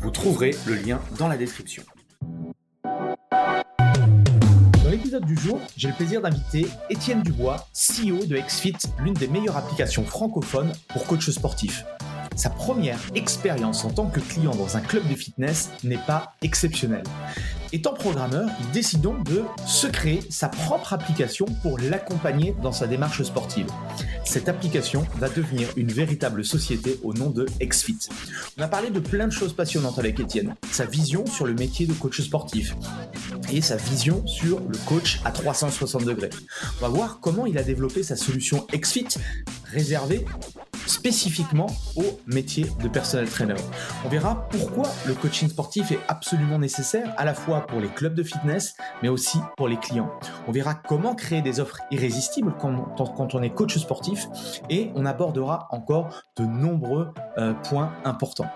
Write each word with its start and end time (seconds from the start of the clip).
Vous 0.00 0.10
trouverez 0.10 0.54
le 0.66 0.74
lien 0.74 1.00
dans 1.18 1.26
la 1.26 1.36
description. 1.36 1.82
Dans 2.84 4.90
l'épisode 4.90 5.24
du 5.24 5.36
jour, 5.36 5.58
j'ai 5.76 5.88
le 5.88 5.94
plaisir 5.94 6.22
d'inviter 6.22 6.66
Étienne 6.88 7.22
Dubois, 7.22 7.66
CEO 7.72 8.24
de 8.24 8.38
XFIT, 8.38 8.76
l'une 9.00 9.14
des 9.14 9.26
meilleures 9.26 9.56
applications 9.56 10.04
francophones 10.04 10.72
pour 10.88 11.04
coach 11.06 11.28
sportif. 11.30 11.84
Sa 12.38 12.50
première 12.50 13.00
expérience 13.16 13.84
en 13.84 13.90
tant 13.90 14.06
que 14.06 14.20
client 14.20 14.54
dans 14.54 14.76
un 14.76 14.80
club 14.80 15.02
de 15.08 15.16
fitness 15.16 15.70
n'est 15.82 15.98
pas 16.06 16.34
exceptionnelle. 16.40 17.02
Étant 17.72 17.92
programmeur, 17.92 18.48
il 18.60 18.70
décide 18.70 19.00
donc 19.00 19.24
de 19.24 19.42
se 19.66 19.88
créer 19.88 20.20
sa 20.30 20.48
propre 20.48 20.92
application 20.92 21.46
pour 21.62 21.80
l'accompagner 21.80 22.54
dans 22.62 22.70
sa 22.70 22.86
démarche 22.86 23.24
sportive. 23.24 23.66
Cette 24.24 24.48
application 24.48 25.04
va 25.16 25.28
devenir 25.28 25.68
une 25.76 25.90
véritable 25.90 26.44
société 26.44 27.00
au 27.02 27.12
nom 27.12 27.28
de 27.30 27.44
XFIT. 27.60 28.08
On 28.56 28.62
a 28.62 28.68
parlé 28.68 28.90
de 28.90 29.00
plein 29.00 29.26
de 29.26 29.32
choses 29.32 29.52
passionnantes 29.52 29.98
avec 29.98 30.20
Étienne. 30.20 30.54
Sa 30.70 30.86
vision 30.86 31.26
sur 31.26 31.44
le 31.44 31.54
métier 31.54 31.86
de 31.86 31.92
coach 31.92 32.20
sportif 32.20 32.76
et 33.52 33.60
sa 33.60 33.74
vision 33.74 34.24
sur 34.28 34.60
le 34.60 34.78
coach 34.86 35.20
à 35.24 35.32
360 35.32 36.04
degrés. 36.04 36.30
On 36.78 36.82
va 36.82 36.88
voir 36.88 37.18
comment 37.20 37.46
il 37.46 37.58
a 37.58 37.64
développé 37.64 38.04
sa 38.04 38.14
solution 38.14 38.64
XFIT 38.72 39.18
réservée 39.72 40.24
spécifiquement 40.86 41.66
au 41.96 42.18
métier 42.26 42.66
de 42.82 42.88
personnel 42.88 43.28
trainer. 43.28 43.54
On 44.04 44.08
verra 44.08 44.48
pourquoi 44.50 44.90
le 45.06 45.14
coaching 45.14 45.48
sportif 45.48 45.92
est 45.92 46.00
absolument 46.08 46.58
nécessaire 46.58 47.14
à 47.16 47.24
la 47.24 47.34
fois 47.34 47.66
pour 47.66 47.80
les 47.80 47.88
clubs 47.88 48.14
de 48.14 48.22
fitness 48.22 48.74
mais 49.02 49.08
aussi 49.08 49.38
pour 49.56 49.68
les 49.68 49.76
clients. 49.76 50.10
On 50.46 50.52
verra 50.52 50.74
comment 50.74 51.14
créer 51.14 51.42
des 51.42 51.60
offres 51.60 51.80
irrésistibles 51.90 52.54
quand, 52.58 53.34
on 53.34 53.42
est 53.42 53.50
coach 53.50 53.76
sportif 53.78 54.28
et 54.70 54.90
on 54.94 55.04
abordera 55.04 55.68
encore 55.70 56.22
de 56.36 56.44
nombreux 56.44 57.12
euh, 57.36 57.52
points 57.54 57.92
importants. 58.04 58.50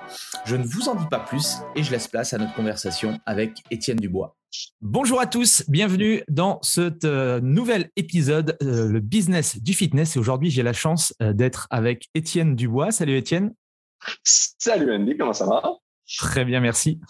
Je 0.45 0.57
ne 0.57 0.65
vous 0.65 0.89
en 0.89 0.95
dis 0.95 1.07
pas 1.07 1.21
plus 1.21 1.59
et 1.77 1.83
je 1.83 1.91
laisse 1.91 2.09
place 2.09 2.33
à 2.33 2.39
notre 2.39 2.55
conversation 2.55 3.21
avec 3.27 3.59
Étienne 3.71 3.99
Dubois. 3.99 4.37
Bonjour 4.81 5.21
à 5.21 5.27
tous, 5.27 5.65
bienvenue 5.69 6.23
dans 6.29 6.59
ce 6.63 6.93
euh, 7.05 7.41
nouvel 7.41 7.91
épisode, 7.97 8.57
euh, 8.63 8.89
le 8.89 9.01
business 9.01 9.63
du 9.63 9.73
fitness. 9.73 10.17
Et 10.17 10.19
aujourd'hui, 10.19 10.51
j'ai 10.51 10.63
la 10.63 10.73
chance 10.73 11.15
euh, 11.23 11.33
d'être 11.33 11.67
avec 11.71 12.09
Étienne 12.15 12.55
Dubois. 12.55 12.91
Salut 12.91 13.17
Étienne. 13.17 13.55
Salut 14.25 14.95
Andy, 14.95 15.17
comment 15.17 15.33
ça 15.33 15.47
va? 15.47 15.63
Très 16.19 16.45
bien, 16.45 16.61
merci. 16.61 17.01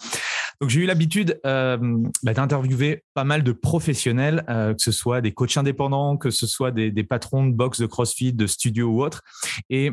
Donc 0.61 0.69
j'ai 0.69 0.81
eu 0.81 0.85
l'habitude 0.85 1.41
bah, 1.43 1.77
d'interviewer 2.23 3.03
pas 3.13 3.23
mal 3.23 3.43
de 3.43 3.51
professionnels, 3.51 4.45
que 4.47 4.81
ce 4.81 4.91
soit 4.91 5.19
des 5.19 5.33
coachs 5.33 5.57
indépendants, 5.57 6.15
que 6.15 6.29
ce 6.29 6.45
soit 6.47 6.71
des, 6.71 6.91
des, 6.91 7.03
patrons 7.03 7.45
de 7.45 7.51
box, 7.51 7.81
de 7.81 7.87
CrossFit, 7.87 8.31
de 8.31 8.47
studio 8.47 8.87
ou 8.87 9.03
autres. 9.03 9.23
Et 9.69 9.91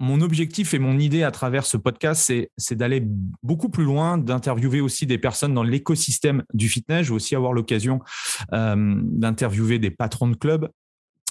mon 0.00 0.20
objectif 0.20 0.74
et 0.74 0.78
mon 0.78 0.98
idée 0.98 1.22
à 1.22 1.30
travers 1.30 1.66
ce 1.66 1.76
podcast, 1.76 2.32
c'est 2.56 2.74
d'aller 2.76 3.02
beaucoup 3.42 3.68
plus 3.68 3.84
loin, 3.84 4.16
d'interviewer 4.16 4.80
aussi 4.80 5.06
des 5.06 5.18
personnes 5.18 5.54
dans 5.54 5.64
l'écosystème 5.64 6.44
du 6.54 6.68
fitness. 6.68 7.04
Je 7.04 7.10
vais 7.10 7.16
aussi 7.16 7.34
avoir 7.34 7.52
l'occasion 7.52 8.00
euh, 8.52 8.94
d'interviewer 9.02 9.78
des 9.78 9.90
patrons 9.90 10.28
de 10.28 10.36
clubs. 10.36 10.68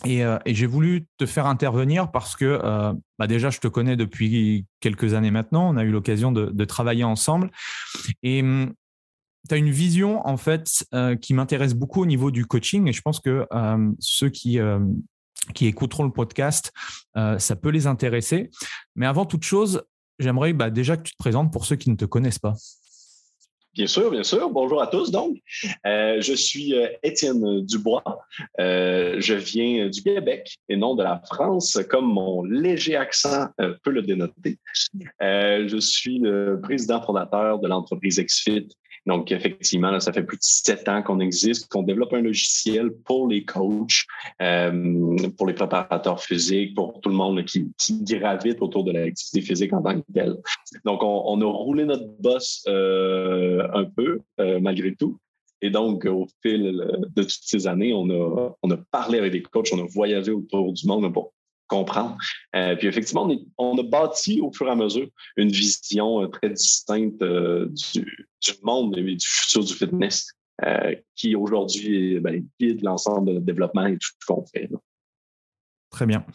Et, 0.06 0.24
euh, 0.24 0.38
j'ai 0.46 0.68
voulu 0.68 1.06
te 1.18 1.26
faire 1.26 1.48
intervenir 1.48 2.12
parce 2.12 2.36
que 2.36 2.60
euh, 2.64 2.94
bah 3.18 3.28
déjà, 3.28 3.50
je 3.50 3.60
te 3.60 3.68
connais 3.68 3.96
depuis 3.96 4.66
quelques 4.80 5.14
années 5.14 5.32
maintenant. 5.32 5.74
On 5.74 5.78
a 5.78 5.84
eu 5.84 5.92
l'occasion 5.92 6.32
de, 6.32 6.48
de, 6.48 6.66
travailler 6.66 7.06
ensemble. 7.06 7.50
Et 8.22 8.42
hum, 8.42 8.74
tu 9.48 9.56
as 9.56 9.58
une 9.58 9.72
vision, 9.72 10.28
en 10.28 10.36
fait, 10.36 10.86
qui 11.22 11.34
m'intéresse 11.34 11.74
beaucoup 11.74 12.02
au 12.02 12.06
niveau 12.06 12.32
du 12.32 12.46
coaching. 12.46 12.86
Et 12.90 12.92
je 12.92 13.02
pense 13.02 13.22
que 13.22 13.48
ceux 14.00 14.28
qui 14.28 14.60
qui 15.54 15.68
écouteront 15.68 16.04
le 16.04 16.12
podcast, 16.12 16.72
euh, 17.16 17.40
ça 17.40 17.56
peut 17.56 17.70
les 17.70 17.88
intéresser. 17.88 18.50
Mais 18.96 19.06
avant 19.06 19.26
toute 19.26 19.44
chose, 19.44 19.84
j'aimerais 20.20 20.54
bah, 20.54 20.70
déjà 20.70 20.98
que 20.98 21.04
tu 21.04 21.14
te 21.14 21.18
présentes 21.18 21.52
pour 21.52 21.66
ceux 21.66 21.76
qui 21.76 21.90
ne 21.90 21.96
te 21.96 22.06
connaissent 22.06 22.40
pas. 22.40 22.54
Bien 23.74 23.86
sûr, 23.86 24.10
bien 24.10 24.24
sûr. 24.24 24.50
Bonjour 24.50 24.82
à 24.82 24.88
tous. 24.88 25.12
Donc, 25.12 25.38
euh, 25.86 26.20
je 26.20 26.34
suis 26.34 26.74
euh, 26.74 26.88
Étienne 27.04 27.64
Dubois. 27.64 28.04
je 28.58 29.34
viens 29.36 29.88
du 29.88 30.02
Québec 30.02 30.58
et 30.68 30.76
non 30.76 30.96
de 30.96 31.04
la 31.04 31.22
France, 31.24 31.78
comme 31.88 32.12
mon 32.12 32.44
léger 32.44 32.96
accent 32.96 33.50
peut 33.84 33.92
le 33.92 34.02
dénoter. 34.02 34.58
je 35.22 35.78
suis 35.80 36.18
le 36.18 36.60
président 36.60 37.04
fondateur 37.04 37.60
de 37.60 37.68
l'entreprise 37.68 38.20
XFIT, 38.20 38.70
donc, 39.08 39.32
effectivement, 39.32 39.98
ça 40.02 40.12
fait 40.12 40.24
plus 40.24 40.38
de 40.38 40.44
sept 40.44 40.90
ans 40.90 41.02
qu'on 41.02 41.22
existe, 41.22 41.72
qu'on 41.72 41.84
développe 41.84 42.14
un 42.14 42.22
logiciel 42.22 42.92
pour 43.06 43.30
les 43.30 43.46
coachs, 43.46 44.06
euh, 44.42 45.16
pour 45.38 45.48
les 45.48 45.54
préparateurs 45.54 46.22
physiques, 46.22 46.76
pour 46.76 47.00
tout 47.00 47.10
le 47.10 47.16
monde 47.16 47.44
qui, 47.46 47.72
gravite 48.04 48.62
autour 48.62 48.84
de 48.84 48.92
l'activité 48.92 49.42
physique 49.42 49.72
en 49.72 49.82
tant 49.82 50.02
que 50.02 50.06
telle. 50.14 50.36
Donc, 50.84 51.00
on, 51.04 51.42
a 51.42 51.46
roulé 51.46 51.86
notre 51.86 52.08
boss 52.20 52.66
euh, 52.68 53.66
un 53.74 53.86
peu, 53.86 54.20
euh, 54.42 54.60
malgré 54.60 54.94
tout. 54.94 55.18
Et 55.62 55.70
donc, 55.70 56.06
au 56.06 56.28
fil 56.44 56.86
de 57.16 57.24
toutes 57.24 57.32
ces 57.42 57.66
années, 57.66 57.94
on 57.94 58.10
a, 58.10 58.56
on 58.62 58.72
a 58.72 58.78
parlé 58.92 59.20
avec 59.20 59.32
des 59.32 59.42
coachs, 59.42 59.70
on 59.72 59.80
a 59.80 59.88
voyagé 59.88 60.32
autour 60.32 60.74
du 60.74 60.86
monde 60.86 61.12
pour 61.14 61.34
comprendre. 61.68 62.18
Euh, 62.56 62.76
puis 62.76 62.88
effectivement, 62.88 63.30
on, 63.58 63.78
a 63.78 63.84
bâti 63.84 64.42
au 64.42 64.52
fur 64.52 64.68
et 64.68 64.72
à 64.72 64.76
mesure 64.76 65.08
une 65.36 65.50
vision 65.50 66.24
euh, 66.24 66.28
très 66.28 66.50
distincte 66.50 67.22
euh, 67.22 67.68
du, 67.94 68.06
monde 68.64 68.98
et 68.98 69.04
du 69.04 69.28
futur 69.28 69.64
du 69.64 69.74
fitness 69.74 70.28
qui 71.16 71.36
aujourd'hui 71.36 72.20
ben, 72.20 72.44
guide 72.60 72.82
l'ensemble 72.82 73.28
de 73.28 73.34
notre 73.34 73.46
développement 73.46 73.86
et 73.86 73.94
tout 73.94 74.10
ce 74.20 74.26
qu'on 74.26 74.44
fait. 74.48 74.68
Très 75.92 76.08
bien. 76.08 76.26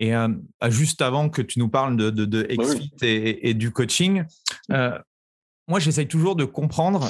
Et 0.00 0.12
juste 0.68 1.00
avant 1.00 1.30
que 1.30 1.40
tu 1.40 1.58
nous 1.58 1.70
parles 1.70 1.96
de, 1.96 2.10
de, 2.10 2.46
et, 3.00 3.54
du 3.54 3.70
coaching, 3.70 4.24
moi 4.68 5.78
j'essaye 5.78 6.06
toujours 6.06 6.36
de 6.36 6.44
comprendre 6.44 7.08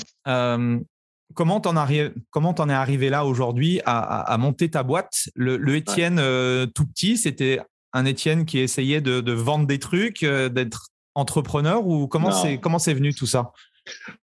comment 1.32 1.60
t'en 1.60 2.68
es 2.68 2.72
arrivé 2.72 3.10
là 3.10 3.24
aujourd'hui 3.24 3.80
à, 3.84 4.36
monter 4.38 4.70
ta 4.70 4.82
boîte? 4.82 5.28
Le, 5.34 5.56
le 5.56 5.76
Étienne 5.76 6.18
euh, 6.18 6.66
tout 6.66 6.86
petit, 6.86 7.16
c'était 7.16 7.60
un 7.92 8.04
Étienne 8.04 8.44
qui 8.44 8.58
essayait 8.58 9.00
de, 9.00 9.32
vendre 9.32 9.66
des 9.66 9.78
trucs, 9.78 10.22
euh, 10.22 10.48
d'être 10.48 10.88
entrepreneur 11.14 11.86
ou 11.86 12.08
comment 12.08 12.32
c'est 12.32 12.58
comment 12.58 12.80
c'est 12.80 12.94
venu 12.94 13.14
tout 13.14 13.26
ça? 13.26 13.52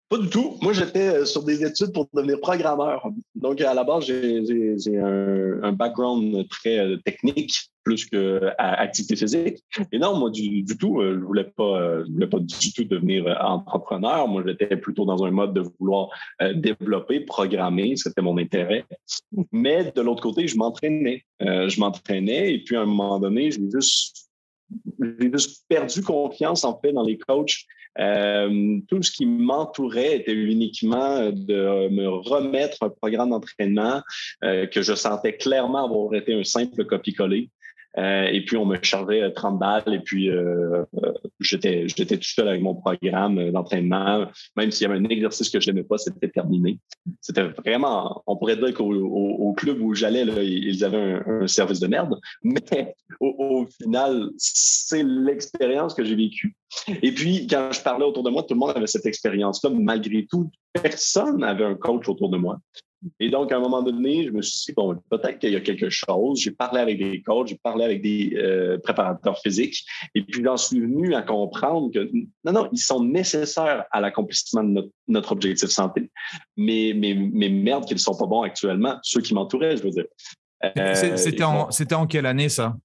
Pas 0.10 0.18
du 0.18 0.30
tout. 0.30 0.58
Moi, 0.62 0.72
j'étais 0.72 1.10
euh, 1.10 1.26
sur 1.26 1.44
des 1.44 1.66
études 1.66 1.92
pour 1.92 2.08
devenir 2.14 2.40
programmeur. 2.40 3.10
Donc, 3.36 3.60
à 3.60 3.74
la 3.74 3.84
base, 3.84 4.06
j'ai 4.06 5.00
un, 5.00 5.74
background 5.74 6.48
très 6.48 6.98
technique 7.04 7.70
plus 7.88 8.06
que 8.06 8.52
activité 8.58 9.16
physique. 9.16 9.64
Et 9.94 9.98
non, 9.98 10.18
moi, 10.20 10.30
du, 10.30 10.66
tout, 10.78 11.00
euh, 11.00 11.18
je 11.18 11.26
voulais 11.26 11.48
je 11.58 12.12
voulais 12.12 12.28
pas 12.28 12.40
du 12.40 12.74
tout 12.74 12.84
devenir 12.84 13.26
entrepreneur. 13.40 14.28
Moi, 14.28 14.44
j'étais 14.46 14.76
plutôt 14.76 15.06
dans 15.06 15.24
un 15.24 15.32
mode 15.32 15.54
de 15.54 15.64
vouloir 15.80 16.10
développer, 16.56 17.22
programmer. 17.22 17.96
C'était 17.96 18.22
mon 18.22 18.38
intérêt. 18.38 18.84
Mais 19.54 19.92
de 19.96 20.02
l'autre 20.02 20.22
côté, 20.22 20.48
je 20.48 20.58
m'entraînais. 20.58 21.24
je 21.40 21.80
m'entraînais 21.80 22.54
et 22.54 22.60
puis 22.64 22.76
à 22.76 22.82
un 22.82 22.86
moment 22.86 23.20
donné, 23.20 23.52
j'ai 23.52 23.70
juste, 23.74 24.30
juste 25.20 25.64
perdu 25.70 26.02
confiance 26.02 26.66
en 26.66 26.78
fait 26.80 26.92
dans 26.92 27.04
les 27.04 27.18
coachs 27.18 27.66
euh, 28.00 28.80
tout 28.88 29.02
ce 29.02 29.12
qui 29.12 29.26
m'entourait 29.26 30.18
était 30.18 30.34
uniquement 30.34 31.30
de 31.32 31.90
me 31.90 32.08
remettre 32.08 32.78
un 32.82 32.90
programme 32.90 33.32
d'entraînement 33.32 34.02
euh, 34.44 34.68
que 34.68 34.82
je 34.82 34.94
sentais 34.94 35.36
clairement 35.36 35.86
avoir 35.86 36.14
été 36.14 36.34
un 36.34 36.44
simple 36.44 36.86
copie-coller. 36.86 37.50
Euh, 37.98 38.26
et 38.26 38.44
puis, 38.46 38.58
on 38.58 38.66
me 38.66 38.78
chargeait 38.82 39.32
30 39.32 39.56
euh, 39.56 39.58
balles 39.58 39.94
et 39.94 40.00
puis 40.00 40.30
euh, 40.30 40.84
j'étais, 41.40 41.88
j'étais 41.88 42.18
tout 42.18 42.28
seul 42.28 42.48
avec 42.48 42.62
mon 42.62 42.76
programme 42.76 43.52
d'entraînement. 43.52 44.28
Même 44.56 44.72
s'il 44.72 44.88
y 44.88 44.92
avait 44.92 45.00
un 45.00 45.10
exercice 45.10 45.50
que 45.50 45.60
je 45.60 45.72
n'aimais 45.72 45.84
pas, 45.84 45.98
c'était 45.98 46.30
terminé. 46.30 46.80
C'était 47.22 47.44
vraiment, 47.44 48.22
on 48.28 48.38
pourrait 48.38 48.58
dire 48.58 48.74
qu'au 48.74 48.94
au, 48.94 49.54
club 49.54 49.82
où 49.82 49.96
j'allais, 49.96 50.24
ils 50.46 50.84
avaient 50.84 51.20
un, 51.26 51.48
service 51.48 51.80
de 51.80 51.88
merde. 51.88 52.20
Mais 52.44 52.96
au, 53.20 53.66
final, 53.82 54.30
c'est 54.38 55.04
l'expérience 55.04 55.94
que 55.94 56.04
j'ai 56.04 56.16
vécue. 56.16 56.56
Et 57.02 57.12
puis, 57.12 57.48
quand 57.48 57.72
je 57.72 57.82
parlais 57.82 58.06
autour 58.06 58.24
de 58.24 58.30
moi, 58.30 58.44
tout 58.44 58.54
le 58.54 58.60
monde 58.60 58.74
avait 58.76 58.88
cette 58.88 59.06
expérience-là. 59.06 59.72
Malgré 59.72 60.28
tout, 60.30 60.52
personne 60.74 61.40
n'avait 61.40 61.66
un 61.66 61.76
coach 61.76 62.08
autour 62.08 62.30
de 62.30 62.38
moi. 62.38 62.60
Et 63.20 63.30
donc, 63.30 63.52
à 63.52 63.58
un 63.58 63.60
moment 63.60 63.82
donné, 63.82 64.26
je 64.26 64.32
me 64.32 64.42
suis 64.42 64.66
dit, 64.68 64.74
bon, 64.74 64.96
peut-être 65.10 65.40
qu'il 65.40 65.52
y 65.52 65.56
a 65.56 65.62
quelque 65.62 65.90
chose. 65.90 66.40
J'ai 66.40 66.52
parlé 66.52 66.80
avec 66.80 66.98
des 66.98 67.22
coachs, 67.22 67.48
j'ai 67.48 67.60
parlé 67.62 67.84
avec 67.86 68.02
des 68.02 68.34
euh, 68.36 68.78
préparateurs 68.80 69.40
physiques. 69.40 69.86
Et 70.16 70.22
puis, 70.22 70.44
j'en 70.44 70.58
suis 70.58 70.80
venu 70.80 71.16
à 71.16 71.22
comprendre 71.22 71.92
que, 71.92 72.10
non, 72.44 72.52
non, 72.52 72.70
ils 72.72 72.80
sont 72.80 73.04
nécessaires 73.04 73.86
à 73.92 74.02
l'accomplissement 74.02 74.64
de 74.64 74.92
notre, 75.08 75.32
objectif 75.32 75.70
santé. 75.70 76.10
Mais, 76.56 76.94
mais, 76.96 77.14
mais 77.14 77.50
merde 77.50 77.86
qu'ils 77.86 77.96
ne 77.96 78.02
sont 78.02 78.18
pas 78.18 78.26
bons 78.26 78.42
actuellement, 78.42 78.98
ceux 79.04 79.22
qui 79.22 79.34
m'entouraient, 79.34 79.78
je 79.78 79.84
veux 79.84 79.92
dire. 79.92 80.06
Euh, 80.78 81.16
c'était 81.16 81.44
en, 81.44 81.70
en 81.70 82.08
quelle 82.08 82.26
année, 82.26 82.50
ça? 82.50 82.76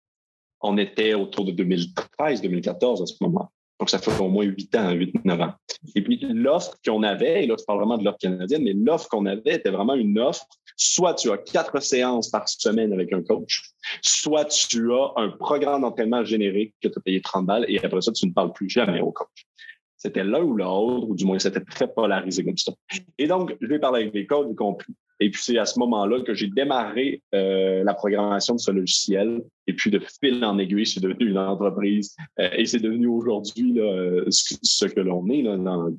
On 0.61 0.79
était 0.79 1.15
autour 1.15 1.45
de 1.45 1.53
2013, 1.53 2.43
2014 2.43 3.03
à 3.03 3.07
ce 3.07 3.15
moment. 3.21 3.51
Donc, 3.83 3.91
ça 3.91 3.99
fait 3.99 4.17
au 4.23 4.29
moins 4.29 4.45
8 4.45 4.77
ans, 4.77 4.93
8-9 4.93 5.43
ans. 5.43 5.55
Et 5.97 6.05
puis, 6.05 6.25
l'offre 6.31 6.71
qu'on 6.87 7.03
avait, 7.03 7.43
et 7.43 7.47
là, 7.49 7.57
je 7.59 7.65
parle 7.65 7.81
vraiment 7.81 7.99
de 7.99 8.05
l'offre 8.05 8.19
canadienne, 8.19 8.63
mais 8.63 8.75
l'offre 8.75 9.09
qu'on 9.09 9.27
avait 9.27 9.57
était 9.57 9.71
vraiment 9.71 9.95
une 9.95 10.21
offre. 10.21 10.47
Soit 10.77 11.15
tu 11.15 11.33
as 11.33 11.39
quatre 11.39 11.83
séances 11.83 12.31
par 12.31 12.49
semaine 12.49 12.93
avec 12.93 13.13
un 13.13 13.25
coach, 13.25 13.73
soit 14.01 14.45
tu 14.45 14.93
as 14.93 15.13
un 15.17 15.31
programme 15.31 15.81
d'entraînement 15.81 16.25
générique 16.25 16.77
que 16.81 16.87
tu 16.87 16.95
as 16.97 17.01
payé 17.01 17.21
30 17.21 17.45
balles 17.45 17.65
et 17.67 17.85
après 17.85 18.03
ça, 18.03 18.13
tu 18.13 18.25
ne 18.29 18.33
parles 18.33 18.53
plus 18.53 18.71
jamais 18.71 19.01
au 19.01 19.11
coach. 19.11 19.49
C'était 20.03 20.25
l'un 20.25 20.43
ou 20.43 20.57
l'autre, 20.57 21.09
ou 21.09 21.15
du 21.15 21.25
moins, 21.25 21.39
c'était 21.39 21.61
très 21.61 21.87
polarisé 21.87 22.45
comme 22.45 22.59
ça. 22.59 22.73
Et 23.19 23.29
donc, 23.29 23.57
je 23.61 23.67
vais 23.69 23.79
parler 23.79 24.03
avec 24.03 24.15
les 24.15 24.27
coachs, 24.27 24.49
j'ai 24.49 24.57
compris. 24.57 24.93
Et 25.21 25.31
puis, 25.31 25.41
c'est 25.41 25.59
à 25.59 25.65
ce 25.65 25.79
moment-là 25.79 26.23
que 26.23 26.35
j'ai 26.35 26.49
démarré 26.49 27.23
euh, 27.37 27.85
la 27.85 27.95
programmation 27.95 28.57
de 28.57 28.61
ce 28.61 28.73
logiciel. 28.73 29.45
Et 29.69 29.75
puis, 29.75 29.93
de 29.93 30.01
fil 30.01 30.45
en 30.45 30.59
aiguille, 30.59 30.87
c'est 30.87 30.99
devenu 30.99 31.31
une 31.31 31.39
entreprise. 31.39 32.17
Euh, 32.41 32.51
et 32.57 32.67
c'est 32.67 32.81
devenu 32.81 33.07
aujourd'hui 33.07 33.79
euh, 33.79 34.25
ce, 34.31 34.87
que 34.87 34.99
l'on 34.99 35.25
est, 35.29 35.45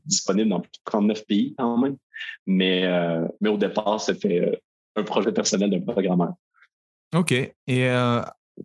disponible 0.05 0.49
dans 0.49 0.59
plus 0.59 0.71
de 0.71 0.79
39 0.83 1.25
pays 1.25 1.55
quand 1.57 1.77
même. 1.77 1.95
Mais, 2.45 2.85
mais 3.39 3.49
au 3.49 3.57
départ, 3.57 4.01
c'était 4.01 4.59
un 4.97 5.03
projet 5.03 5.31
personnel 5.31 5.69
d'un 5.69 5.79
programmeur. 5.79 6.33
OK. 7.15 7.31
Et 7.31 7.87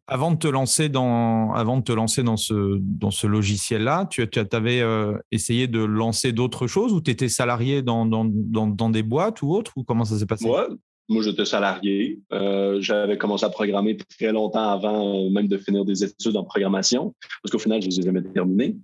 avant 0.06 0.32
de 0.32 0.38
te 0.38 0.48
lancer 0.48 0.88
dans, 0.88 1.52
avant 1.52 1.78
de 1.78 1.82
te 1.82 1.92
lancer 1.92 2.22
dans 2.22 2.36
ce, 2.36 2.78
dans 2.80 3.10
ce 3.10 3.26
logiciel-là, 3.26 4.06
tu, 4.10 4.22
avais 4.52 4.80
euh, 4.80 5.16
essayé 5.32 5.66
de 5.66 5.80
lancer 5.80 6.32
d'autres 6.32 6.66
choses 6.66 6.92
ou 6.92 7.00
tu 7.00 7.10
étais 7.10 7.28
salarié 7.28 7.82
dans, 7.82 8.06
dans, 8.06 8.24
dans, 8.24 8.90
des 8.90 9.02
boîtes 9.02 9.42
ou 9.42 9.52
autres? 9.52 9.72
Ou 9.76 9.84
comment 9.84 10.04
ça 10.04 10.18
s'est 10.18 10.26
passé? 10.26 10.46
Moi, 10.46 10.68
moi 11.08 11.22
j'étais 11.22 11.46
salarié. 11.46 12.20
Euh, 12.32 12.80
j'avais 12.80 13.16
commencé 13.16 13.46
à 13.46 13.50
programmer 13.50 13.96
très 13.96 14.32
longtemps 14.32 14.70
avant 14.70 15.26
euh, 15.26 15.30
même 15.30 15.48
de 15.48 15.56
finir 15.56 15.84
des 15.84 16.04
études 16.04 16.36
en 16.36 16.44
programmation 16.44 17.14
parce 17.42 17.52
qu'au 17.52 17.58
final, 17.58 17.80
je 17.80 17.86
ne 17.86 17.92
les 17.92 18.00
ai 18.00 18.02
jamais 18.02 18.22
terminées. 18.22 18.76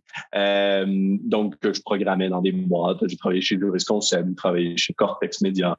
donc, 1.25 1.55
je 1.63 1.81
programmais 1.83 2.31
dans 2.31 2.41
des 2.41 2.53
boîtes. 2.53 3.07
J'ai 3.07 3.17
travaillé 3.17 3.43
chez 3.43 3.59
Jurisconcept, 3.59 4.27
j'ai 4.29 4.35
travaillé 4.35 4.77
chez 4.77 4.95
Cortex 4.95 5.43
Media, 5.43 5.77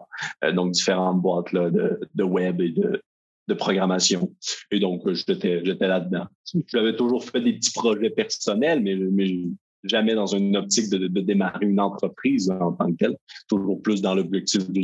donc 0.53 0.71
différentes 0.71 1.19
boîtes 1.19 1.51
là, 1.51 1.71
de, 1.71 1.99
de 2.13 2.23
web 2.23 2.61
et 2.61 2.69
de, 2.69 3.01
de 3.47 3.53
programmation. 3.53 4.33
Et 4.71 4.79
donc, 4.79 5.01
j'étais, 5.11 5.63
j'étais 5.63 5.87
là-dedans. 5.87 6.25
J'avais 6.67 6.95
toujours 6.95 7.23
fait 7.23 7.41
des 7.41 7.53
petits 7.53 7.71
projets 7.71 8.09
personnels, 8.09 8.81
mais, 8.81 8.95
mais 8.95 9.43
jamais 9.83 10.15
dans 10.15 10.25
une 10.25 10.57
optique 10.57 10.89
de, 10.89 11.07
de, 11.07 11.21
démarrer 11.21 11.65
une 11.65 11.79
entreprise 11.79 12.49
en 12.49 12.73
tant 12.73 12.91
que 12.91 12.97
telle. 12.97 13.17
Toujours 13.47 13.81
plus 13.81 14.01
dans 14.01 14.15
l'objectif 14.15 14.69
de 14.69 14.81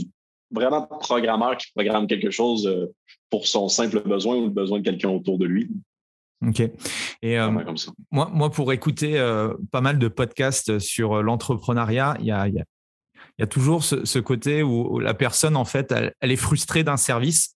vraiment 0.52 0.86
programmeur 0.86 1.58
qui 1.58 1.68
programme 1.74 2.08
quelque 2.08 2.30
chose 2.30 2.68
euh, 2.68 2.94
pour 3.30 3.48
son 3.48 3.70
simple 3.70 4.02
besoin 4.04 4.36
ou 4.36 4.44
le 4.46 4.50
besoin 4.50 4.80
de 4.80 4.84
quelqu'un 4.84 5.10
autour 5.10 5.38
de 5.38 5.46
lui. 5.46 5.72
Ok. 6.46 6.60
Et 7.22 7.40
euh, 7.40 7.52
moi, 8.12 8.30
moi, 8.34 8.50
pour 8.50 8.74
écouter 8.74 9.18
euh, 9.18 9.54
pas 9.72 9.82
mal 9.82 10.00
de 10.00 10.08
podcasts 10.08 10.80
sur 10.80 11.22
l'entrepreneuriat, 11.22 12.18
il 12.20 12.26
y 12.26 12.32
a, 12.32 12.48
y, 12.48 12.60
a, 12.60 12.64
y 13.38 13.44
a, 13.44 13.48
toujours 13.48 13.84
ce, 13.84 14.06
ce 14.06 14.20
côté 14.20 14.64
où, 14.64 15.00
la 15.00 15.14
personne, 15.14 15.56
en 15.56 15.66
fait, 15.66 15.94
elle 16.20 16.32
est 16.32 16.36
frustrée 16.36 16.84
d'un 16.84 16.98
service 16.98 17.56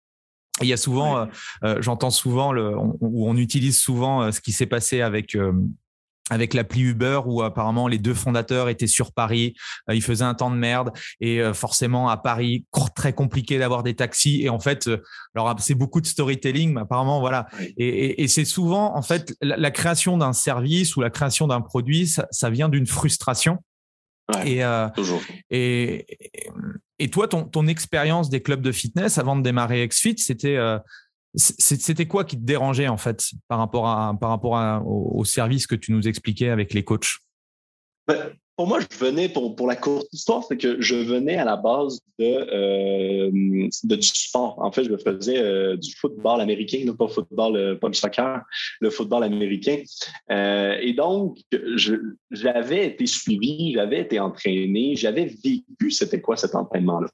il 0.62 0.68
y 0.68 0.74
a 0.74 0.78
souvent, 0.78 1.18
euh, 1.18 1.26
euh, 1.64 1.82
j'entends 1.82 2.12
souvent, 2.12 2.52
le, 2.52 2.78
on, 2.78 2.98
où 3.02 3.28
on 3.28 3.36
utilise 3.36 3.78
souvent 3.78 4.22
euh, 4.22 4.32
ce 4.32 4.40
qui 4.40 4.52
s'est 4.52 4.66
passé 4.66 5.02
avec 5.02 5.38
avec 6.32 6.56
l'appli 6.56 6.82
Uber 6.82 7.20
où 7.28 7.44
apparemment 7.44 7.88
les 7.88 8.00
deux 8.00 8.16
fondateurs 8.16 8.68
étaient 8.68 8.88
sur 8.88 9.12
Paris, 9.12 9.54
ils 9.92 10.02
faisaient 10.02 10.24
un 10.24 10.34
temps 10.34 10.50
de 10.50 10.56
merde 10.56 10.92
et 11.20 11.40
forcément 11.54 12.10
à 12.10 12.18
Paris 12.18 12.66
très 12.96 13.14
compliqué 13.14 13.60
d'avoir 13.60 13.84
des 13.84 13.94
taxis 13.94 14.42
et 14.42 14.50
en 14.50 14.60
fait 14.60 14.90
alors 15.36 15.56
c'est 15.60 15.76
beaucoup 15.76 16.02
de 16.02 16.08
storytelling 16.08 16.74
mais 16.74 16.82
apparemment 16.82 17.20
voilà. 17.20 17.46
Et, 17.78 18.24
et, 18.24 18.28
c'est 18.28 18.46
souvent 18.46 18.98
en 18.98 19.04
fait 19.04 19.36
la, 19.40 19.70
création 19.70 20.18
d'un 20.18 20.34
service 20.34 20.96
ou 20.96 21.02
la 21.02 21.12
création 21.12 21.46
d'un 21.46 21.62
produit 21.62 22.08
ça, 22.08 22.26
ça 22.32 22.50
vient 22.50 22.70
d'une 22.70 22.88
frustration. 22.88 23.60
Et, 24.44 24.64
toujours. 24.96 25.22
et, 25.52 26.08
et 27.00 27.10
toi, 27.10 27.28
ton, 27.28 27.44
ton 27.44 27.68
expérience 27.68 28.30
des 28.30 28.42
clubs 28.42 28.62
de 28.62 28.72
fitness 28.72 29.18
avant 29.18 29.36
de 29.36 29.42
démarrer 29.42 29.88
XFIT, 29.88 30.18
c'était 30.18 30.58
euh, 30.58 30.80
c'était 31.38 32.06
quoi 32.06 32.24
qui 32.24 32.38
te 32.38 32.46
dérangeait 32.46 32.88
en 32.88 32.98
fait 32.98 33.32
par 33.50 33.58
rapport 33.58 33.90
à 33.90 34.18
par 34.20 34.30
rapport 34.30 34.58
à, 34.58 34.82
au, 34.86 35.26
service 35.26 35.68
que 35.68 35.76
tu 35.76 35.92
nous 35.92 36.08
expliquais 36.08 36.50
avec 36.50 36.74
les 36.74 36.84
coachs? 36.84 37.18
Ben, 38.08 38.34
pour 38.56 38.68
moi, 38.68 38.80
je 38.80 38.98
venais, 38.98 39.28
pour, 39.28 39.56
pour 39.56 39.68
la 39.68 39.76
courte 39.76 40.08
histoire, 40.14 40.44
c'est 40.48 40.58
que 40.58 40.80
je 40.82 40.96
venais 40.96 41.36
à 41.36 41.44
la 41.44 41.58
base 41.58 42.00
de, 42.18 42.26
euh, 42.26 43.30
de 43.84 43.96
du 43.96 44.08
sport. 44.08 44.56
En 44.60 44.72
fait, 44.72 44.86
je 44.86 44.96
faisais 44.96 45.40
euh, 45.40 45.76
du 45.76 45.94
football 45.96 46.40
américain, 46.40 46.86
pas 46.98 47.08
football, 47.10 47.58
euh, 47.58 47.76
pas 47.76 47.90
du 47.90 48.00
soccer, 48.00 48.42
le 48.80 48.90
football 48.90 49.24
américain. 49.24 49.82
Euh, 50.32 50.78
et 50.82 50.94
donc, 50.94 51.38
j'avais 52.32 52.88
été 52.88 53.06
suivi, 53.06 53.74
j'avais 53.74 54.02
été 54.02 54.20
entraîné, 54.20 54.96
j'avais 54.96 55.26
vécu 55.26 55.92
c'était 55.92 56.22
quoi 56.22 56.38
cet 56.38 56.56
entraînement-là. 56.56 57.10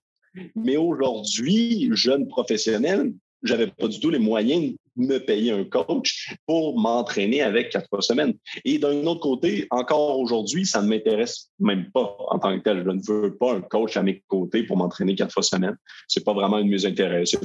Mais 0.56 0.78
aujourd'hui, 0.78 1.90
jeune 1.94 2.28
professionnel, 2.28 3.14
j'avais 3.44 3.68
pas 3.68 3.88
du 3.88 4.00
tout 4.00 4.10
les 4.10 4.20
moyens 4.20 4.74
de 4.96 5.06
me 5.06 5.18
payer 5.20 5.52
un 5.52 5.64
coach 5.64 6.36
pour 6.46 6.80
m'entraîner 6.80 7.42
avec 7.42 7.70
quatre 7.70 8.02
semaines. 8.02 8.34
Et 8.66 8.78
d'un 8.78 9.06
autre 9.06 9.22
côté, 9.22 9.68
encore 9.72 10.20
aujourd'hui, 10.20 10.66
ça 10.66 10.82
ne 10.82 10.88
m'intéresse 10.88 11.50
même 11.60 11.90
pas 11.92 12.16
en 12.30 12.40
tant 12.40 12.58
que 12.58 12.64
tel. 12.64 12.84
Je 12.86 12.92
ne 12.92 13.02
veux 13.02 13.36
pas 13.36 13.54
un 13.54 13.62
coach 13.62 13.98
à 13.98 14.04
mes 14.04 14.24
côtés 14.28 14.64
pour 14.64 14.78
m'entraîner 14.78 15.16
quatre 15.16 15.34
fois 15.34 15.44
semaine. 15.44 15.78
C'est 16.08 16.24
pas 16.24 16.34
vraiment 16.34 16.58
un 16.58 16.66
de 16.66 16.70
mes 16.70 16.86
intérêts. 16.86 17.26
Ça, 17.26 17.40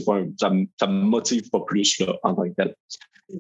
me, 0.51 0.67
me 0.87 1.05
motive 1.05 1.49
pas 1.51 1.61
plus 1.61 2.03
en 2.23 2.35
tant 2.35 2.49
que 2.49 2.55
tel. 2.57 2.75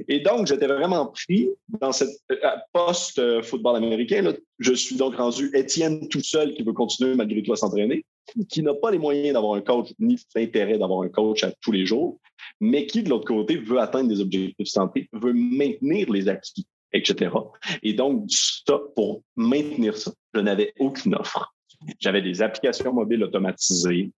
Et 0.08 0.20
donc, 0.20 0.46
j'étais 0.46 0.66
vraiment 0.66 1.06
pris 1.06 1.48
dans 1.80 1.92
cette 1.92 2.18
euh, 2.32 2.36
post-football 2.72 3.76
américain. 3.76 4.22
Là. 4.22 4.32
Je 4.58 4.72
suis 4.72 4.96
donc 4.96 5.14
rendu 5.16 5.50
Étienne 5.54 6.08
tout 6.08 6.22
seul 6.22 6.54
qui 6.54 6.62
veut 6.62 6.72
continuer 6.72 7.14
malgré 7.14 7.42
tout 7.42 7.52
à 7.52 7.56
s'entraîner, 7.56 8.04
qui 8.48 8.62
n'a 8.62 8.74
pas 8.74 8.90
les 8.90 8.98
moyens 8.98 9.34
d'avoir 9.34 9.54
un 9.54 9.60
coach 9.60 9.92
ni 9.98 10.18
l'intérêt 10.34 10.78
d'avoir 10.78 11.02
un 11.02 11.08
coach 11.08 11.44
à 11.44 11.52
tous 11.60 11.72
les 11.72 11.86
jours, 11.86 12.18
mais 12.60 12.86
qui, 12.86 13.02
de 13.02 13.10
l'autre 13.10 13.26
côté, 13.26 13.56
veut 13.56 13.78
atteindre 13.78 14.08
des 14.08 14.20
objectifs 14.20 14.56
de 14.58 14.64
santé, 14.64 15.08
veut 15.12 15.32
maintenir 15.32 16.10
les 16.10 16.28
acquis, 16.28 16.66
etc. 16.92 17.34
Et 17.82 17.92
donc, 17.92 18.24
ça, 18.28 18.78
pour 18.94 19.22
maintenir 19.36 19.96
ça, 19.96 20.12
je 20.34 20.40
n'avais 20.40 20.72
aucune 20.78 21.14
offre. 21.14 21.54
J'avais 22.00 22.22
des 22.22 22.42
applications 22.42 22.92
mobiles 22.92 23.22
automatisées. 23.22 24.12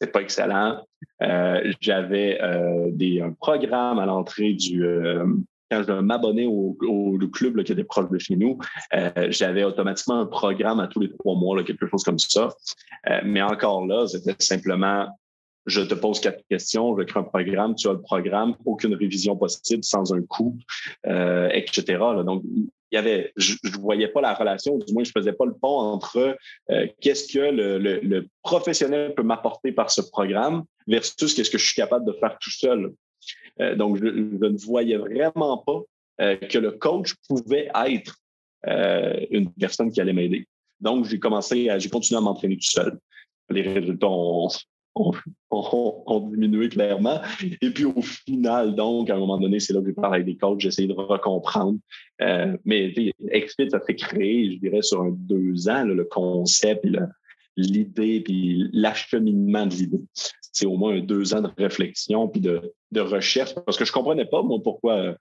C'est 0.00 0.12
pas 0.12 0.22
excellent. 0.22 0.84
Euh, 1.22 1.72
j'avais 1.80 2.40
euh, 2.42 2.90
un 3.22 3.32
programme 3.32 3.98
à 3.98 4.06
l'entrée 4.06 4.52
du 4.52 4.84
euh, 4.84 5.26
quand 5.72 5.82
je 5.82 5.92
m'abonnais 5.92 6.46
au, 6.46 6.76
au, 6.82 7.18
club 7.28 7.62
qui 7.62 7.72
était 7.72 7.84
proche 7.84 8.10
de 8.10 8.18
chez 8.18 8.36
nous, 8.36 8.58
j'avais 9.28 9.64
automatiquement 9.64 10.20
un 10.20 10.26
programme 10.26 10.80
à 10.80 10.86
tous 10.86 11.00
les 11.00 11.10
trois 11.10 11.34
mois, 11.34 11.56
là, 11.56 11.62
quelque 11.62 11.86
chose 11.86 12.04
comme 12.04 12.18
ça. 12.18 12.50
mais 13.24 13.40
encore 13.40 13.86
là, 13.86 14.06
c'était 14.06 14.34
simplement 14.38 15.08
je 15.66 15.80
te 15.80 15.94
pose 15.94 16.20
quatre 16.20 16.42
questions, 16.48 16.96
je 16.98 17.04
crée 17.04 17.20
un 17.20 17.24
programme, 17.24 17.74
tu 17.74 17.88
as 17.88 17.92
le 17.92 18.00
programme, 18.00 18.54
aucune 18.64 18.94
révision 18.94 19.36
possible 19.36 19.84
sans 19.84 20.12
un 20.12 20.22
coût, 20.22 20.56
euh, 21.06 21.48
etc. 21.52 21.98
Donc, 22.24 22.42
il 22.44 22.96
y 22.96 22.98
avait, 22.98 23.32
je 23.36 23.54
ne 23.64 23.80
voyais 23.80 24.08
pas 24.08 24.20
la 24.20 24.34
relation, 24.34 24.76
du 24.76 24.92
moins 24.92 25.04
je 25.04 25.12
faisais 25.12 25.32
pas 25.32 25.46
le 25.46 25.54
pont 25.54 25.78
entre 25.78 26.36
euh, 26.70 26.86
qu'est-ce 27.00 27.32
que 27.32 27.38
le, 27.38 27.78
le, 27.78 28.28
professionnel 28.42 29.14
peut 29.14 29.22
m'apporter 29.22 29.72
par 29.72 29.90
ce 29.90 30.02
programme 30.02 30.64
versus 30.86 31.34
qu'est-ce 31.34 31.50
que 31.50 31.58
je 31.58 31.64
suis 31.64 31.76
capable 31.76 32.04
de 32.04 32.12
faire 32.12 32.36
tout 32.38 32.50
seul. 32.50 32.92
Euh, 33.60 33.74
donc, 33.76 33.96
je, 33.96 34.06
ne 34.06 34.58
voyais 34.58 34.96
vraiment 34.96 35.58
pas 35.58 35.80
euh, 36.20 36.36
que 36.36 36.58
le 36.58 36.72
coach 36.72 37.14
pouvait 37.28 37.70
être 37.86 38.16
une 39.30 39.50
personne 39.58 39.90
qui 39.90 40.00
allait 40.00 40.12
m'aider. 40.12 40.46
Donc, 40.80 41.06
j'ai 41.06 41.18
commencé, 41.18 41.68
j'ai 41.78 41.88
continué 41.88 42.18
à 42.18 42.20
m'entraîner 42.20 42.56
tout 42.56 42.70
seul. 42.70 42.96
Les 43.50 43.62
résultats 43.62 44.06
ont, 44.08 44.48
diminué 46.30 46.68
clairement. 46.68 47.20
Et 47.60 47.70
puis 47.70 47.84
au 47.84 48.02
final, 48.02 48.76
donc, 48.76 49.10
à 49.10 49.16
un 49.16 49.18
moment 49.18 49.38
donné, 49.38 49.58
c'est 49.58 49.72
là 49.72 49.80
que 49.80 49.86
j'ai 49.86 49.92
parlé 49.92 50.16
avec 50.16 50.26
des 50.26 50.36
coachs, 50.36 50.60
j'ai 50.60 50.68
essayé 50.68 50.86
de 50.86 50.92
recomprendre. 50.92 51.78
Euh, 52.20 52.56
mais 52.64 52.94
Expit, 53.30 53.70
ça 53.70 53.80
fait 53.80 53.96
créer, 53.96 54.52
je 54.52 54.58
dirais, 54.58 54.82
sur 54.82 55.02
un 55.02 55.10
deux 55.10 55.68
ans, 55.68 55.84
le 55.84 56.04
concept, 56.04 56.86
l'idée, 57.56 58.20
puis 58.20 58.68
l'acheminement 58.72 59.66
de 59.66 59.74
l'idée. 59.74 60.00
C'est 60.52 60.66
au 60.66 60.76
moins 60.76 61.00
deux 61.00 61.34
ans 61.34 61.40
de 61.40 61.50
réflexion 61.56 62.28
puis 62.28 62.40
de, 62.40 62.72
de 62.90 63.00
recherche, 63.00 63.54
parce 63.54 63.76
que 63.76 63.84
je 63.84 63.92
comprenais 63.92 64.26
pas, 64.26 64.42
moi, 64.42 64.58
pourquoi... 64.62 65.14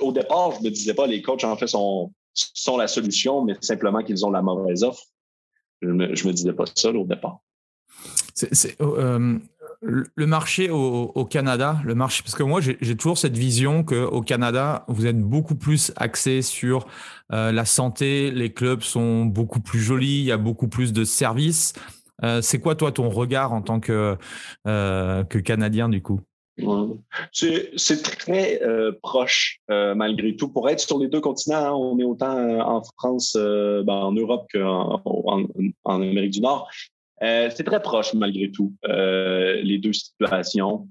au 0.00 0.12
départ, 0.12 0.52
je 0.52 0.64
me 0.64 0.70
disais 0.70 0.94
pas, 0.94 1.06
les 1.06 1.22
coachs, 1.22 1.44
en 1.44 1.56
fait, 1.56 1.66
sont, 1.66 2.12
sont 2.32 2.76
la 2.76 2.88
solution, 2.88 3.44
mais 3.44 3.54
simplement 3.60 4.02
qu'ils 4.02 4.24
ont 4.24 4.30
la 4.30 4.42
mauvaise 4.42 4.82
offre. 4.82 5.02
Je 5.82 5.88
me, 5.88 6.08
me 6.08 6.32
disais 6.32 6.52
pas 6.54 6.64
ça 6.74 6.90
au 6.90 7.04
départ. 7.04 7.40
C'est, 8.34 8.76
le 9.82 10.26
marché 10.26 10.70
au, 10.70 11.24
Canada, 11.24 11.80
le 11.84 11.94
marché, 11.94 12.22
parce 12.22 12.34
que 12.34 12.42
moi 12.42 12.60
j'ai 12.60 12.96
toujours 12.96 13.18
cette 13.18 13.36
vision 13.36 13.84
qu'au 13.84 14.22
Canada, 14.22 14.84
vous 14.88 15.06
êtes 15.06 15.20
beaucoup 15.20 15.54
plus 15.54 15.92
axé 15.96 16.42
sur 16.42 16.86
euh, 17.32 17.52
la 17.52 17.64
santé, 17.64 18.30
les 18.30 18.52
clubs 18.52 18.82
sont 18.82 19.26
beaucoup 19.26 19.60
plus 19.60 19.80
jolis, 19.80 20.20
il 20.20 20.24
y 20.24 20.32
a 20.32 20.36
beaucoup 20.36 20.68
plus 20.68 20.92
de 20.92 21.04
services. 21.04 21.74
Euh, 22.24 22.40
c'est 22.40 22.60
quoi 22.60 22.74
toi 22.74 22.92
ton 22.92 23.08
regard 23.08 23.52
en 23.52 23.62
tant 23.62 23.80
que, 23.80 24.16
euh, 24.66 25.24
que 25.24 25.38
Canadien 25.38 25.88
du 25.88 26.02
coup? 26.02 26.20
C'est 27.32 28.02
très 28.02 28.60
proche 29.02 29.60
malgré 29.68 30.36
tout. 30.36 30.48
Pour 30.48 30.70
être 30.70 30.80
sur 30.80 30.98
les 30.98 31.08
deux 31.08 31.20
continents, 31.20 31.56
hein, 31.56 31.72
on 31.72 31.98
est 31.98 32.04
autant 32.04 32.60
en 32.60 32.82
France, 32.96 33.36
ben, 33.36 33.92
en 33.92 34.12
Europe 34.12 34.46
qu'en 34.50 35.02
en 35.04 36.02
Amérique 36.02 36.32
du 36.32 36.40
Nord. 36.40 36.68
Euh, 37.22 37.50
c'est 37.54 37.64
très 37.64 37.80
proche 37.80 38.12
malgré 38.14 38.50
tout, 38.50 38.74
euh, 38.86 39.60
les 39.62 39.78
deux 39.78 39.92
situations. 39.92 40.88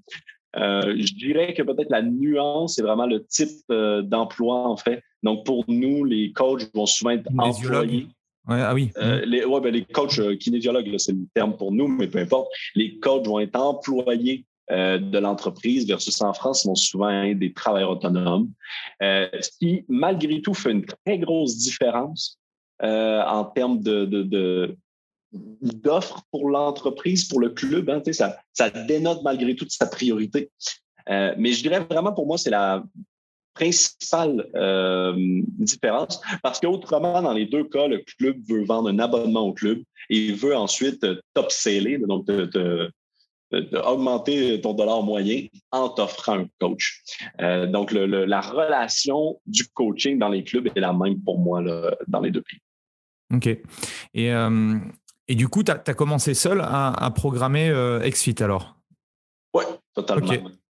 Euh, 0.56 0.96
je 0.98 1.14
dirais 1.14 1.54
que 1.54 1.62
peut-être 1.62 1.90
la 1.90 2.02
nuance, 2.02 2.76
c'est 2.76 2.82
vraiment 2.82 3.06
le 3.06 3.26
type 3.26 3.70
d'emploi, 3.70 4.68
en 4.68 4.78
fait. 4.78 5.02
Donc, 5.22 5.46
pour 5.46 5.66
nous, 5.68 6.06
les 6.06 6.32
coachs 6.32 6.70
vont 6.74 6.86
souvent 6.86 7.12
être 7.12 7.30
employés. 7.38 8.08
Ouais, 8.48 8.62
ah 8.62 8.74
oui. 8.74 8.92
les, 9.26 9.44
ouais, 9.44 9.62
ben, 9.62 9.74
les 9.74 9.86
coachs 9.86 10.38
kinésiologues, 10.38 10.98
c'est 10.98 11.14
le 11.14 11.26
terme 11.34 11.58
pour 11.58 11.72
nous, 11.72 11.88
mais 11.88 12.08
peu 12.08 12.20
importe. 12.20 12.52
Les 12.76 13.00
coachs 13.00 13.26
vont 13.26 13.40
être 13.40 13.56
employés 13.56 14.46
de 14.70 15.18
l'entreprise 15.20 15.88
versus 15.88 16.22
en 16.22 16.34
France, 16.34 16.64
ils 16.64 16.68
vont 16.70 16.76
souvent 16.76 17.10
être 17.10 17.38
des 17.38 17.54
travailleurs 17.54 17.92
autonomes. 17.92 18.50
ce 19.02 19.50
qui, 19.60 19.84
malgré 19.88 20.42
tout, 20.42 20.54
fait 20.54 20.72
une 20.72 20.86
très 20.86 21.20
grosse 21.20 21.58
différence 21.58 22.40
en 22.82 23.46
termes 23.46 23.82
de, 23.82 24.06
de 24.06 24.76
d'offres 25.62 26.22
pour 26.32 26.50
l'entreprise, 26.50 27.26
pour 27.26 27.40
le 27.40 27.50
club. 27.50 27.90
Hein, 27.90 28.02
ça, 28.12 28.38
ça 28.54 28.70
dénote 28.70 29.22
malgré 29.24 29.56
tout 29.56 29.66
sa 29.70 29.88
priorité. 29.88 30.52
Euh, 31.10 31.36
mais 31.38 31.52
je 31.54 31.62
dirais 31.62 31.80
vraiment 31.80 32.14
pour 32.14 32.28
moi, 32.28 32.38
c'est 32.38 32.50
la 32.50 32.84
principale 33.56 34.48
euh, 34.56 35.14
différence 35.58 36.22
parce 36.44 36.60
qu'autrement, 36.60 37.22
dans 37.22 37.34
les 37.34 37.46
deux 37.46 37.64
cas, 37.64 37.88
le 37.88 38.04
club 38.18 38.38
veut 38.48 38.64
vendre 38.64 38.90
un 38.90 39.00
abonnement 39.00 39.48
au 39.48 39.54
club 39.54 39.80
et 40.10 40.18
il 40.18 40.36
veut 40.36 40.56
ensuite 40.56 41.06
top 41.34 41.52
seller, 41.52 41.98
donc 41.98 42.28
augmenter 43.86 44.62
ton 44.62 44.74
dollar 44.74 45.02
moyen 45.02 45.48
en 45.72 45.90
t'offrant 45.90 46.40
un 46.40 46.48
coach. 46.60 47.02
Euh, 47.42 47.66
donc, 47.66 47.92
la 47.92 48.42
relation 48.42 49.40
du 49.48 49.66
coaching 49.70 50.20
dans 50.20 50.30
les 50.30 50.44
clubs 50.44 50.68
est 50.68 50.80
la 50.80 50.94
même 50.94 51.22
pour 51.24 51.40
moi 51.40 51.62
là, 51.62 51.96
dans 52.08 52.20
les 52.20 52.32
deux 52.32 52.42
pays. 52.44 52.60
OK. 53.34 53.48
Et 54.14 54.32
et 55.28 55.36
du 55.36 55.48
coup, 55.48 55.64
tu 55.64 55.72
as, 55.72 55.94
commencé 55.94 56.34
seul 56.34 56.62
à, 56.62 57.12
programmer 57.16 57.70
euh, 57.70 58.00
XFIT 58.08 58.44
alors? 58.44 58.78
Oui, 59.54 59.64
totalement. 59.94 60.32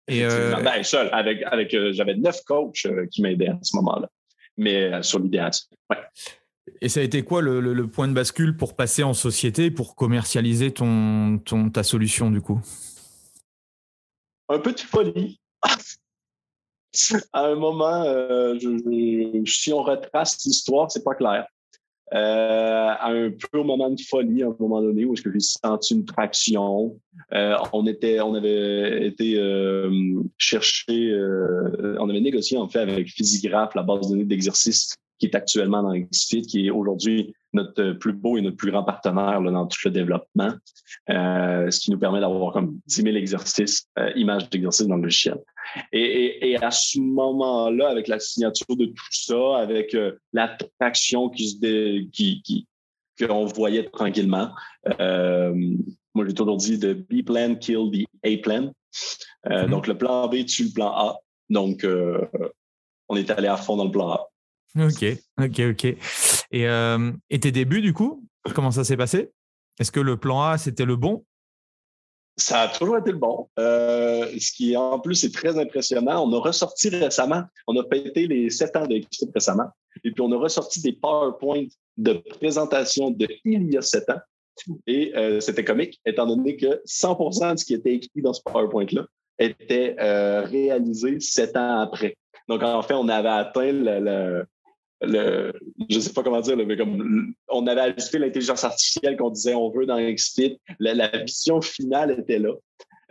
Et 0.09 0.25
euh, 0.25 0.55
ben, 0.63 0.83
seul, 0.83 1.09
avec, 1.13 1.43
avec 1.43 1.75
euh, 1.75 1.93
j'avais 1.93 2.15
neuf 2.15 2.43
coachs 2.45 2.87
qui 3.11 3.23
m'aidaient 3.23 3.49
à 3.49 3.59
ce 3.63 3.77
moment-là, 3.77 4.09
mais 4.57 5.03
sur 5.03 5.19
l'idéal. 5.19 5.51
Ouais. 5.91 5.99
Et 6.81 6.89
ça 6.89 7.01
a 7.01 7.03
été 7.03 7.23
quoi 7.23 7.43
le, 7.43 7.87
point 7.89 8.09
de 8.09 8.13
bascule 8.13 8.57
pour 8.57 8.77
passer 8.77 9.03
en 9.03 9.15
société, 9.15 9.71
pour 9.71 9.97
commercialiser 9.97 10.73
ton, 10.73 11.39
ton, 11.39 11.71
ta 11.71 11.83
solution 11.83 12.31
du 12.31 12.41
coup? 12.41 12.61
Un 14.49 14.59
peu 14.59 14.73
de 14.73 14.81
folie. 14.81 15.41
à 17.33 17.47
un 17.47 17.55
moment, 17.57 18.05
si 19.47 19.73
on 19.73 19.83
retrace 19.83 20.45
l'histoire, 20.45 20.91
c'est 20.91 21.05
pas 21.05 21.15
clair. 21.15 21.47
Euh, 22.15 22.89
un 23.01 23.31
peu 23.51 23.63
moment 23.63 23.91
de 23.91 24.01
folie, 24.01 24.43
à 24.43 24.47
un 24.47 24.57
moment 24.61 24.81
donné, 24.81 25.05
où 25.05 25.15
est-ce 25.15 25.23
que 25.23 25.33
j'ai 25.33 25.41
senti 25.41 25.95
une 25.95 26.05
traction. 26.05 26.97
Euh, 27.33 27.57
on 27.73 27.87
était, 27.87 28.21
on 28.21 28.35
avait 28.35 29.07
été 29.09 29.37
euh, 29.37 29.91
chercher, 30.39 31.11
euh, 31.11 31.97
on 31.99 32.09
avait 32.09 32.21
négocié 32.21 32.59
en 32.59 32.69
fait 32.69 32.81
avec 32.81 33.09
Physigraph, 33.09 33.75
la 33.75 33.83
base 33.83 34.03
de 34.03 34.11
données 34.11 34.25
d'exercice 34.25 34.95
qui 35.19 35.27
est 35.27 35.35
actuellement 35.35 35.83
dans 35.83 35.97
XFIT, 35.97 36.43
qui 36.43 36.67
est 36.67 36.71
aujourd'hui 36.71 37.35
notre 37.57 37.93
plus 37.93 38.13
beau 38.13 38.37
et 38.37 38.43
notre 38.43 38.57
plus 38.57 38.71
grand 38.71 38.85
partenaire 38.85 39.41
là, 39.41 39.51
dans 39.51 39.67
tout 39.67 39.79
le 39.85 39.91
développement, 39.91 40.53
euh, 41.11 41.71
ce 41.71 41.81
qui 41.81 41.91
nous 41.91 41.99
permet 41.99 42.21
d'avoir 42.21 42.53
comme 42.53 42.79
10 42.87 43.03
000 43.03 43.17
exercices, 43.17 43.89
euh, 43.99 44.13
images 44.15 44.49
d'exercices 44.51 44.87
dans 44.87 44.97
le 44.97 45.03
logiciel. 45.03 45.39
Et, 45.93 46.01
et, 46.01 46.51
et, 46.51 46.63
à 46.63 46.71
ce 46.71 47.01
moment-là, 47.01 47.89
avec 47.89 48.07
la 48.09 48.21
signature 48.21 48.77
de 48.77 48.87
tout 48.87 49.11
ça, 49.11 49.57
avec 49.59 49.95
euh, 49.95 50.13
l'attraction 50.33 51.29
qui 51.29 51.49
se 51.49 52.11
qui, 52.11 52.43
qui 52.43 52.67
qu'on 53.19 53.47
voyait 53.47 53.85
tranquillement, 53.85 54.51
moi 56.15 56.25
j'ai 56.27 56.35
toujours 56.35 56.59
dit 56.59 56.79
de 56.79 56.93
B 56.93 57.25
plan 57.25 57.55
kill 57.57 57.91
the 57.91 58.07
A 58.25 58.37
plan. 58.43 58.73
Mm-hmm. 59.47 59.71
Donc 59.71 59.87
le 59.87 59.97
plan 59.97 60.29
B 60.29 60.45
tue 60.45 60.65
le 60.65 60.73
plan 60.73 60.93
A. 60.95 61.17
Donc 61.49 61.87
on 63.09 63.17
est 63.17 63.31
allé 63.31 63.49
à 63.49 63.57
fond 63.57 63.77
dans 63.77 63.87
le 63.87 63.91
plan 63.91 64.11
A. 64.11 64.29
Ok, 64.79 65.05
ok, 65.39 65.61
ok. 65.71 65.97
Et, 66.53 66.69
euh, 66.69 67.12
et 67.31 67.41
tes 67.41 67.53
débuts, 67.53 67.83
du 67.83 67.93
coup, 67.93 68.25
comment 68.55 68.71
ça 68.71 68.85
s'est 68.85 68.97
passé? 68.97 69.31
Est-ce 69.79 69.93
que 69.93 70.00
le 70.00 70.17
plan 70.17 70.43
A, 70.43 70.59
c'était 70.59 70.85
le 70.85 70.97
bon? 70.97 71.25
Ça 72.38 72.62
a 72.62 72.69
toujours 72.69 72.99
été 72.99 73.12
le 73.12 73.19
bon. 73.19 73.49
Euh, 73.59 74.26
ce 74.38 74.53
qui, 74.53 74.76
en 74.76 75.00
plus, 75.00 75.25
est 75.25 75.35
très 75.35 75.59
impressionnant. 75.59 76.26
On 76.26 76.33
a 76.35 76.41
ressorti 76.41 76.91
récemment, 76.91 77.45
on 77.67 77.76
a 77.79 77.85
pété 77.85 78.26
les 78.26 78.50
sept 78.50 78.76
ans 78.76 78.87
de 78.87 79.00
récemment, 79.35 79.71
et 80.05 80.11
puis 80.11 80.21
on 80.21 80.31
a 80.33 80.37
ressorti 80.37 80.83
des 80.83 80.93
PowerPoint 80.93 81.67
de 81.97 82.12
présentation 82.12 83.11
de 83.11 83.26
il 83.45 83.73
y 83.73 83.79
a 83.79 83.83
sept 83.83 84.11
ans. 84.11 84.21
Et 84.87 85.12
euh, 85.17 85.41
c'était 85.41 85.65
comique, 85.65 86.00
étant 86.05 86.26
donné 86.26 86.57
que 86.57 86.83
100% 86.87 87.55
de 87.55 87.59
ce 87.59 87.65
qui 87.65 87.75
était 87.75 87.95
écrit 87.95 88.23
dans 88.23 88.33
ce 88.33 88.43
PowerPoint-là 88.43 89.07
était 89.38 89.97
réalisé 89.99 91.21
sept 91.21 91.57
ans 91.57 91.81
après. 91.81 92.17
Donc, 92.49 92.62
en 92.62 92.83
fait, 92.83 92.95
on 92.95 93.09
avait 93.09 93.29
atteint 93.29 93.73
le, 93.73 94.47
je 95.03 96.00
sais 96.00 96.12
pas 96.12 96.23
comment 96.23 96.41
dire, 96.41 96.57
mais 96.57 96.76
comme 96.76 97.35
on 97.49 97.67
avait 97.67 97.81
ajouté 97.81 98.19
l'intelligence 98.19 98.65
artificielle 98.65 99.17
qu'on 99.17 99.31
disait 99.31 99.55
on 99.55 99.71
veut 99.71 99.87
dans 99.87 99.99
XFIT, 99.99 100.59
la, 100.79 101.09
vision 101.19 101.61
finale 101.61 102.19
était 102.19 102.38
là. 102.38 102.53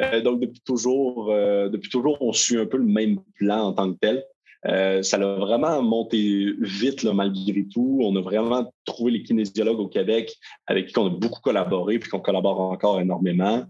Euh, 0.01 0.21
donc 0.21 0.41
depuis 0.41 0.61
toujours, 0.61 1.31
euh, 1.31 1.69
depuis 1.69 1.89
toujours, 1.89 2.17
on 2.21 2.33
suit 2.33 2.57
un 2.57 2.65
peu 2.65 2.77
le 2.77 2.85
même 2.85 3.19
plan 3.35 3.67
en 3.67 3.73
tant 3.73 3.93
que 3.93 3.97
tel. 3.99 4.23
Euh, 4.65 5.03
ça 5.03 5.19
l'a 5.19 5.35
vraiment 5.35 5.81
monté 5.83 6.53
vite 6.59 7.03
malgré 7.03 7.65
tout. 7.71 7.99
On 8.01 8.15
a 8.15 8.21
vraiment 8.21 8.73
trouvé 8.83 9.11
les 9.11 9.23
kinésiologues 9.23 9.79
au 9.79 9.87
Québec 9.87 10.35
avec 10.65 10.87
qui 10.87 10.97
on 10.97 11.05
a 11.05 11.09
beaucoup 11.09 11.39
collaboré 11.39 11.99
puis 11.99 12.09
qu'on 12.09 12.19
collabore 12.19 12.59
encore 12.59 12.99
énormément. 12.99 13.63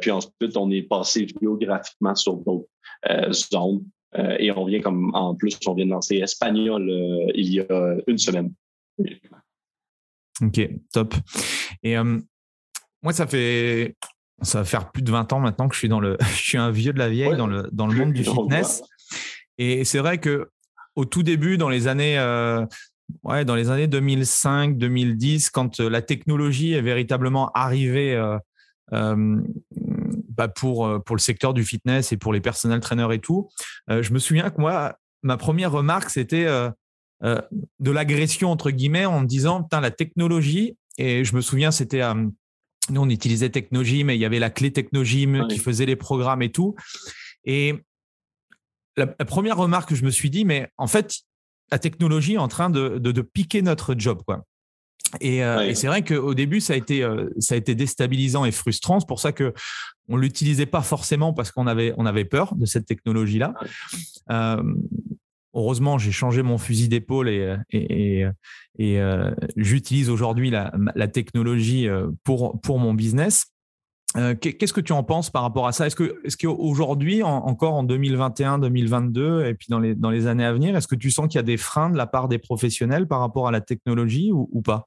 puis 0.00 0.10
ensuite, 0.12 0.56
on 0.56 0.70
est 0.70 0.82
passé 0.82 1.26
géographiquement 1.40 2.14
sur 2.14 2.36
d'autres 2.36 2.68
zones. 3.32 3.84
Euh, 4.18 4.36
et 4.38 4.50
on 4.50 4.64
vient 4.66 4.80
comme 4.80 5.14
en 5.14 5.34
plus, 5.34 5.58
on 5.66 5.74
vient 5.74 5.86
de 5.86 5.90
lancer 5.90 6.16
Espagnol 6.16 6.88
euh, 6.88 7.32
il 7.34 7.52
y 7.52 7.60
a 7.60 7.96
une 8.06 8.18
semaine. 8.18 8.52
Ok, 10.42 10.60
top. 10.92 11.14
Et 11.82 11.96
euh, 11.96 12.18
moi, 13.02 13.12
ça 13.12 13.26
fait 13.26 13.96
ça 14.42 14.58
va 14.58 14.64
faire 14.64 14.90
plus 14.90 15.02
de 15.02 15.10
20 15.10 15.32
ans 15.32 15.40
maintenant 15.40 15.68
que 15.68 15.74
je 15.74 15.78
suis 15.78 15.88
dans 15.88 16.00
le 16.00 16.16
je 16.20 16.42
suis 16.42 16.58
un 16.58 16.70
vieux 16.70 16.92
de 16.92 16.98
la 16.98 17.08
vieille 17.08 17.36
dans 17.36 17.46
le 17.46 17.68
dans 17.72 17.86
le 17.86 17.94
monde 17.94 18.12
du 18.12 18.24
fitness. 18.24 18.82
Et 19.58 19.84
c'est 19.84 19.98
vrai 19.98 20.18
que 20.18 20.48
au 20.94 21.04
tout 21.04 21.22
début, 21.22 21.56
dans 21.56 21.70
les 21.70 21.88
années 21.88 22.18
ouais, 23.22 23.44
dans 23.46 23.54
les 23.54 23.70
années 23.70 23.86
2005, 23.86 24.76
2010, 24.76 25.48
quand 25.50 25.80
la 25.80 26.02
technologie 26.02 26.74
est 26.74 26.82
véritablement 26.82 27.50
arrivée 27.54 28.20
bah, 30.42 30.48
pour, 30.48 30.86
euh, 30.86 30.98
pour 30.98 31.14
le 31.14 31.20
secteur 31.20 31.54
du 31.54 31.62
fitness 31.62 32.10
et 32.10 32.16
pour 32.16 32.32
les 32.32 32.40
personnels 32.40 32.80
traîneurs 32.80 33.12
et 33.12 33.20
tout. 33.20 33.48
Euh, 33.88 34.02
je 34.02 34.12
me 34.12 34.18
souviens 34.18 34.50
que 34.50 34.60
moi, 34.60 34.96
ma 35.22 35.36
première 35.36 35.70
remarque, 35.70 36.10
c'était 36.10 36.46
euh, 36.46 36.70
de 37.22 37.90
l'agression, 37.92 38.50
entre 38.50 38.72
guillemets, 38.72 39.04
en 39.04 39.20
me 39.20 39.26
disant, 39.26 39.62
putain, 39.62 39.80
la 39.80 39.92
technologie, 39.92 40.76
et 40.98 41.24
je 41.24 41.36
me 41.36 41.40
souviens, 41.40 41.70
c'était, 41.70 42.02
nous, 42.90 43.00
on 43.00 43.08
utilisait 43.08 43.50
Technogym, 43.50 44.08
mais 44.08 44.16
il 44.16 44.20
y 44.20 44.24
avait 44.24 44.40
la 44.40 44.50
clé 44.50 44.72
Technogym 44.72 45.46
qui 45.48 45.58
faisait 45.58 45.86
les 45.86 45.94
programmes 45.94 46.42
et 46.42 46.50
tout. 46.50 46.74
Et 47.44 47.76
la, 48.96 49.06
première 49.06 49.56
remarque 49.56 49.90
que 49.90 49.94
je 49.94 50.04
me 50.04 50.10
suis 50.10 50.28
dit, 50.28 50.44
mais 50.44 50.68
en 50.76 50.88
fait, 50.88 51.20
la 51.70 51.78
technologie 51.78 52.34
est 52.34 52.38
en 52.38 52.48
train 52.48 52.68
de, 52.68 52.98
de, 52.98 53.12
de 53.12 53.22
piquer 53.22 53.62
notre 53.62 53.94
job, 53.96 54.22
quoi. 54.26 54.44
Euh, 55.22 55.60
et, 55.60 55.74
c'est 55.74 55.86
vrai 55.86 56.02
qu'au 56.02 56.34
début, 56.34 56.60
ça 56.60 56.72
a, 56.72 56.76
été, 56.76 57.02
euh, 57.02 57.28
ça 57.38 57.54
a 57.54 57.58
été 57.58 57.74
déstabilisant 57.74 58.44
et 58.44 58.52
frustrant. 58.52 59.00
C'est 59.00 59.08
pour 59.08 59.20
ça 59.20 59.32
que 59.32 59.52
on 60.08 60.16
l'utilisait 60.16 60.66
pas 60.66 60.82
forcément 60.82 61.32
parce 61.32 61.52
qu'on 61.52 61.66
avait, 61.66 61.94
on 61.96 62.06
avait 62.06 62.24
peur 62.24 62.54
de 62.54 62.66
cette 62.66 62.86
technologie-là. 62.86 63.54
Euh, 64.30 64.62
heureusement, 65.54 65.98
j'ai 65.98 66.12
changé 66.12 66.42
mon 66.42 66.58
fusil 66.58 66.88
d'épaule 66.88 67.28
et, 67.28 67.56
et, 67.70 68.26
et 68.78 69.00
j'utilise 69.56 70.10
aujourd'hui 70.10 70.50
la, 70.50 70.72
la, 70.94 71.08
technologie 71.08 71.88
pour, 72.24 72.60
pour 72.60 72.78
mon 72.78 72.94
business. 72.94 73.46
Qu'est-ce 74.40 74.72
que 74.72 74.80
tu 74.80 74.92
en 74.92 75.04
penses 75.04 75.30
par 75.30 75.42
rapport 75.42 75.66
à 75.66 75.72
ça? 75.72 75.86
Est-ce 75.86 75.96
que, 75.96 76.20
est-ce 76.24 76.36
qu'aujourd'hui, 76.36 77.22
encore 77.22 77.74
en 77.74 77.84
2021, 77.84 78.58
2022, 78.58 79.44
et 79.44 79.54
puis 79.54 79.68
dans 79.70 79.78
les, 79.78 79.94
dans 79.94 80.10
les 80.10 80.26
années 80.26 80.44
à 80.44 80.52
venir, 80.52 80.76
est-ce 80.76 80.88
que 80.88 80.96
tu 80.96 81.10
sens 81.10 81.28
qu'il 81.28 81.36
y 81.36 81.38
a 81.38 81.44
des 81.44 81.56
freins 81.56 81.90
de 81.90 81.96
la 81.96 82.06
part 82.06 82.28
des 82.28 82.38
professionnels 82.38 83.06
par 83.06 83.20
rapport 83.20 83.46
à 83.46 83.50
la 83.50 83.60
technologie 83.60 84.32
ou, 84.32 84.48
ou 84.52 84.62
pas? 84.62 84.84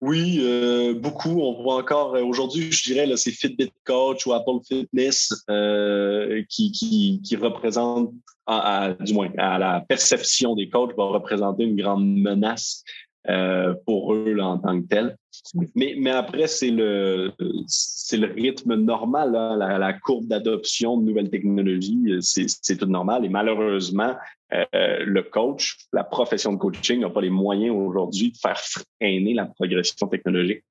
Oui, 0.00 0.38
euh, 0.42 0.92
beaucoup. 0.92 1.40
On 1.40 1.62
voit 1.62 1.76
encore 1.76 2.14
euh, 2.14 2.22
aujourd'hui, 2.22 2.70
je 2.70 2.82
dirais, 2.84 3.06
là, 3.06 3.16
c'est 3.16 3.30
Fitbit 3.30 3.72
Coach 3.84 4.26
ou 4.26 4.34
Apple 4.34 4.58
Fitness 4.68 5.32
euh, 5.48 6.42
qui, 6.50 6.72
qui, 6.72 7.22
qui 7.24 7.36
représente, 7.36 8.12
du 9.00 9.14
moins 9.14 9.30
à 9.38 9.58
la 9.58 9.80
perception 9.80 10.54
des 10.56 10.68
coachs, 10.68 10.94
va 10.94 11.04
représenter 11.04 11.64
une 11.64 11.76
grande 11.76 12.06
menace 12.06 12.84
pour 13.86 14.12
eux 14.12 14.36
en 14.40 14.58
tant 14.58 14.78
que 14.82 14.86
tel. 14.86 15.16
Mais, 15.74 16.10
après, 16.10 16.46
c'est 16.46 16.70
le, 16.70 17.32
rythme 18.36 18.74
normal, 18.74 19.32
la, 19.32 19.78
la, 19.78 19.92
courbe 19.92 20.26
d'adoption 20.26 20.98
de 20.98 21.04
nouvelles 21.04 21.30
technologies, 21.30 22.16
c'est 22.20 22.76
tout 22.76 22.86
normal. 22.86 23.24
Et 23.24 23.28
malheureusement, 23.28 24.14
euh, 24.52 25.04
le 25.04 25.22
coach, 25.22 25.76
la 25.92 26.04
profession 26.04 26.52
de 26.52 26.58
coaching 26.58 27.00
n'a 27.00 27.10
pas 27.10 27.20
les 27.20 27.30
moyens 27.30 27.74
aujourd'hui 27.74 28.32
de 28.32 28.36
faire 28.36 28.58
freiner 28.58 29.34
la 29.34 29.46
progression 29.46 30.06
technologique. 30.06 30.62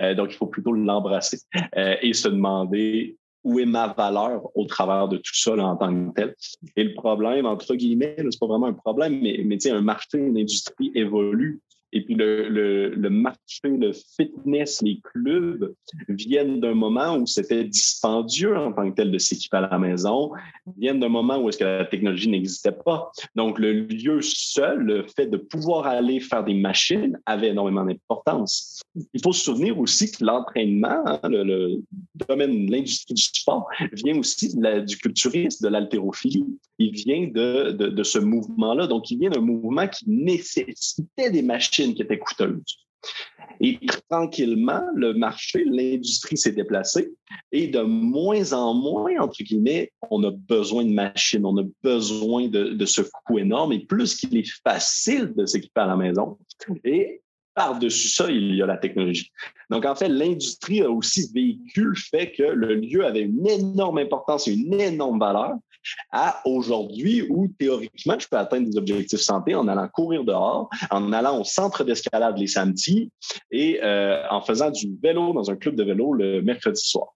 Euh, 0.00 0.14
donc, 0.14 0.32
il 0.32 0.36
faut 0.36 0.46
plutôt 0.46 0.72
l'embrasser 0.72 1.38
euh, 1.76 1.96
et 2.02 2.12
se 2.12 2.28
demander 2.28 3.16
où 3.42 3.58
est 3.58 3.66
ma 3.66 3.88
valeur 3.88 4.42
au 4.54 4.64
travers 4.66 5.08
de 5.08 5.16
tout 5.16 5.34
ça 5.34 5.52
en 5.52 5.76
tant 5.76 5.92
que 5.94 6.14
tel. 6.14 6.34
Et 6.76 6.84
le 6.84 6.94
problème, 6.94 7.46
entre 7.46 7.74
guillemets, 7.74 8.16
c'est 8.18 8.38
pas 8.38 8.46
vraiment 8.46 8.66
un 8.66 8.74
problème, 8.74 9.20
mais, 9.20 9.40
mais 9.44 9.66
un 9.70 9.80
marché, 9.80 10.18
une 10.18 10.36
industrie 10.36 10.92
évolue 10.94 11.60
et 11.92 12.04
puis 12.04 12.14
le, 12.14 12.48
le, 12.48 12.90
le, 12.90 13.10
marché, 13.10 13.64
le 13.64 13.92
fitness, 13.92 14.80
les 14.82 15.00
clubs 15.02 15.74
viennent 16.08 16.60
d'un 16.60 16.74
moment 16.74 17.16
où 17.16 17.26
c'était 17.26 17.64
dispendieux 17.64 18.56
en 18.56 18.72
tant 18.72 18.88
que 18.90 18.94
tel 18.94 19.10
de 19.10 19.18
s'équiper 19.18 19.56
à 19.56 19.62
la 19.62 19.78
maison, 19.78 20.30
viennent 20.78 21.00
d'un 21.00 21.08
moment 21.08 21.38
où 21.38 21.48
est-ce 21.48 21.58
que 21.58 21.64
la 21.64 21.84
technologie 21.84 22.28
n'existait 22.28 22.76
pas. 22.84 23.10
Donc 23.34 23.58
le 23.58 23.72
lieu 23.72 24.20
seul, 24.22 24.78
le 24.78 25.06
fait 25.16 25.26
de 25.26 25.36
pouvoir 25.36 25.86
aller 25.86 26.20
faire 26.20 26.44
des 26.44 26.54
machines 26.54 27.18
avait 27.26 27.48
énormément 27.48 27.84
d'importance. 27.84 28.82
Il 29.12 29.20
faut 29.22 29.32
se 29.32 29.44
souvenir 29.44 29.78
aussi 29.78 30.12
que 30.12 30.24
l'entraînement, 30.24 31.02
hein, 31.06 31.20
le, 31.24 31.82
domaine 32.28 32.66
de 32.66 32.72
l'industrie 32.72 33.14
du 33.14 33.22
sport, 33.22 33.68
vient 33.92 34.16
aussi 34.16 34.54
du 34.56 34.96
culturisme, 34.96 35.64
de 35.64 35.70
l'haltérophilie. 35.70 36.46
Il 36.78 36.92
vient 36.92 37.28
de, 37.28 37.72
de 37.72 38.02
ce 38.02 38.18
mouvement-là. 38.18 38.86
Donc 38.86 39.10
il 39.10 39.18
vient 39.18 39.30
d'un 39.30 39.40
mouvement 39.40 39.86
qui 39.88 40.08
nécessitait 40.08 41.30
des 41.30 41.42
machines 41.42 41.79
qui 41.88 42.02
était 42.02 42.18
coûteuse. 42.18 42.62
Et 43.60 43.78
tranquillement, 44.08 44.82
le 44.94 45.12
marché, 45.12 45.64
l'industrie 45.66 46.36
s'est 46.36 46.52
déplacée 46.52 47.12
et 47.52 47.68
de 47.68 47.80
moins 47.80 48.52
en 48.52 48.74
moins, 48.74 49.18
entre 49.20 49.42
guillemets, 49.42 49.92
on 50.10 50.22
a 50.24 50.30
besoin 50.30 50.84
de 50.84 50.92
machines, 50.92 51.44
on 51.44 51.58
a 51.58 51.64
besoin 51.82 52.48
de, 52.48 52.84
ce 52.86 53.02
coût 53.02 53.38
énorme 53.38 53.72
et 53.72 53.80
plus 53.80 54.14
qu'il 54.14 54.36
est 54.36 54.50
facile 54.64 55.32
de 55.36 55.44
s'équiper 55.44 55.80
à 55.82 55.86
la 55.86 55.96
maison. 55.96 56.38
Et 56.84 57.22
par-dessus 57.54 58.08
ça, 58.08 58.30
il 58.30 58.54
y 58.54 58.62
a 58.62 58.66
la 58.66 58.78
technologie. 58.78 59.30
Donc, 59.68 59.84
en 59.84 59.94
fait, 59.94 60.08
l'industrie 60.08 60.82
a 60.82 60.90
aussi 60.90 61.30
vécu 61.34 61.84
le 61.84 61.94
fait 61.94 62.32
que 62.32 62.42
le 62.42 62.76
lieu 62.76 63.04
avait 63.04 63.22
une 63.22 63.46
énorme 63.46 63.98
importance 63.98 64.48
et 64.48 64.54
une 64.54 64.80
énorme 64.80 65.18
valeur 65.18 65.54
à 66.12 66.40
aujourd'hui 66.44 67.22
où 67.28 67.48
théoriquement, 67.58 68.18
je 68.18 68.28
peux 68.28 68.36
atteindre 68.36 68.68
des 68.68 68.76
objectifs 68.76 69.20
santé 69.20 69.54
en 69.54 69.68
allant 69.68 69.88
courir 69.88 70.24
dehors, 70.24 70.68
en 70.90 71.12
allant 71.12 71.40
au 71.40 71.44
centre 71.44 71.84
d'escalade 71.84 72.38
les 72.38 72.46
samedis 72.46 73.10
et 73.50 73.82
euh, 73.82 74.22
en 74.30 74.40
faisant 74.42 74.70
du 74.70 74.96
vélo 75.02 75.32
dans 75.32 75.50
un 75.50 75.56
club 75.56 75.74
de 75.76 75.84
vélo 75.84 76.12
le 76.12 76.42
mercredi 76.42 76.80
soir. 76.80 77.14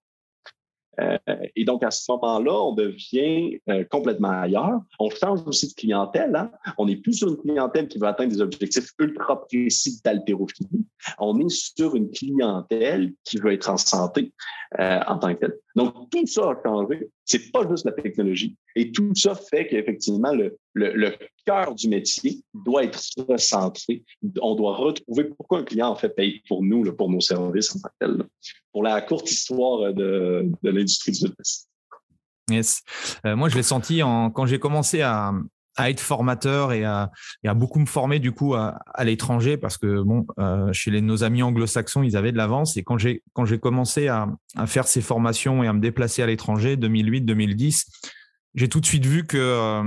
Euh, 1.01 1.17
et 1.57 1.65
donc, 1.65 1.83
à 1.83 1.91
ce 1.91 2.09
moment-là, 2.09 2.53
on 2.53 2.73
devient 2.73 3.59
euh, 3.69 3.83
complètement 3.91 4.29
ailleurs. 4.29 4.79
On 4.97 5.09
change 5.09 5.41
aussi 5.45 5.67
de 5.67 5.73
clientèle. 5.73 6.33
Hein. 6.33 6.51
On 6.77 6.85
n'est 6.85 6.95
plus 6.95 7.13
sur 7.13 7.27
une 7.27 7.37
clientèle 7.37 7.89
qui 7.89 7.99
veut 7.99 8.07
atteindre 8.07 8.31
des 8.31 8.39
objectifs 8.39 8.91
ultra 8.99 9.45
précis 9.45 9.99
d'haltérophilie. 10.05 10.85
On 11.19 11.37
est 11.39 11.49
sur 11.49 11.95
une 11.95 12.11
clientèle 12.11 13.11
qui 13.25 13.37
veut 13.37 13.51
être 13.51 13.69
en 13.69 13.75
santé 13.75 14.31
en 14.79 15.17
tant 15.17 15.33
que 15.35 15.39
telle. 15.39 15.59
Donc, 15.75 16.09
tout 16.09 16.25
ça 16.25 16.51
a 16.51 16.63
changé. 16.63 17.09
C'est 17.25 17.51
pas 17.51 17.67
juste 17.69 17.85
la 17.85 17.91
technologie. 17.91 18.55
Et 18.75 18.91
tout 18.91 19.13
ça 19.13 19.35
fait 19.35 19.67
qu'effectivement, 19.67 20.31
le, 20.31 20.57
le, 20.73 20.93
le 20.93 21.13
cœur 21.45 21.75
du 21.75 21.89
métier 21.89 22.41
doit 22.53 22.85
être 22.85 22.99
recentré. 23.27 24.03
On 24.41 24.55
doit 24.55 24.75
retrouver 24.77 25.25
pourquoi 25.25 25.59
un 25.59 25.63
client 25.63 25.89
en 25.89 25.95
fait 25.95 26.09
paye 26.09 26.41
pour 26.47 26.63
nous, 26.63 26.91
pour 26.93 27.09
nos 27.09 27.19
services 27.19 27.75
en 27.75 27.79
tant 27.79 27.89
que 27.89 27.95
tel. 27.99 28.23
Pour 28.71 28.83
la 28.83 29.01
courte 29.01 29.29
histoire 29.29 29.93
de, 29.93 30.49
de 30.63 30.69
l'industrie 30.69 31.11
du 31.11 31.19
fitness. 31.27 31.67
Yes. 32.49 32.81
Euh, 33.25 33.35
moi, 33.35 33.49
je 33.49 33.55
l'ai 33.55 33.63
senti 33.63 34.01
en, 34.01 34.29
quand 34.29 34.45
j'ai 34.45 34.59
commencé 34.59 35.01
à, 35.01 35.33
à 35.75 35.89
être 35.89 35.99
formateur 35.99 36.71
et 36.71 36.83
à, 36.83 37.11
et 37.43 37.47
à, 37.47 37.53
beaucoup 37.53 37.79
me 37.79 37.85
former 37.85 38.19
du 38.19 38.31
coup 38.31 38.55
à, 38.55 38.79
à 38.93 39.03
l'étranger 39.03 39.57
parce 39.57 39.77
que 39.77 40.01
bon 40.01 40.25
euh, 40.39 40.71
chez 40.73 40.91
les, 40.91 41.01
nos 41.01 41.23
amis 41.23 41.43
anglo-saxons 41.43 42.03
ils 42.03 42.15
avaient 42.17 42.31
de 42.31 42.37
l'avance 42.37 42.77
et 42.77 42.83
quand 42.83 42.97
j'ai 42.97 43.23
quand 43.33 43.45
j'ai 43.45 43.59
commencé 43.59 44.07
à, 44.07 44.27
à, 44.55 44.67
faire 44.67 44.87
ces 44.87 45.01
formations 45.01 45.63
et 45.63 45.67
à 45.67 45.73
me 45.73 45.79
déplacer 45.79 46.21
à 46.21 46.27
l'étranger 46.27 46.77
2008 46.77 47.21
2010 47.21 47.85
j'ai 48.55 48.69
tout 48.69 48.79
de 48.79 48.85
suite 48.85 49.05
vu 49.05 49.25
que 49.25 49.37
euh, 49.37 49.83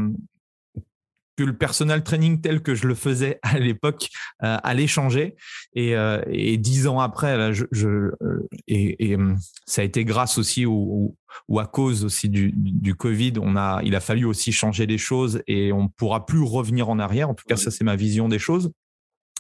que 1.39 1.45
le 1.45 1.57
personal 1.57 2.03
training 2.03 2.41
tel 2.41 2.63
que 2.63 2.75
je 2.75 2.89
le 2.89 2.97
faisais 2.97 3.39
à 3.43 3.61
l'époque 3.61 4.09
euh, 4.43 4.57
allait 4.65 4.89
changer. 4.89 5.37
Et, 5.73 5.97
euh, 5.97 6.21
et, 6.27 6.59
dix 6.59 6.89
ans 6.89 6.99
après, 6.99 7.39
là, 7.39 7.53
je, 7.53 7.65
je 7.71 7.89
euh, 7.89 8.49
et, 8.67 9.13
et, 9.13 9.17
ça 9.65 9.83
a 9.83 9.85
été 9.85 10.05
grâce 10.05 10.37
aussi 10.37 10.67
ou, 10.67 11.17
ou 11.47 11.61
à 11.61 11.67
cause 11.67 12.05
aussi 12.05 12.29
du, 12.29 12.53
du, 12.53 12.97
Covid, 12.97 13.35
on 13.41 13.55
a, 13.55 13.81
il 13.85 13.95
a 13.95 14.01
fallu 14.01 14.25
aussi 14.25 14.51
changer 14.51 14.87
les 14.87 14.99
choses 14.99 15.41
et 15.47 15.73
on 15.73 15.89
pourra 15.89 16.27
plus 16.27 16.43
revenir 16.43 16.89
en 16.89 16.99
arrière. 16.99 17.31
En 17.31 17.35
tout 17.35 17.45
cas, 17.47 17.57
ça 17.57 17.71
c'est 17.71 17.85
ma 17.85 17.95
vision 17.95 18.29
des 18.29 18.41
choses. 18.41 18.73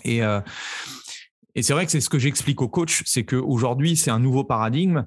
Et 0.04 0.22
euh, 0.22 0.40
et 1.56 1.62
c'est 1.62 1.72
vrai 1.72 1.86
que 1.86 1.90
c'est 1.90 2.00
ce 2.00 2.08
que 2.08 2.20
j'explique 2.20 2.62
aux 2.62 2.68
coachs, 2.68 3.02
c'est 3.04 3.24
qu'aujourd'hui, 3.24 3.96
c'est 3.96 4.12
un 4.12 4.20
nouveau 4.20 4.44
paradigme 4.44 5.06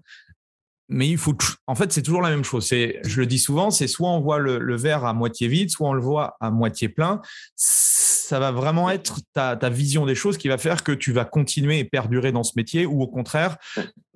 mais 0.91 1.07
il 1.07 1.17
faut, 1.17 1.35
en 1.67 1.75
fait, 1.75 1.91
c'est 1.91 2.01
toujours 2.01 2.21
la 2.21 2.29
même 2.29 2.43
chose. 2.43 2.67
C'est, 2.67 2.99
je 3.03 3.21
le 3.21 3.25
dis 3.25 3.39
souvent, 3.39 3.71
c'est 3.71 3.87
soit 3.87 4.09
on 4.09 4.19
voit 4.19 4.39
le, 4.39 4.75
verre 4.75 5.05
à 5.05 5.13
moitié 5.13 5.47
vide, 5.47 5.69
soit 5.69 5.87
on 5.87 5.93
le 5.93 6.01
voit 6.01 6.35
à 6.41 6.51
moitié 6.51 6.89
plein. 6.89 7.21
Ça 7.55 8.39
va 8.39 8.51
vraiment 8.51 8.89
être 8.89 9.21
ta, 9.33 9.55
ta, 9.55 9.69
vision 9.69 10.05
des 10.05 10.15
choses 10.15 10.37
qui 10.37 10.49
va 10.49 10.57
faire 10.57 10.83
que 10.83 10.91
tu 10.91 11.13
vas 11.13 11.23
continuer 11.25 11.79
et 11.79 11.85
perdurer 11.85 12.33
dans 12.33 12.43
ce 12.43 12.53
métier, 12.57 12.85
ou 12.85 13.01
au 13.01 13.07
contraire, 13.07 13.57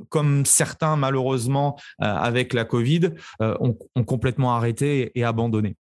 comme 0.10 0.46
certains 0.46 0.98
malheureusement 0.98 1.78
euh, 2.02 2.06
avec 2.06 2.54
la 2.54 2.66
Covid 2.66 3.12
euh, 3.42 3.56
ont, 3.62 3.78
ont, 3.96 4.04
complètement 4.04 4.56
arrêté 4.56 5.12
et 5.16 5.24
abandonné. 5.24 5.78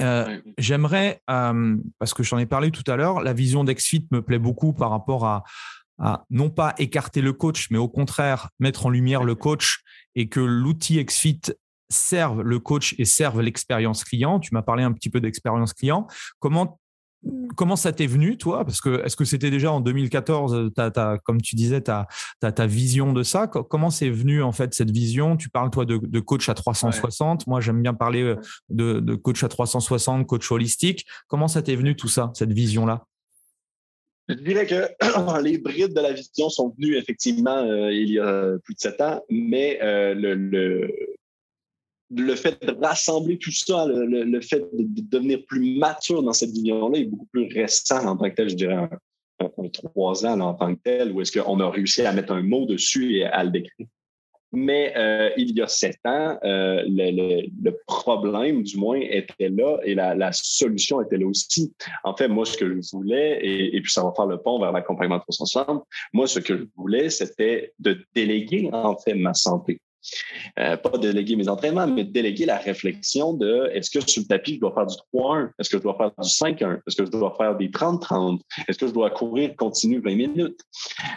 Euh, 0.00 0.38
J'aimerais, 0.58 1.22
parce 1.26 2.14
que 2.14 2.22
j'en 2.22 2.38
ai 2.38 2.46
parlé 2.46 2.70
tout 2.70 2.88
à 2.88 2.96
l'heure, 2.96 3.20
la 3.20 3.32
vision 3.32 3.64
d'Exfit 3.64 4.06
me 4.12 4.22
plaît 4.22 4.38
beaucoup 4.38 4.72
par 4.72 4.90
rapport 4.90 5.26
à, 5.26 5.42
à 5.98 6.24
non 6.30 6.50
pas 6.50 6.74
écarter 6.78 7.20
le 7.20 7.32
coach, 7.32 7.68
mais 7.70 7.78
au 7.78 7.88
contraire 7.88 8.50
mettre 8.58 8.86
en 8.86 8.90
lumière 8.90 9.24
le 9.24 9.34
coach 9.34 9.80
et 10.14 10.28
que 10.28 10.40
l'outil 10.40 11.02
XFIT 11.04 11.40
serve 11.90 12.42
le 12.42 12.58
coach 12.58 12.94
et 12.98 13.04
serve 13.04 13.40
l'expérience 13.40 14.04
client. 14.04 14.40
Tu 14.40 14.50
m'as 14.52 14.62
parlé 14.62 14.82
un 14.82 14.92
petit 14.92 15.10
peu 15.10 15.20
d'expérience 15.20 15.72
client. 15.72 16.06
Comment 16.38 16.78
Comment 17.56 17.74
ça 17.74 17.92
t'est 17.92 18.06
venu, 18.06 18.38
toi? 18.38 18.64
Parce 18.64 18.80
que 18.80 19.04
est-ce 19.04 19.16
que 19.16 19.24
c'était 19.24 19.50
déjà 19.50 19.72
en 19.72 19.80
2014, 19.80 20.70
comme 21.24 21.40
tu 21.40 21.56
disais, 21.56 21.80
ta, 21.80 22.06
ta 22.40 22.66
vision 22.66 23.12
de 23.12 23.24
ça? 23.24 23.48
Comment 23.48 23.90
c'est 23.90 24.10
venu 24.10 24.40
en 24.42 24.52
fait 24.52 24.72
cette 24.72 24.92
vision? 24.92 25.36
Tu 25.36 25.48
parles 25.48 25.70
toi 25.70 25.84
de, 25.84 26.20
coach 26.20 26.48
à 26.48 26.54
360. 26.54 27.48
Moi, 27.48 27.60
j'aime 27.60 27.82
bien 27.82 27.94
parler 27.94 28.22
euh, 28.22 28.36
de, 28.68 29.00
de, 29.00 29.14
coach 29.16 29.42
à 29.42 29.48
360, 29.48 30.26
coach 30.26 30.50
holistique. 30.52 31.06
Comment 31.26 31.48
ça 31.48 31.60
t'est 31.60 31.74
venu 31.74 31.96
tout 31.96 32.08
ça, 32.08 32.30
cette 32.34 32.52
vision-là? 32.52 33.04
Je 34.28 34.34
dirais 34.34 34.66
que 34.66 34.88
les 35.42 35.58
brides 35.58 35.94
de 35.94 36.00
la 36.00 36.12
vision 36.12 36.48
sont 36.50 36.74
venues 36.78 36.96
effectivement 36.96 37.58
euh, 37.58 37.92
il 37.92 38.10
y 38.12 38.18
a 38.18 38.56
plus 38.62 38.74
de 38.74 38.80
sept 38.80 39.00
ans, 39.00 39.22
mais 39.30 39.78
euh, 39.82 40.14
le, 40.14 40.34
le, 40.34 40.90
le, 42.10 42.34
fait 42.34 42.62
de 42.64 42.72
rassembler 42.84 43.38
tout 43.38 43.52
ça, 43.52 43.86
le, 43.86 44.04
le, 44.04 44.40
fait 44.40 44.60
de, 44.72 44.86
devenir 45.08 45.44
plus 45.46 45.78
mature 45.78 46.22
dans 46.22 46.32
cette 46.32 46.50
vision-là 46.50 46.98
est 46.98 47.04
beaucoup 47.04 47.26
plus 47.26 47.48
récent 47.52 48.06
en 48.06 48.16
tant 48.16 48.28
que 48.30 48.34
tel, 48.34 48.50
je 48.50 48.56
dirais 48.56 48.74
un, 48.74 48.88
trois 49.72 50.26
ans 50.26 50.40
en 50.40 50.54
tant 50.54 50.74
que 50.74 50.80
tel, 50.82 51.12
où 51.12 51.20
est-ce 51.20 51.38
qu'on 51.38 51.60
a 51.60 51.70
réussi 51.70 52.02
à 52.02 52.12
mettre 52.12 52.32
un 52.32 52.42
mot 52.42 52.66
dessus 52.66 53.16
et 53.16 53.24
à 53.24 53.44
le 53.44 53.50
décrire. 53.50 53.86
Mais 54.52 54.94
euh, 54.96 55.30
il 55.36 55.56
y 55.56 55.60
a 55.60 55.66
sept 55.66 55.98
ans, 56.04 56.38
euh, 56.42 56.82
le, 56.86 57.10
le, 57.10 57.48
le, 57.62 57.78
problème, 57.86 58.62
du 58.62 58.78
moins, 58.78 58.98
était 58.98 59.50
là 59.50 59.78
et 59.84 59.94
la, 59.94 60.14
la, 60.14 60.30
solution 60.32 61.02
était 61.02 61.18
là 61.18 61.26
aussi. 61.26 61.72
En 62.04 62.16
fait, 62.16 62.28
moi, 62.28 62.46
ce 62.46 62.56
que 62.56 62.66
je 62.66 62.80
voulais, 62.92 63.40
et, 63.42 63.76
et 63.76 63.80
puis 63.82 63.92
ça 63.92 64.02
va 64.02 64.12
faire 64.16 64.26
le 64.26 64.38
pont 64.38 64.58
vers 64.58 64.72
l'accompagnement 64.72 65.20
360, 65.20 65.84
moi, 66.12 66.26
ce 66.26 66.40
que 66.40 66.56
je 66.56 66.64
voulais, 66.76 67.10
c'était 67.10 67.72
de 67.78 67.98
déléguer, 68.14 68.70
en 68.72 68.96
fait, 68.96 69.14
ma 69.14 69.34
santé. 69.34 69.80
Euh, 70.58 70.76
pas 70.76 70.96
déléguer 70.98 71.36
mes 71.36 71.48
entraînements, 71.48 71.86
mais 71.86 72.04
déléguer 72.04 72.46
la 72.46 72.56
réflexion 72.56 73.32
de 73.34 73.68
est-ce 73.72 73.90
que 73.90 74.08
sur 74.08 74.22
le 74.22 74.26
tapis, 74.26 74.54
je 74.54 74.60
dois 74.60 74.72
faire 74.74 74.86
du 74.86 74.96
3-1? 75.12 75.50
Est-ce 75.58 75.70
que 75.70 75.78
je 75.78 75.82
dois 75.82 75.96
faire 75.96 76.10
du 76.18 76.28
5-1? 76.28 76.80
Est-ce 76.86 76.96
que 76.96 77.04
je 77.04 77.10
dois 77.10 77.34
faire 77.36 77.56
des 77.56 77.68
30-30? 77.68 78.40
Est-ce 78.66 78.78
que 78.78 78.86
je 78.86 78.92
dois 78.92 79.10
courir 79.10 79.54
continu 79.56 80.00
20 80.00 80.14
minutes? 80.14 80.60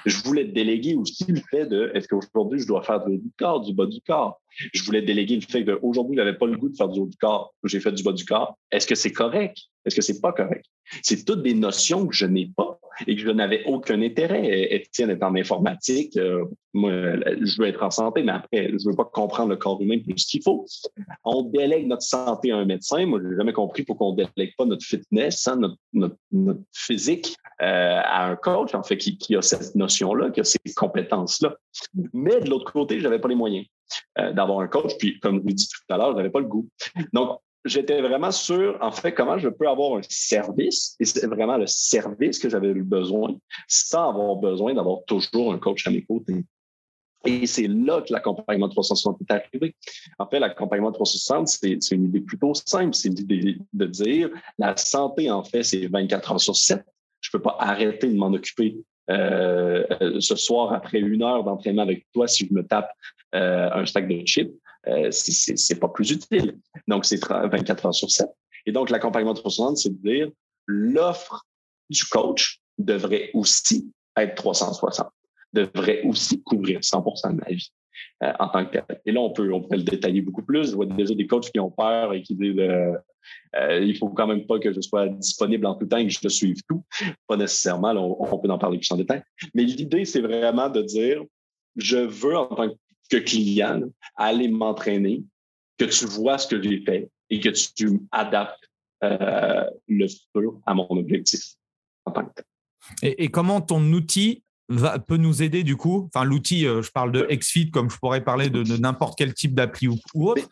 Je 0.06 0.18
voulais 0.24 0.46
déléguer 0.46 0.96
aussi 0.96 1.26
le 1.28 1.42
fait 1.50 1.66
de 1.66 1.92
est-ce 1.94 2.08
qu'aujourd'hui, 2.08 2.60
je 2.60 2.68
dois 2.68 2.84
faire 2.84 3.06
du 3.06 3.22
corps, 3.38 3.62
du 3.62 3.74
bas 3.74 3.86
du 3.86 4.02
corps? 4.02 4.42
Je 4.74 4.84
voulais 4.84 5.02
déléguer 5.02 5.36
le 5.36 5.42
fait 5.42 5.64
qu'aujourd'hui, 5.64 6.18
je 6.18 6.22
n'avais 6.22 6.38
pas 6.38 6.48
le 6.48 6.58
goût 6.58 6.70
de 6.70 6.76
faire 6.76 6.90
du 6.90 7.00
haut 7.00 7.08
du 7.08 7.18
corps. 7.18 7.54
J'ai 7.64 7.80
fait 7.80 7.92
du 7.92 8.04
bas 8.04 8.12
du 8.12 8.26
corps. 8.26 8.58
Est-ce 8.72 8.88
que 8.88 8.96
c'est 8.96 9.12
correct? 9.12 9.58
Est-ce 9.86 9.96
que 9.96 10.02
c'est 10.02 10.22
pas 10.22 10.32
correct? 10.32 10.66
C'est 11.02 11.26
toutes 11.26 11.44
des 11.44 11.54
notions 11.54 12.08
que 12.08 12.14
je 12.14 12.26
n'ai 12.26 12.52
pas 12.56 12.80
et 13.08 13.16
que 13.16 13.22
je 13.22 13.30
n'avais 13.30 13.64
aucun 13.66 14.02
intérêt. 14.02 14.74
Étienne 14.74 15.10
est 15.10 15.24
en 15.24 15.36
informatique. 15.36 16.18
Euh, 16.18 16.46
moi, 16.74 16.92
je 16.92 17.62
veux 17.62 17.68
être 17.68 17.84
en 17.84 17.90
santé, 17.90 18.24
mais 18.24 18.32
après, 18.32 18.70
je 18.70 18.90
veux 18.90 18.96
pas 18.96 19.06
comprendre 19.06 19.50
le 19.50 19.58
corps 19.58 19.82
humain 19.82 20.00
plus 20.00 20.26
qu'il 20.26 20.42
faut. 20.44 20.66
On 21.24 21.44
délègue 21.44 21.88
notre 21.88 22.04
santé 22.04 22.52
à 22.52 22.58
un 22.58 22.66
médecin. 22.66 23.06
Moi, 23.06 23.20
j'ai 23.24 23.36
jamais 23.36 23.54
compris 23.54 23.84
pourquoi 23.84 24.08
on 24.08 24.14
délègue 24.14 24.54
pas 24.58 24.66
notre 24.66 24.86
fitness, 24.86 25.48
hein, 25.48 25.60
notre, 25.94 26.16
physique 26.74 27.36
euh, 27.62 28.00
à 28.04 28.30
un 28.30 28.36
coach, 28.36 28.74
en 28.74 28.84
fait, 28.84 28.98
qui, 28.98 29.36
a 29.36 29.42
cette 29.42 29.76
notion-là, 29.76 30.32
qui 30.32 30.42
a 30.42 30.44
ces 30.44 30.60
compétences-là. 30.76 31.56
Mais 32.14 32.40
de 32.40 32.50
l'autre 32.50 32.72
côté, 32.72 33.00
j'avais 33.00 33.20
pas 33.20 33.28
les 33.28 33.36
moyens 33.36 33.66
euh, 34.20 34.32
d'avoir 34.34 34.60
un 34.60 34.68
coach. 34.68 34.92
Puis, 34.98 35.20
comme 35.20 35.38
je 35.38 35.42
vous 35.42 35.52
dit 35.52 35.68
tout 35.68 35.94
à 35.94 35.98
l'heure, 35.98 36.16
j'avais 36.16 36.30
pas 36.30 36.40
le 36.40 36.48
goût. 36.48 36.68
Donc, 37.14 37.40
j'étais 37.66 38.02
vraiment 38.02 38.32
sûr, 38.32 38.78
en 38.82 38.92
fait, 38.92 39.14
comment 39.14 39.38
je 39.38 39.50
peux 39.50 39.68
avoir 39.68 39.98
un 39.98 40.02
service, 40.08 40.96
et 41.00 41.06
c'est 41.06 41.28
vraiment 41.28 41.58
le 41.58 41.68
service 41.68 42.40
que 42.40 42.50
j'avais 42.50 42.70
eu 42.70 42.84
besoin, 42.84 43.36
sans 43.68 44.10
avoir 44.10 44.36
besoin 44.36 44.74
d'avoir 44.74 45.00
toujours 45.06 45.54
un 45.54 45.60
coach 45.60 45.86
à 45.88 45.92
mes 45.92 46.04
côtés. 46.04 46.44
Et 47.26 47.46
c'est 47.46 47.68
là 47.68 48.02
que 48.02 48.12
l'accompagnement 48.12 48.68
360 48.68 49.20
est 49.22 49.32
arrivé. 49.32 49.76
En 50.18 50.28
fait, 50.28 50.40
l'accompagnement 50.40 50.92
360, 50.92 51.48
c'est 51.48 51.92
une 51.92 52.06
idée 52.06 52.22
plutôt 52.22 52.54
simple. 52.56 52.96
C'est 52.96 53.10
l'idée 53.10 53.58
de 53.74 53.86
dire 53.86 54.30
la 54.58 54.76
santé, 54.76 55.30
en 55.30 55.44
fait, 55.44 55.64
c'est 55.64 55.86
24 55.86 56.32
heures 56.32 56.42
sur 56.42 56.56
7. 56.56 56.84
Je 57.20 57.30
peux 57.32 57.42
pas 57.42 57.56
arrêter 57.60 58.08
de 58.08 58.18
m'en 58.18 58.34
occuper 58.34 58.78
euh, 59.12 59.84
ce 60.20 60.36
soir 60.36 60.74
après 60.74 61.00
une 61.00 61.22
heure 61.22 61.44
d'entraînement 61.44 61.84
avec 61.84 62.06
toi 62.14 62.28
si 62.28 62.48
je 62.48 62.54
me 62.54 62.66
tape 62.66 62.92
euh, 63.36 63.70
un 63.72 63.86
stack 63.86 64.08
de 64.08 64.26
chips. 64.26 64.52
Euh, 64.88 65.10
c'est 65.12 65.80
pas 65.80 65.90
plus 65.90 66.12
utile. 66.12 66.60
Donc, 66.88 67.06
c'est 67.06 67.24
24 67.24 67.86
heures 67.86 67.94
sur 67.94 68.10
7. 68.10 68.28
Et 68.66 68.72
donc, 68.72 68.90
l'accompagnement 68.90 69.34
360, 69.34 69.78
c'est 69.78 69.90
de 69.90 70.10
dire 70.10 70.32
l'offre 70.68 71.46
du 71.90 72.04
coach 72.06 72.62
devrait 72.78 73.32
aussi 73.34 73.92
être 74.18 74.36
360, 74.36 75.08
devrait 75.54 76.02
aussi 76.04 76.42
couvrir 76.44 76.80
100% 76.80 77.32
de 77.32 77.42
ma 77.42 77.50
vie. 77.50 77.72
Euh, 78.24 78.32
en 78.40 78.50
tant 78.50 78.66
que 78.66 78.72
tel. 78.72 79.02
Et 79.06 79.12
là, 79.12 79.20
on 79.20 79.32
peut, 79.32 79.52
on 79.52 79.62
peut 79.62 79.76
le 79.76 79.84
détailler 79.84 80.22
beaucoup 80.22 80.44
plus. 80.44 80.70
Je 80.70 80.76
vois 80.76 80.86
déjà 80.86 81.16
des 81.16 81.26
coachs 81.26 81.52
qui 81.52 81.60
ont 81.60 81.72
peur 81.72 82.14
et 82.14 82.22
qui 82.22 82.36
disent 82.36 82.54
euh, 82.60 82.94
euh, 83.56 83.80
il 83.80 83.98
faut 83.98 84.10
quand 84.10 84.28
même 84.28 84.46
pas 84.46 84.60
que 84.60 84.72
je 84.72 84.80
sois 84.80 85.08
disponible 85.08 85.66
en 85.66 85.74
tout 85.74 85.88
temps 85.88 85.98
et 85.98 86.06
que 86.06 86.14
je 86.14 86.20
te 86.20 86.28
suive 86.28 86.62
tout. 86.70 86.84
Pas 87.28 87.36
nécessairement, 87.36 87.92
on, 87.92 88.38
peut 88.38 88.50
en 88.50 88.60
parler 88.60 88.78
plus 88.78 88.92
en 88.92 88.98
détail. 88.98 89.24
Mais 89.56 89.64
l'idée, 89.64 90.06
c'est 90.06 90.22
vraiment 90.22 90.70
de 90.70 90.84
dire 90.84 91.24
je 91.78 91.98
veux, 91.98 92.38
en 92.38 92.46
tant 92.48 92.70
que 92.70 92.76
client, 93.18 93.82
aller 94.16 94.48
m'entraîner, 94.48 95.24
que 95.78 95.86
tu 95.86 96.06
vois 96.06 96.38
ce 96.38 96.48
que 96.48 96.62
j'ai 96.62 96.84
fait 96.84 97.10
et 97.30 97.40
que 97.40 97.50
tu 97.50 98.00
adaptes 98.12 98.70
le 99.02 100.08
futur 100.08 100.62
à 100.66 100.76
mon 100.76 100.88
objectif 100.92 101.56
en 102.06 102.12
tant 102.12 102.26
que 102.26 102.34
tel. 102.36 102.46
et 103.02 103.30
comment 103.30 103.62
ton 103.62 103.82
outil 103.94 104.44
peut 105.08 105.18
nous 105.18 105.44
aider 105.44 105.64
du 105.64 105.76
coup? 105.76 106.10
Enfin, 106.14 106.26
l'outil, 106.26 106.66
euh, 106.66 106.82
je 106.82 106.92
parle 106.92 107.12
de 107.12 107.28
XFIT 107.30 107.72
comme 107.72 107.90
je 107.90 107.98
pourrais 107.98 108.24
parler 108.24 108.50
de, 108.50 108.64
n'importe 108.78 109.18
quel 109.18 109.34
type 109.34 109.54
d'appli 109.54 109.88
ou, 109.88 109.98
autre. 110.16 110.48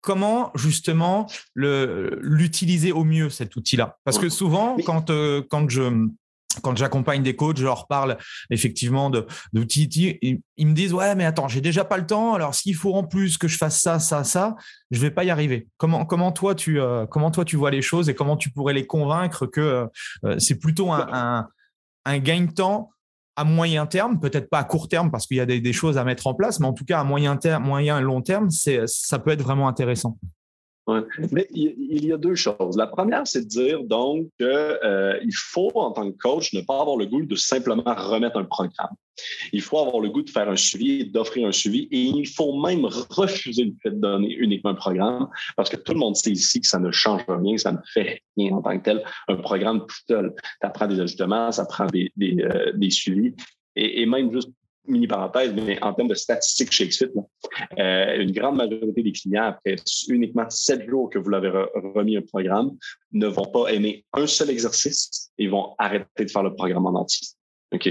comment 0.00 0.50
justement 0.54 1.26
l'utiliser 1.54 2.92
au 2.92 3.04
mieux 3.04 3.30
cet 3.30 3.56
outil-là? 3.56 3.98
Parce 4.04 4.18
que 4.18 4.28
souvent, 4.28 4.76
quand, 4.84 5.10
euh, 5.10 5.42
quand 5.48 5.68
je 5.68 6.08
quand 6.60 6.76
j'accompagne 6.76 7.22
des 7.22 7.36
coachs, 7.36 7.56
je 7.56 7.64
leur 7.64 7.86
parle 7.86 8.18
effectivement 8.50 9.10
d'outils. 9.52 10.18
Ils 10.56 10.66
me 10.66 10.74
disent 10.74 10.92
ouais, 10.92 11.14
mais 11.14 11.24
attends, 11.24 11.48
j'ai 11.48 11.60
déjà 11.60 11.84
pas 11.84 11.96
le 11.96 12.06
temps. 12.06 12.34
Alors 12.34 12.54
s'il 12.54 12.74
faut 12.74 12.94
en 12.94 13.04
plus 13.04 13.38
que 13.38 13.48
je 13.48 13.56
fasse 13.56 13.80
ça, 13.80 13.98
ça, 13.98 14.24
ça, 14.24 14.56
je 14.90 15.00
vais 15.00 15.10
pas 15.10 15.24
y 15.24 15.30
arriver. 15.30 15.68
Comment 15.76 16.04
comment 16.04 16.32
toi 16.32 16.54
tu 16.54 16.80
euh, 16.80 17.06
comment 17.06 17.30
toi 17.30 17.44
tu 17.44 17.56
vois 17.56 17.70
les 17.70 17.82
choses 17.82 18.08
et 18.08 18.14
comment 18.14 18.36
tu 18.36 18.50
pourrais 18.50 18.74
les 18.74 18.86
convaincre 18.86 19.46
que 19.46 19.86
c'est 20.38 20.58
plutôt 20.58 20.92
un, 20.92 21.48
gain 22.06 22.42
de 22.42 22.52
temps 22.52 22.90
à 23.36 23.44
moyen 23.44 23.86
terme, 23.86 24.20
peut-être 24.20 24.50
pas 24.50 24.58
à 24.58 24.64
court 24.64 24.88
terme 24.88 25.10
parce 25.10 25.26
qu'il 25.26 25.38
y 25.38 25.40
a 25.40 25.46
des, 25.46 25.72
choses 25.72 25.96
à 25.96 26.04
mettre 26.04 26.26
en 26.26 26.34
place, 26.34 26.60
mais 26.60 26.66
en 26.66 26.74
tout 26.74 26.84
cas 26.84 27.00
à 27.00 27.04
moyen 27.04 27.36
terme, 27.36 27.64
moyen 27.64 27.98
et 27.98 28.02
long 28.02 28.20
terme, 28.20 28.50
ça 28.50 29.18
peut 29.18 29.30
être 29.30 29.42
vraiment 29.42 29.68
intéressant. 29.68 30.18
Mais 31.30 31.46
il 31.50 32.04
y 32.04 32.12
a 32.12 32.16
deux 32.16 32.34
choses. 32.34 32.76
La 32.76 32.86
première, 32.86 33.26
c'est 33.26 33.42
de 33.42 33.48
dire 33.48 33.84
donc 33.84 34.28
qu'il 34.38 34.46
euh, 34.46 35.20
faut, 35.32 35.70
en 35.74 35.92
tant 35.92 36.10
que 36.10 36.16
coach, 36.16 36.52
ne 36.54 36.60
pas 36.60 36.80
avoir 36.80 36.96
le 36.96 37.06
goût 37.06 37.24
de 37.24 37.36
simplement 37.36 37.84
remettre 37.86 38.36
un 38.38 38.44
programme. 38.44 38.94
Il 39.52 39.60
faut 39.60 39.78
avoir 39.78 40.00
le 40.00 40.08
goût 40.08 40.22
de 40.22 40.30
faire 40.30 40.48
un 40.48 40.56
suivi, 40.56 41.08
d'offrir 41.08 41.46
un 41.46 41.52
suivi, 41.52 41.86
et 41.90 42.02
il 42.02 42.26
faut 42.26 42.60
même 42.60 42.84
refuser 42.84 43.64
le 43.64 43.74
fait 43.82 43.90
de 43.90 44.00
donner 44.00 44.32
uniquement 44.34 44.70
un 44.70 44.74
programme, 44.74 45.28
parce 45.56 45.70
que 45.70 45.76
tout 45.76 45.92
le 45.92 45.98
monde 45.98 46.16
sait 46.16 46.32
ici 46.32 46.60
que 46.60 46.66
ça 46.66 46.78
ne 46.78 46.90
change 46.90 47.22
rien, 47.28 47.56
ça 47.58 47.72
ne 47.72 47.78
fait 47.92 48.22
rien 48.36 48.54
en 48.54 48.62
tant 48.62 48.76
que 48.78 48.82
tel. 48.82 49.04
Un 49.28 49.36
programme 49.36 49.86
tout 49.86 49.96
seul, 50.08 50.34
ça 50.60 50.70
prend 50.70 50.86
des 50.88 50.98
ajustements, 50.98 51.52
ça 51.52 51.64
prend 51.66 51.86
des, 51.86 52.10
des, 52.16 52.42
euh, 52.42 52.90
suivis, 52.90 53.34
et, 53.76 54.02
et, 54.02 54.06
même 54.06 54.32
juste 54.32 54.50
mini 54.86 55.06
parenthèse, 55.06 55.52
mais 55.54 55.82
en 55.82 55.92
termes 55.94 56.08
de 56.08 56.14
statistiques 56.14 56.72
chez 56.72 56.88
XFIT, 56.88 57.10
euh, 57.78 58.16
une 58.20 58.32
grande 58.32 58.56
majorité 58.56 59.02
des 59.02 59.12
clients, 59.12 59.44
après 59.44 59.76
uniquement 60.08 60.48
sept 60.50 60.88
jours 60.88 61.10
que 61.10 61.18
vous 61.18 61.30
l'avez 61.30 61.50
remis 61.50 62.16
un 62.16 62.22
programme, 62.22 62.76
ne 63.12 63.26
vont 63.26 63.46
pas 63.46 63.68
aimer 63.68 64.04
un 64.12 64.26
seul 64.26 64.50
exercice 64.50 65.30
et 65.38 65.48
vont 65.48 65.74
arrêter 65.78 66.24
de 66.24 66.30
faire 66.30 66.42
le 66.42 66.54
programme 66.54 66.86
en 66.86 67.00
entier. 67.00 67.28
OK? 67.72 67.90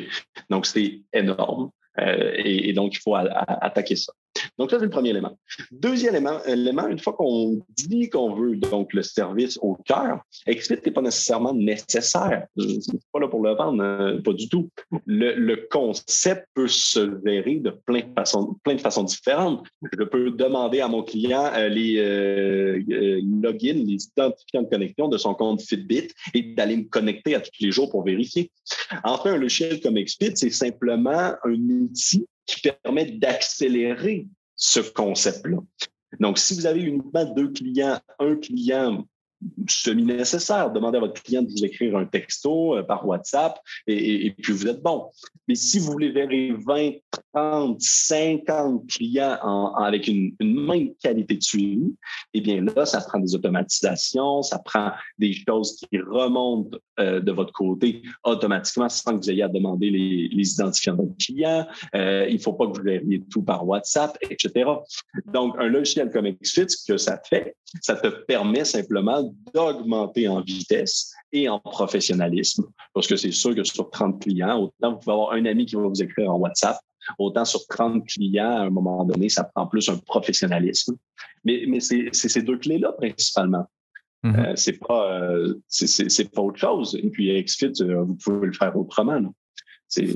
Donc, 0.49 0.65
c'est 0.65 1.01
énorme. 1.13 1.71
Euh, 1.99 2.33
et, 2.35 2.73
donc, 2.73 2.93
il 2.95 2.99
faut 2.99 3.15
attaquer 3.15 3.95
ça. 3.95 4.13
Donc, 4.61 4.69
ça, 4.69 4.77
c'est 4.77 4.85
le 4.85 4.91
premier 4.91 5.09
élément. 5.09 5.35
Deuxième 5.71 6.13
élément, 6.45 6.87
une 6.87 6.99
fois 6.99 7.13
qu'on 7.13 7.61
dit 7.75 8.11
qu'on 8.11 8.35
veut 8.35 8.57
donc 8.57 8.93
le 8.93 9.01
service 9.01 9.57
au 9.59 9.73
cœur, 9.73 10.21
Explit 10.45 10.77
n'est 10.85 10.91
pas 10.91 11.01
nécessairement 11.01 11.51
nécessaire. 11.51 12.45
C'est 12.55 12.99
pas 13.11 13.19
là 13.19 13.27
pour 13.27 13.41
le 13.41 13.55
vendre, 13.55 13.81
hein, 13.83 14.19
pas 14.23 14.33
du 14.33 14.47
tout. 14.49 14.69
Le, 15.07 15.55
concept 15.71 16.45
peut 16.53 16.67
se 16.67 16.99
verrer 16.99 17.55
de 17.55 17.71
plein 17.71 18.01
de 18.01 18.13
façons, 18.15 18.55
plein 18.63 18.75
de 18.75 18.81
façons 18.81 19.01
différentes. 19.01 19.65
Je 19.97 20.03
peux 20.03 20.29
demander 20.29 20.81
à 20.81 20.87
mon 20.87 21.01
client 21.01 21.49
euh, 21.55 21.67
les 21.67 21.97
euh, 21.97 22.83
euh, 22.91 23.21
logins, 23.41 23.83
les 23.83 24.05
identifiants 24.05 24.61
de 24.61 24.69
connexion 24.69 25.07
de 25.07 25.17
son 25.17 25.33
compte 25.33 25.61
Fitbit 25.61 26.09
et 26.35 26.53
d'aller 26.53 26.77
me 26.77 26.83
connecter 26.83 27.33
à 27.33 27.39
tous 27.39 27.51
les 27.61 27.71
jours 27.71 27.89
pour 27.89 28.03
vérifier. 28.03 28.51
Enfin, 29.03 29.33
un 29.33 29.37
logiciel 29.37 29.81
comme 29.81 29.97
Explit, 29.97 30.33
c'est 30.35 30.51
simplement 30.51 31.33
un 31.43 31.69
outil 31.69 32.27
qui 32.45 32.69
permet 32.83 33.05
d'accélérer 33.05 34.27
ce 34.61 34.79
concept-là. 34.79 35.57
Donc, 36.19 36.37
si 36.37 36.53
vous 36.53 36.65
avez 36.65 36.81
uniquement 36.81 37.25
deux 37.25 37.49
clients, 37.51 37.99
un 38.19 38.35
client 38.35 39.05
semi-nécessaire. 39.67 40.71
Demandez 40.71 40.97
à 40.97 41.01
votre 41.01 41.21
client 41.21 41.41
de 41.41 41.49
vous 41.49 41.65
écrire 41.65 41.97
un 41.97 42.05
texto 42.05 42.77
euh, 42.77 42.83
par 42.83 43.07
WhatsApp 43.07 43.59
et, 43.87 44.33
puis 44.41 44.53
vous 44.53 44.67
êtes 44.67 44.81
bon. 44.81 45.09
Mais 45.47 45.55
si 45.55 45.79
vous 45.79 45.91
voulez 45.91 46.11
verrer 46.11 46.53
20, 46.65 46.91
30, 47.33 47.81
50 47.81 48.87
clients 48.87 49.37
avec 49.75 50.07
une, 50.07 50.35
même 50.41 50.93
qualité 51.01 51.35
de 51.35 51.43
suivi, 51.43 51.93
eh 52.33 52.41
bien 52.41 52.63
là, 52.75 52.85
ça 52.85 53.01
prend 53.01 53.19
des 53.19 53.35
automatisations, 53.35 54.41
ça 54.41 54.59
prend 54.59 54.91
des 55.17 55.33
choses 55.33 55.75
qui 55.77 55.99
remontent 55.99 56.77
euh, 56.99 57.19
de 57.19 57.31
votre 57.31 57.53
côté 57.53 58.01
automatiquement 58.23 58.89
sans 58.89 59.17
que 59.17 59.23
vous 59.23 59.31
ayez 59.31 59.43
à 59.43 59.47
demander 59.47 59.89
les, 59.89 60.51
identifiants 60.51 60.93
de 60.93 61.03
votre 61.03 61.17
client. 61.17 61.67
Euh, 61.95 62.25
il 62.29 62.35
ne 62.35 62.41
faut 62.41 62.53
pas 62.53 62.67
que 62.67 62.77
vous 62.77 62.83
verriez 62.83 63.23
tout 63.29 63.43
par 63.43 63.67
WhatsApp, 63.67 64.17
etc. 64.21 64.69
Donc, 65.33 65.55
un 65.57 65.67
logiciel 65.67 66.09
comme 66.11 66.29
XFIT, 66.29 66.69
ce 66.69 66.91
que 66.91 66.97
ça 66.97 67.21
fait, 67.29 67.55
ça 67.81 67.95
te 67.95 68.07
permet 68.07 68.65
simplement 68.65 69.30
d'augmenter 69.53 70.27
en 70.27 70.41
vitesse 70.41 71.13
et 71.31 71.49
en 71.49 71.59
professionnalisme. 71.59 72.65
Parce 72.93 73.07
que 73.07 73.15
c'est 73.15 73.31
sûr 73.31 73.55
que 73.55 73.63
sur 73.63 73.89
30 73.89 74.21
clients, 74.21 74.59
autant 74.59 74.93
vous 74.93 74.99
pouvez 74.99 75.13
avoir 75.13 75.31
un 75.33 75.45
ami 75.45 75.65
qui 75.65 75.75
va 75.75 75.83
vous 75.83 76.01
écrire 76.01 76.31
en 76.31 76.37
WhatsApp, 76.37 76.77
autant 77.17 77.45
sur 77.45 77.65
30 77.67 78.05
clients, 78.07 78.51
à 78.51 78.61
un 78.61 78.69
moment 78.69 79.03
donné, 79.05 79.29
ça 79.29 79.43
prend 79.43 79.67
plus 79.67 79.89
un 79.89 79.97
professionnalisme. 79.97 80.95
Mais, 81.43 81.65
mais 81.67 81.79
c'est 81.79 82.13
ces 82.13 82.41
deux 82.41 82.57
clés-là 82.57 82.91
principalement. 82.93 83.65
Mm-hmm. 84.23 84.39
Euh, 84.39 84.55
c'est 84.55 84.79
pas 84.79 85.19
euh, 85.19 85.55
c'est 85.67 86.31
pas 86.31 86.41
autre 86.41 86.59
chose. 86.59 86.97
Et 87.01 87.09
puis 87.09 87.43
XFIT, 87.43 87.81
euh, 87.81 88.03
vous 88.03 88.15
pouvez 88.15 88.47
le 88.47 88.53
faire 88.53 88.75
autrement. 88.77 89.33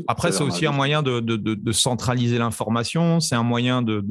Après, 0.07 0.31
c'est 0.31 0.43
aussi 0.43 0.65
un 0.65 0.71
moyen 0.71 1.03
de, 1.03 1.71
centraliser 1.71 2.37
l'information, 2.37 3.19
c'est 3.19 3.35
un 3.35 3.43
moyen 3.43 3.81
de, 3.81 4.03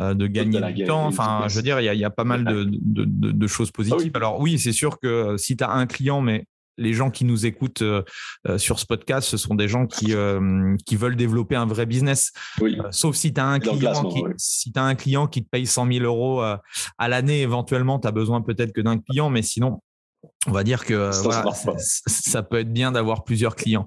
euh, 0.00 0.14
gagner 0.28 0.60
du 0.72 0.84
temps. 0.84 1.06
Enfin, 1.06 1.44
je 1.48 1.56
veux 1.56 1.62
dire, 1.62 1.80
il 1.80 1.98
y 1.98 2.04
a, 2.04 2.10
pas 2.10 2.24
mal 2.24 2.44
de, 2.44 3.46
choses 3.46 3.68
ah 3.72 3.76
positives. 3.76 4.12
Alors 4.14 4.40
oui, 4.40 4.58
c'est 4.58 4.72
sûr 4.72 4.98
que 5.00 5.06
euh, 5.06 5.36
si 5.36 5.56
tu 5.56 5.64
as 5.64 5.70
un 5.70 5.86
client, 5.86 6.20
mais 6.20 6.46
les 6.78 6.92
gens 6.92 7.10
qui 7.10 7.24
nous 7.24 7.46
écoutent 7.46 7.80
euh, 7.80 8.02
sur 8.58 8.78
ce 8.78 8.84
podcast, 8.84 9.26
ce 9.26 9.38
sont 9.38 9.54
des 9.54 9.66
gens 9.66 9.86
qui, 9.86 10.14
qui 10.84 10.96
veulent 10.96 11.16
développer 11.16 11.56
un 11.56 11.64
vrai 11.64 11.86
business. 11.86 12.32
sauf 12.90 13.16
si 13.16 13.32
tu 13.32 13.40
as, 13.40 13.46
un 13.46 13.58
client 13.60 14.04
qui, 14.08 14.22
si 14.36 14.72
as 14.76 14.84
un 14.84 14.94
client 14.94 15.26
qui 15.26 15.42
te 15.42 15.48
paye 15.48 15.66
100 15.66 15.90
000 15.90 16.04
euros 16.04 16.42
à 16.42 17.08
l'année, 17.08 17.40
éventuellement, 17.40 17.98
tu 17.98 18.08
as 18.08 18.12
besoin 18.12 18.42
peut-être 18.42 18.72
que 18.72 18.82
d'un 18.82 18.98
client, 18.98 19.30
mais 19.30 19.42
sinon, 19.42 19.80
on 20.46 20.52
va 20.52 20.64
dire 20.64 20.84
que 20.84 21.10
ça, 21.12 22.42
peut 22.42 22.60
être 22.60 22.72
bien 22.72 22.92
d'avoir 22.92 23.24
plusieurs 23.24 23.56
clients. 23.56 23.86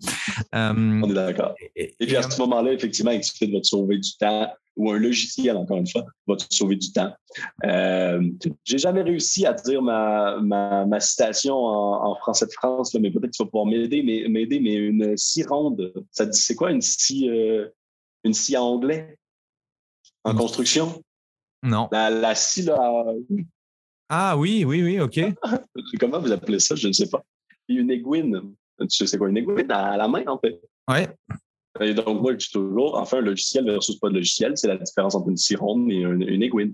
on 0.54 1.10
est 1.10 1.14
d'accord. 1.14 1.56
Et, 1.76 1.96
puis 2.00 2.16
à 2.16 2.24
ce 2.24 2.40
moment-là, 2.42 2.74
effectivement, 2.74 3.16
XFIT 3.16 3.52
va 3.52 3.62
te 3.62 3.68
sauver 3.68 3.98
du 3.98 4.16
temps 4.18 4.50
ou 4.80 4.92
un 4.92 4.98
logiciel, 4.98 5.58
encore 5.58 5.78
une 5.78 5.88
fois, 5.88 6.06
va 6.26 6.38
te 6.38 6.46
sauver 6.50 6.78
du 6.78 6.92
temps. 6.94 7.14
Euh, 7.66 8.22
j'ai 8.64 8.78
jamais 8.78 9.02
réussi 9.02 9.46
à 9.46 9.54
dire 9.54 9.82
ma, 9.82 10.40
ma, 10.40 11.00
citation 11.02 11.56
en, 11.56 12.16
français 12.16 12.46
de 12.46 12.52
France, 12.52 12.94
mais 12.96 13.12
peut-être 13.12 13.32
que 13.32 13.38
tu 13.38 13.44
vas 13.44 13.50
pouvoir 13.50 13.66
m'aider, 13.66 14.02
mais, 14.04 14.28
m'aider, 14.30 14.60
mais 14.62 14.76
une 14.76 15.18
scie 15.18 15.44
ronde, 15.44 15.94
ça 16.12 16.26
dit 16.26 16.40
c'est 16.40 16.56
quoi 16.56 16.72
une 16.72 16.82
scie, 16.82 17.30
euh, 17.30 17.68
une 18.24 18.34
scie 18.34 18.56
en 18.56 18.64
anglais? 18.64 19.18
En 20.24 20.34
construction? 20.34 21.04
Non. 21.62 21.90
La, 21.92 22.10
la 22.10 22.36
scie 22.36 22.62
là. 22.62 23.04
Ah 24.10 24.36
oui, 24.36 24.66
oui, 24.66 24.82
oui, 24.82 25.00
OK. 25.00 25.20
Comment 26.00 26.20
vous 26.20 26.32
appelez 26.32 26.60
ça? 26.60 26.76
Je 26.76 26.88
ne 26.88 26.94
sais 26.94 27.08
pas. 27.08 27.24
une 27.68 27.92
aiguine. 27.92 28.54
Tu 28.82 28.88
sais 28.90 29.06
c'est 29.06 29.18
quoi 29.20 29.30
une 29.30 29.38
aiguine? 29.38 29.72
À 29.72 29.98
la 29.98 30.08
main, 30.08 30.24
en 30.26 30.40
fait? 30.40 30.60
Et 31.82 31.94
donc, 31.94 32.22
moi, 32.22 32.34
je 32.34 32.38
dis 32.38 32.50
toujours, 32.52 32.98
enfin, 32.98 33.20
un 33.20 33.22
logiciel 33.22 33.66
versus 33.66 33.98
pas 33.98 34.10
de 34.10 34.16
logiciel, 34.16 34.54
c'est 34.56 34.68
la 34.68 34.78
différence 34.78 35.14
entre 35.14 35.30
une 35.30 35.38
scie 35.38 35.56
ronde 35.56 35.92
et 35.92 35.98
une, 35.98 36.44
aiguine. 36.44 36.74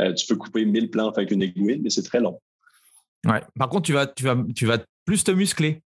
Euh, 0.00 0.12
tu 0.14 0.26
peux 0.26 0.36
couper 0.36 0.64
1000 0.64 0.90
plans 0.90 1.10
avec 1.10 1.30
une 1.30 1.42
aiguine, 1.42 1.82
mais 1.82 1.90
c'est 1.90 2.02
très 2.02 2.20
long. 2.20 2.40
Ouais. 3.26 3.42
Par 3.58 3.68
contre, 3.68 3.82
tu 3.82 3.92
vas, 3.92 4.06
tu 4.06 4.24
vas, 4.24 4.36
tu 4.56 4.66
vas 4.66 4.78
plus 5.04 5.22
te 5.22 5.30
muscler. 5.30 5.82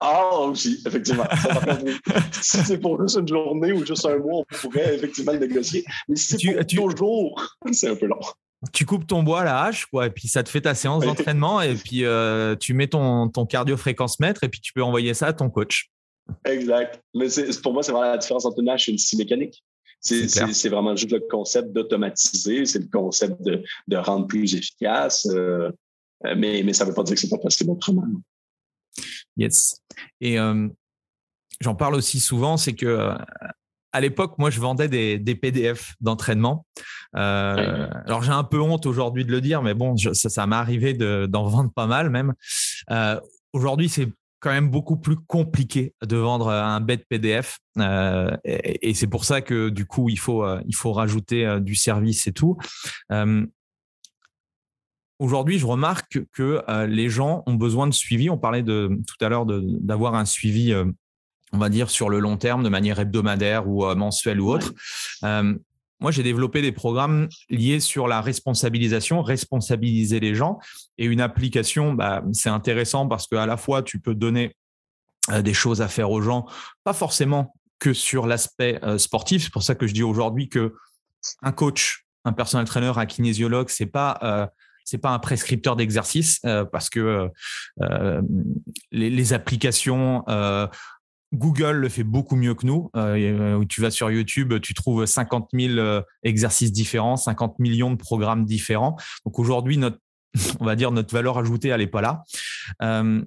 Ah, 0.00 0.40
aussi, 0.40 0.82
effectivement. 0.86 1.24
si 2.32 2.58
c'est 2.58 2.78
pour 2.78 3.00
juste 3.02 3.16
une 3.18 3.28
journée 3.28 3.72
ou 3.72 3.84
juste 3.84 4.06
un 4.06 4.18
mois, 4.18 4.40
on 4.40 4.44
pourrait 4.56 4.94
effectivement 4.94 5.32
le 5.32 5.38
négocier. 5.38 5.84
Mais 6.08 6.16
si 6.16 6.38
c'est 6.38 6.54
pour 6.54 6.66
tu, 6.66 6.76
toujours, 6.76 7.56
c'est 7.72 7.88
un 7.88 7.96
peu 7.96 8.06
long 8.06 8.20
tu 8.72 8.86
coupes 8.86 9.06
ton 9.06 9.22
bois 9.22 9.40
à 9.42 9.44
la 9.44 9.62
hache, 9.64 9.86
quoi, 9.86 10.06
et 10.06 10.10
puis 10.10 10.28
ça 10.28 10.42
te 10.42 10.48
fait 10.48 10.62
ta 10.62 10.74
séance 10.74 11.04
d'entraînement, 11.04 11.60
et 11.60 11.74
puis 11.74 12.04
euh, 12.04 12.56
tu 12.56 12.74
mets 12.74 12.88
ton, 12.88 13.28
ton 13.28 13.46
cardio-fréquence 13.46 14.18
mètre, 14.20 14.44
et 14.44 14.48
puis 14.48 14.60
tu 14.60 14.72
peux 14.72 14.82
envoyer 14.82 15.14
ça 15.14 15.28
à 15.28 15.32
ton 15.32 15.50
coach. 15.50 15.90
Exact. 16.44 17.00
Mais 17.14 17.26
pour 17.62 17.72
moi, 17.72 17.82
c'est 17.82 17.92
vraiment 17.92 18.10
la 18.10 18.18
différence 18.18 18.44
entre 18.44 18.60
une 18.60 18.68
hache 18.68 18.88
et 18.88 18.92
une 18.92 18.98
scie 18.98 19.16
mécanique. 19.16 19.62
C'est 20.00 20.68
vraiment 20.68 20.94
juste 20.94 21.12
le 21.12 21.20
concept 21.20 21.72
d'automatiser, 21.72 22.64
c'est 22.64 22.78
le 22.78 22.88
concept 22.88 23.40
de, 23.42 23.62
de, 23.88 23.96
rendre 23.96 24.26
plus 24.26 24.54
efficace, 24.54 25.26
euh, 25.30 25.70
mais, 26.36 26.62
mais 26.64 26.72
ça 26.72 26.84
ne 26.84 26.90
veut 26.90 26.94
pas 26.94 27.02
dire 27.02 27.14
que 27.14 27.20
c'est 27.20 27.28
pas 27.28 27.38
possible 27.38 27.70
autrement. 27.70 28.04
Yes. 29.36 29.80
Et 30.20 30.38
euh, 30.38 30.68
j'en 31.60 31.74
parle 31.74 31.94
aussi 31.94 32.20
souvent, 32.20 32.56
c'est 32.56 32.74
que 32.74 33.10
à 33.96 34.00
l'époque, 34.02 34.34
moi, 34.36 34.50
je 34.50 34.60
vendais 34.60 34.88
des, 34.88 35.18
des 35.18 35.34
PDF 35.34 35.94
d'entraînement. 36.02 36.66
Euh, 37.16 37.88
alors, 38.04 38.22
j'ai 38.22 38.30
un 38.30 38.44
peu 38.44 38.60
honte 38.60 38.84
aujourd'hui 38.84 39.24
de 39.24 39.32
le 39.32 39.40
dire, 39.40 39.62
mais 39.62 39.72
bon, 39.72 39.96
ça, 39.96 40.28
ça 40.28 40.46
m'est 40.46 40.54
arrivé 40.54 40.92
d'en 40.92 41.46
vendre 41.48 41.72
pas 41.72 41.86
mal 41.86 42.10
même. 42.10 42.34
Euh, 42.90 43.18
aujourd'hui, 43.54 43.88
c'est 43.88 44.08
quand 44.40 44.50
même 44.50 44.70
beaucoup 44.70 44.98
plus 44.98 45.16
compliqué 45.16 45.94
de 46.04 46.16
vendre 46.18 46.50
un 46.50 46.78
bête 46.82 47.06
PDF. 47.08 47.58
Euh, 47.78 48.36
et, 48.44 48.92
c'est 48.92 49.06
pour 49.06 49.24
ça 49.24 49.40
que 49.40 49.70
du 49.70 49.86
coup, 49.86 50.10
il 50.10 50.18
faut, 50.18 50.44
il 50.66 50.74
faut 50.74 50.92
rajouter 50.92 51.58
du 51.62 51.74
service 51.74 52.26
et 52.26 52.32
tout. 52.32 52.58
Aujourd'hui, 55.18 55.58
je 55.58 55.64
remarque 55.64 56.18
que 56.34 56.62
les 56.84 57.08
gens 57.08 57.44
ont 57.46 57.54
besoin 57.54 57.86
de 57.86 57.94
suivi. 57.94 58.28
On 58.28 58.36
parlait 58.36 58.62
de, 58.62 58.90
tout 59.06 59.24
à 59.24 59.30
l'heure 59.30 59.46
d'avoir 59.46 60.16
un 60.16 60.26
suivi 60.26 60.74
on 61.52 61.58
va 61.58 61.68
dire, 61.68 61.90
sur 61.90 62.08
le 62.08 62.18
long 62.18 62.36
terme, 62.36 62.62
de 62.62 62.68
manière 62.68 62.98
hebdomadaire 62.98 63.68
ou 63.68 63.84
euh, 63.84 63.94
mensuelle 63.94 64.40
ou 64.40 64.50
autre. 64.50 64.72
Euh, 65.24 65.54
moi, 66.00 66.10
j'ai 66.10 66.22
développé 66.22 66.60
des 66.60 66.72
programmes 66.72 67.28
liés 67.48 67.80
sur 67.80 68.06
la 68.06 68.20
responsabilisation, 68.20 69.22
responsabiliser 69.22 70.20
les 70.20 70.34
gens. 70.34 70.58
Et 70.98 71.06
une 71.06 71.20
application, 71.20 71.94
bah, 71.94 72.22
c'est 72.32 72.50
intéressant 72.50 73.08
parce 73.08 73.26
qu'à 73.26 73.46
la 73.46 73.56
fois, 73.56 73.82
tu 73.82 73.98
peux 73.98 74.14
donner 74.14 74.54
euh, 75.30 75.40
des 75.40 75.54
choses 75.54 75.80
à 75.80 75.88
faire 75.88 76.10
aux 76.10 76.20
gens, 76.20 76.46
pas 76.84 76.92
forcément 76.92 77.54
que 77.78 77.92
sur 77.92 78.26
l'aspect 78.26 78.80
sportif. 78.96 79.44
C'est 79.44 79.52
pour 79.52 79.62
ça 79.62 79.74
que 79.74 79.86
je 79.86 79.92
dis 79.92 80.02
aujourd'hui 80.02 80.48
que 80.48 80.74
un 81.42 81.52
coach, 81.52 82.06
un 82.24 82.32
personnel 82.32 82.66
trainer, 82.66 82.92
un 82.96 83.04
kinésiologue, 83.04 83.68
c'est 83.68 83.84
pas 83.84 84.50
c'est 84.82 84.96
pas 84.96 85.10
un 85.10 85.18
prescripteur 85.18 85.76
d'exercice 85.76 86.40
parce 86.72 86.88
que 86.88 87.28
les, 88.92 89.10
les, 89.10 89.32
applications 89.34 90.24
Google 91.34 91.76
le 91.76 91.88
fait 91.88 92.04
beaucoup 92.04 92.36
mieux 92.36 92.54
que 92.54 92.66
nous. 92.66 92.90
Euh, 92.96 93.64
tu 93.68 93.80
vas 93.80 93.90
sur 93.90 94.10
YouTube, 94.10 94.54
tu 94.60 94.74
trouves 94.74 95.06
50 95.06 95.48
000 95.52 95.74
euh, 95.74 96.02
exercices 96.22 96.72
différents, 96.72 97.16
50 97.16 97.58
millions 97.58 97.90
de 97.90 97.96
programmes 97.96 98.44
différents. 98.44 98.96
Donc 99.24 99.38
aujourd'hui, 99.38 99.76
notre, 99.76 99.98
on 100.60 100.64
va 100.64 100.76
dire 100.76 100.92
notre 100.92 101.12
valeur 101.12 101.38
ajoutée, 101.38 101.68
elle 101.68 101.80
n'est 101.80 101.86
pas 101.86 102.00
là. 102.00 102.22
Euh, 102.82 103.22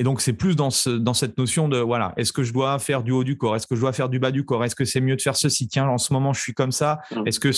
et 0.00 0.02
donc 0.02 0.20
c'est 0.20 0.32
plus 0.32 0.56
dans, 0.56 0.70
ce, 0.70 0.90
dans 0.90 1.14
cette 1.14 1.38
notion 1.38 1.68
de 1.68 1.78
voilà, 1.78 2.14
est-ce 2.16 2.32
que 2.32 2.42
je 2.42 2.52
dois 2.52 2.80
faire 2.80 3.04
du 3.04 3.12
haut 3.12 3.22
du 3.22 3.38
corps, 3.38 3.54
est-ce 3.54 3.68
que 3.68 3.76
je 3.76 3.80
dois 3.80 3.92
faire 3.92 4.08
du 4.08 4.18
bas 4.18 4.32
du 4.32 4.44
corps, 4.44 4.64
est-ce 4.64 4.74
que 4.74 4.84
c'est 4.84 5.00
mieux 5.00 5.14
de 5.14 5.22
faire 5.22 5.36
ceci? 5.36 5.68
Tiens, 5.68 5.86
en 5.86 5.98
ce 5.98 6.12
moment 6.12 6.32
je 6.32 6.40
suis 6.40 6.52
comme 6.52 6.72
ça. 6.72 6.98
Mmh. 7.12 7.28
Est-ce 7.28 7.38
que 7.38 7.50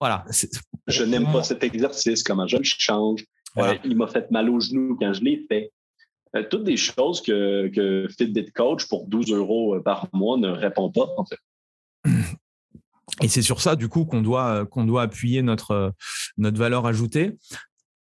voilà, 0.00 0.24
Je 0.86 1.04
n'aime 1.04 1.30
pas 1.30 1.42
cet 1.42 1.62
exercice. 1.62 2.22
Comment 2.22 2.46
je 2.46 2.56
le 2.56 2.64
change 2.64 3.22
Il 3.84 3.96
m'a 3.98 4.06
fait 4.06 4.30
mal 4.30 4.48
au 4.48 4.60
genou 4.60 4.96
quand 4.98 5.12
je 5.12 5.20
l'ai 5.20 5.44
fait. 5.46 5.72
Euh, 6.34 6.42
toutes 6.48 6.64
des 6.64 6.76
choses 6.76 7.22
que, 7.22 8.08
Fitbit 8.16 8.50
Coach 8.52 8.88
pour 8.88 9.06
12 9.06 9.32
euros 9.32 9.76
euh, 9.76 9.82
par 9.82 10.08
mois 10.12 10.36
ne 10.36 10.48
répond 10.48 10.90
pas. 10.90 11.08
Et 13.22 13.28
c'est 13.28 13.42
sur 13.42 13.60
ça, 13.60 13.76
du 13.76 13.88
coup, 13.88 14.04
qu'on 14.04 14.22
doit, 14.22 14.46
euh, 14.46 14.64
qu'on 14.64 14.84
doit 14.84 15.02
appuyer 15.02 15.42
notre, 15.42 15.92
notre 16.36 16.58
valeur 16.58 16.86
ajoutée. 16.86 17.36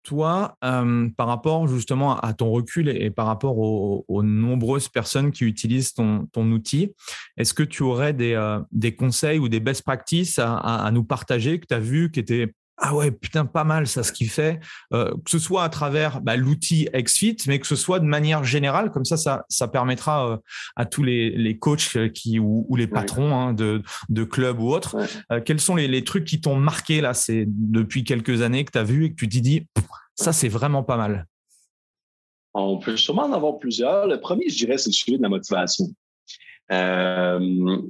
Toi, 0.04 0.56
par 0.62 1.28
rapport 1.28 1.68
justement 1.68 2.18
à 2.18 2.34
ton 2.34 2.50
recul 2.50 2.90
et, 2.90 3.12
par 3.12 3.28
rapport 3.28 3.60
aux, 3.60 4.24
nombreuses 4.24 4.88
personnes 4.88 5.32
qui 5.32 5.44
utilisent 5.44 5.94
ton, 5.94 6.28
outil, 6.36 6.96
est-ce 7.38 7.54
que 7.54 7.62
tu 7.62 7.84
aurais 7.84 8.14
des, 8.14 8.60
des, 8.72 8.96
conseils 8.96 9.38
ou 9.38 9.50
des 9.50 9.60
best 9.60 9.84
practices 9.84 10.40
à, 10.40 10.56
à 10.56 10.90
nous 10.90 11.04
partager 11.04 11.60
que 11.60 11.68
tu 11.68 11.76
as 11.76 11.80
vu 11.80 12.10
qui 12.10 12.22
étaient 12.22 12.52
ah 12.82 12.96
ouais, 12.96 13.12
putain, 13.12 13.46
pas 13.46 13.64
mal 13.64 13.88
ça, 13.88 14.04
ce 14.04 14.12
qu'il 14.12 14.30
fait, 14.30 14.60
euh, 14.94 15.12
que 15.26 15.30
ce 15.30 15.40
soit 15.40 15.64
à 15.64 15.70
travers 15.70 16.22
bah, 16.22 16.38
l'outil 16.38 16.88
XFIT, 16.94 17.38
mais 17.48 17.60
que 17.60 17.68
ce 17.68 17.76
soit 17.76 18.00
de 18.00 18.06
manière 18.06 18.44
générale, 18.44 18.92
comme 18.92 19.06
ça, 19.06 19.18
ça, 19.18 19.46
ça 19.50 19.68
permettra 19.68 20.32
euh, 20.32 20.38
à 20.76 20.86
tous 20.86 21.04
les, 21.04 21.32
les 21.32 21.58
coachs 21.58 21.96
euh, 21.98 22.10
qui, 22.10 22.40
ou, 22.40 22.66
les 22.76 22.88
patrons 22.88 23.36
hein, 23.36 23.54
de, 23.54 23.82
de 24.08 24.24
clubs 24.24 24.60
ou 24.62 24.70
autres, 24.70 24.96
quels 25.44 25.60
sont 25.60 25.76
les, 25.76 25.90
les 25.90 26.06
trucs 26.06 26.24
qui 26.24 26.40
t'ont 26.40 26.56
marqué 26.56 27.02
là, 27.02 27.14
c'est 27.14 27.44
depuis 27.48 28.06
quelques 28.06 28.42
années 28.42 28.64
que 28.64 28.72
tu 28.72 28.78
as 28.78 28.84
vu 28.84 29.06
et 29.06 29.10
que 29.10 29.16
tu 29.16 29.28
t'y 29.28 29.42
dis, 29.42 29.68
ça, 30.16 30.32
c'est 30.32 30.48
vraiment 30.48 30.84
pas 30.84 30.96
mal. 30.96 31.26
On 32.54 32.78
peut 32.80 32.96
sûrement 32.96 33.24
en 33.24 33.34
avoir 33.34 33.60
plusieurs. 33.60 34.08
Le 34.08 34.20
premier, 34.20 34.50
je 34.50 34.58
dirais, 34.58 34.78
c'est 34.78 34.92
celui 34.92 35.18
de 35.18 35.24
la 35.24 35.30
motivation. 35.30 35.86
Euh, 36.72 37.82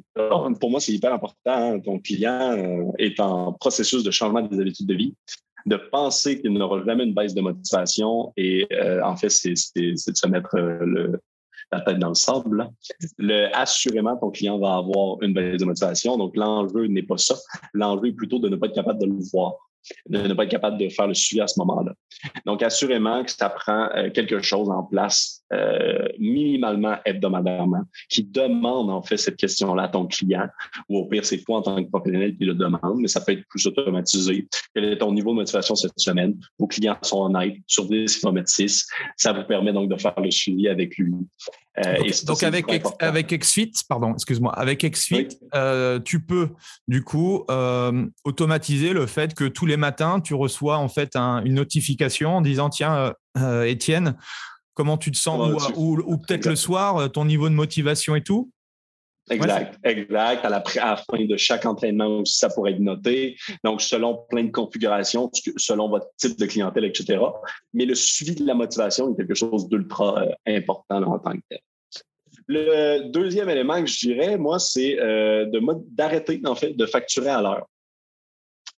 pour 0.60 0.72
moi, 0.72 0.80
c'est 0.80 0.94
hyper 0.94 1.14
important. 1.14 1.36
Hein. 1.46 1.80
Ton 1.80 2.00
client 2.00 2.52
euh, 2.58 2.92
est 2.98 3.20
en 3.20 3.54
processus 3.54 4.04
de 4.04 4.12
changement 4.12 4.42
des 4.42 4.60
habitudes 4.60 4.88
de 4.88 4.96
vie. 4.96 5.16
De 5.66 5.76
penser 5.76 6.40
qu'il 6.42 6.54
n'aura 6.54 6.84
jamais 6.86 7.04
une 7.04 7.14
baisse 7.14 7.34
de 7.34 7.42
motivation 7.42 8.32
et 8.38 8.66
euh, 8.72 9.04
en 9.04 9.18
fait, 9.18 9.30
c'est 9.30 9.54
de 9.76 9.96
se 9.96 10.28
mettre 10.28 10.56
la 11.72 11.82
tête 11.82 12.00
dans 12.00 12.10
le 12.10 12.16
sable. 12.16 12.70
Le, 13.18 13.54
assurément, 13.56 14.16
ton 14.16 14.32
client 14.32 14.58
va 14.58 14.76
avoir 14.76 15.22
une 15.22 15.34
baisse 15.34 15.60
de 15.60 15.66
motivation. 15.66 16.18
Donc, 16.18 16.38
l'enjeu 16.38 16.88
n'est 16.88 17.04
pas 17.04 17.18
ça. 17.18 17.36
L'enjeu 17.74 18.08
est 18.08 18.14
plutôt 18.14 18.40
de 18.40 18.48
ne 18.48 18.56
pas 18.56 18.68
être 18.68 18.76
capable 18.76 19.00
de 19.00 19.06
le 19.06 19.18
voir 19.32 19.56
de 20.08 20.20
ne 20.20 20.34
pas 20.34 20.44
être 20.44 20.52
capable 20.52 20.78
de 20.78 20.90
faire 20.90 21.08
le 21.08 21.14
suivi 21.14 21.42
à 21.42 21.48
ce 21.48 21.58
moment-là. 21.60 21.94
Donc, 22.46 22.62
assurément 22.62 23.24
que 23.24 23.32
ça 23.32 23.50
prend 23.50 23.90
quelque 24.14 24.42
chose 24.42 24.70
en 24.70 24.84
place 24.84 25.39
euh, 25.54 26.08
minimalement 26.20 26.98
hebdomadairement 27.06 27.84
qui 28.10 28.24
demande 28.24 28.90
en 28.90 29.02
fait 29.02 29.18
cette 29.18 29.38
question-là 29.38 29.84
à 29.84 29.88
ton 29.88 30.06
client 30.06 30.48
ou 30.88 30.98
au 30.98 31.06
pire, 31.06 31.26
c'est 31.26 31.40
toi 31.44 31.58
en 31.58 31.62
tant 31.62 31.84
que 31.84 31.90
professionnel 31.90 32.36
qui 32.38 32.46
le 32.46 32.54
demande, 32.54 33.00
mais 33.00 33.08
ça 33.08 33.22
peut 33.22 33.34
être 33.34 33.48
plus 33.48 33.66
automatisé. 33.66 34.48
Quel 34.74 34.86
est 34.86 34.98
ton 34.98 35.12
niveau 35.12 35.32
de 35.32 35.36
motivation 35.36 35.76
cette 35.76 35.98
semaine? 35.98 36.38
Vos 36.58 36.68
clients 36.68 36.98
sont 37.02 37.24
honnêtes. 37.24 37.58
Sur 37.68 37.86
10, 37.86 38.16
il 38.16 38.20
faut 38.20 38.32
mettre 38.32 38.50
6. 38.50 38.88
Ça 39.18 39.34
vous 39.34 39.44
permet 39.44 39.74
donc 39.74 39.90
de 39.90 39.98
faire 39.98 40.14
le 40.18 40.32
suivi 40.32 40.68
avec 40.68 40.98
lui. 40.98 41.14
Euh, 41.86 41.96
donc, 42.26 42.44
avec, 42.44 42.66
avec 43.00 43.28
XFIT, 43.28 43.72
pardon, 43.88 44.14
excuse-moi, 44.14 44.52
avec 44.54 44.84
XFIT, 44.84 45.40
tu 46.04 46.20
peux 46.20 46.50
du 46.88 47.04
coup 47.04 47.46
automatiser 48.24 48.94
le 48.94 49.06
fait 49.06 49.34
que 49.34 49.46
tous 49.46 49.66
les 49.66 49.78
matins, 49.78 50.20
tu 50.20 50.34
reçois 50.34 50.78
en 50.78 50.90
fait 50.90 51.16
une 51.16 51.56
notification 51.56 52.38
en 52.38 52.42
disant 52.42 52.70
tiens, 52.70 52.96
euh, 52.96 53.14
euh, 53.38 53.64
Étienne, 53.64 54.16
comment 54.80 54.98
tu 54.98 55.12
te 55.12 55.18
sens 55.18 55.70
ou, 55.76 56.18
peut-être 56.20 56.46
le 56.46 56.56
soir, 56.56 56.96
euh, 56.96 57.08
ton 57.10 57.26
niveau 57.26 57.50
de 57.50 57.54
motivation 57.54 58.16
et 58.16 58.24
tout? 58.24 58.50
Exact, 59.30 59.78
exact. 59.84 60.46
À 60.46 60.50
la, 60.50 60.64
fin 60.64 61.26
de 61.26 61.36
chaque 61.36 61.66
entraînement 61.66 62.20
aussi, 62.20 62.38
ça 62.38 62.50
pourrait 62.50 62.72
être 62.72 62.80
noté. 62.80 63.36
Donc, 63.66 63.82
selon 63.82 64.26
plein 64.30 64.46
de 64.46 64.52
configurations, 64.52 65.30
selon 65.58 65.90
votre 65.90 66.08
type 66.16 66.40
de 66.40 66.46
clientèle, 66.46 66.86
etc. 66.86 67.20
Mais 67.74 67.84
le 67.84 67.94
suivi 67.94 68.36
de 68.36 68.46
la 68.46 68.54
motivation 68.54 69.12
est 69.12 69.18
quelque 69.18 69.36
chose 69.36 69.68
d'ultra 69.68 70.24
important 70.48 71.04
en 71.04 71.20
tant 71.20 71.34
que 71.34 71.44
tel. 71.50 71.60
Le 72.48 73.10
deuxième 73.10 73.50
élément 73.50 73.82
que 73.82 73.86
je 73.86 74.00
dirais, 74.00 74.38
moi, 74.38 74.60
c'est 74.60 74.98
d'arrêter, 75.92 76.42
en 76.46 76.56
fait, 76.56 76.72
de 76.72 76.86
facturer 76.86 77.30
à 77.30 77.42
l'heure. 77.42 77.68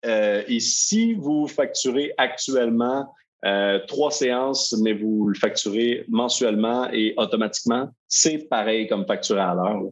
Euh, 0.06 0.44
et 0.48 0.62
si 0.62 1.14
vous 1.14 1.46
facturez 1.46 2.14
actuellement 2.18 3.14
Euh, 3.46 3.80
trois 3.88 4.12
séances, 4.12 4.76
mais 4.82 4.94
vous 4.94 5.28
le 5.28 5.40
facturez 5.40 6.04
mensuellement 6.10 6.90
et 6.92 7.14
automatiquement. 7.16 7.90
C'est 8.08 8.50
pareil 8.50 8.88
comme 8.88 9.06
facturer 9.06 9.40
à 9.40 9.54
l'heure. 9.54 9.84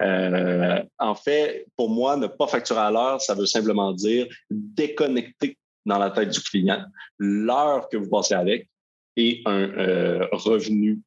Euh, 0.00 0.82
en 0.98 1.14
fait, 1.14 1.66
pour 1.76 1.90
moi, 1.90 2.16
ne 2.16 2.28
pas 2.28 2.46
facturer 2.46 2.80
à 2.80 2.90
l'heure, 2.90 3.20
ça 3.20 3.34
veut 3.34 3.46
simplement 3.46 3.92
dire 3.92 4.26
déconnecter 4.50 5.58
dans 5.84 5.98
la 5.98 6.10
tête 6.10 6.30
du 6.30 6.40
client 6.40 6.84
l'heure 7.18 7.88
que 7.88 7.96
vous 7.96 8.08
passez 8.08 8.34
avec 8.34 8.68
et 9.16 9.42
un 9.46 9.68
euh, 9.78 10.26
revenu 10.32 11.00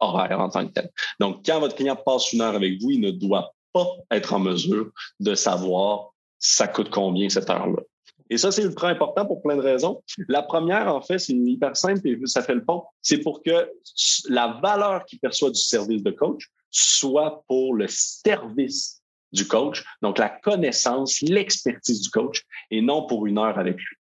horaire 0.00 0.40
en 0.40 0.48
tant 0.48 0.66
que 0.66 0.72
tel. 0.72 0.90
Donc, 1.20 1.46
quand 1.46 1.60
votre 1.60 1.76
client 1.76 1.94
passe 1.94 2.32
une 2.32 2.40
heure 2.40 2.56
avec 2.56 2.80
vous, 2.80 2.90
il 2.90 3.00
ne 3.00 3.12
doit 3.12 3.54
pas 3.72 3.86
être 4.10 4.32
en 4.32 4.40
mesure 4.40 4.90
de 5.20 5.34
savoir 5.36 6.10
ça 6.40 6.66
coûte 6.68 6.90
combien 6.90 7.28
cette 7.28 7.48
heure-là. 7.48 7.82
Et 8.30 8.38
ça, 8.38 8.50
c'est 8.50 8.62
ultra 8.62 8.88
important 8.88 9.26
pour 9.26 9.42
plein 9.42 9.56
de 9.56 9.60
raisons. 9.60 10.02
La 10.28 10.42
première, 10.42 10.94
en 10.94 11.02
fait, 11.02 11.18
c'est 11.18 11.34
hyper 11.34 11.76
simple 11.76 12.06
et 12.08 12.18
ça 12.24 12.42
fait 12.42 12.54
le 12.54 12.64
pont. 12.64 12.84
C'est 13.02 13.18
pour 13.18 13.42
que 13.42 13.70
la 14.28 14.58
valeur 14.62 15.04
qu'il 15.04 15.20
perçoit 15.20 15.50
du 15.50 15.60
service 15.60 16.02
de 16.02 16.10
coach 16.10 16.48
soit 16.70 17.44
pour 17.46 17.74
le 17.74 17.86
service 17.86 19.02
du 19.32 19.46
coach, 19.46 19.84
donc 20.00 20.18
la 20.18 20.28
connaissance, 20.28 21.20
l'expertise 21.20 22.02
du 22.02 22.10
coach, 22.10 22.42
et 22.70 22.80
non 22.80 23.06
pour 23.06 23.26
une 23.26 23.38
heure 23.38 23.58
avec 23.58 23.76
lui. 23.76 23.96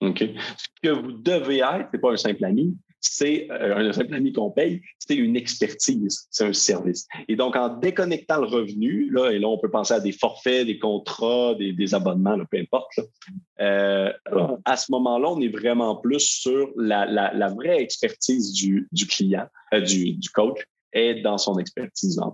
OK? 0.00 0.18
Ce 0.56 0.66
que 0.82 0.90
vous 0.90 1.12
devez 1.12 1.58
être, 1.58 1.88
c'est 1.92 2.00
pas 2.00 2.12
un 2.12 2.16
simple 2.16 2.44
ami, 2.44 2.76
c'est 3.12 3.48
euh, 3.50 3.76
un 3.76 3.92
simple 3.92 4.14
ami 4.14 4.32
qu'on 4.32 4.50
paye, 4.50 4.82
c'est 4.98 5.14
une 5.14 5.36
expertise, 5.36 6.26
c'est 6.30 6.44
un 6.44 6.52
service. 6.52 7.06
Et 7.28 7.36
donc, 7.36 7.56
en 7.56 7.68
déconnectant 7.68 8.40
le 8.40 8.46
revenu, 8.46 9.10
là, 9.10 9.30
et 9.30 9.38
là, 9.38 9.48
on 9.48 9.58
peut 9.58 9.70
penser 9.70 9.94
à 9.94 10.00
des 10.00 10.12
forfaits, 10.12 10.66
des 10.66 10.78
contrats, 10.78 11.54
des, 11.54 11.94
abonnements, 11.94 12.38
peu 12.50 12.58
importe. 12.58 13.00
Euh, 13.60 14.12
à 14.64 14.76
ce 14.76 14.90
moment-là, 14.92 15.28
on 15.30 15.40
est 15.40 15.48
vraiment 15.48 15.96
plus 15.96 16.20
sur 16.20 16.70
la, 16.76 17.48
vraie 17.56 17.80
expertise 17.80 18.52
du, 18.52 18.88
client, 19.08 19.46
euh, 19.72 19.80
du, 19.80 20.12
du, 20.14 20.28
coach, 20.30 20.58
et 20.92 21.20
dans 21.22 21.38
son 21.38 21.58
expertise 21.58 22.18
en 22.18 22.32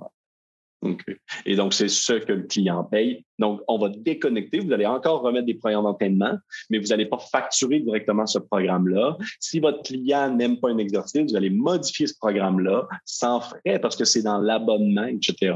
et 1.46 1.56
donc, 1.56 1.74
c'est 1.74 1.88
ce 1.88 2.14
que 2.14 2.32
le 2.32 2.42
client 2.42 2.84
paye. 2.84 3.24
Donc, 3.38 3.60
on 3.68 3.78
va 3.78 3.88
déconnecter. 3.88 4.60
Vous 4.60 4.72
allez 4.72 4.86
encore 4.86 5.22
remettre 5.22 5.46
des 5.46 5.54
programmes 5.54 5.84
d'entraînement, 5.84 6.36
mais 6.70 6.78
vous 6.78 6.88
n'allez 6.88 7.06
pas 7.06 7.18
facturer 7.18 7.80
directement 7.80 8.26
ce 8.26 8.38
programme-là. 8.38 9.16
Si 9.40 9.60
votre 9.60 9.82
client 9.82 10.34
n'aime 10.34 10.58
pas 10.58 10.70
un 10.70 10.78
exercice, 10.78 11.30
vous 11.30 11.36
allez 11.36 11.50
modifier 11.50 12.06
ce 12.06 12.14
programme-là 12.18 12.88
sans 13.04 13.40
frais 13.40 13.78
parce 13.80 13.96
que 13.96 14.04
c'est 14.04 14.22
dans 14.22 14.38
l'abonnement, 14.38 15.04
etc. 15.04 15.54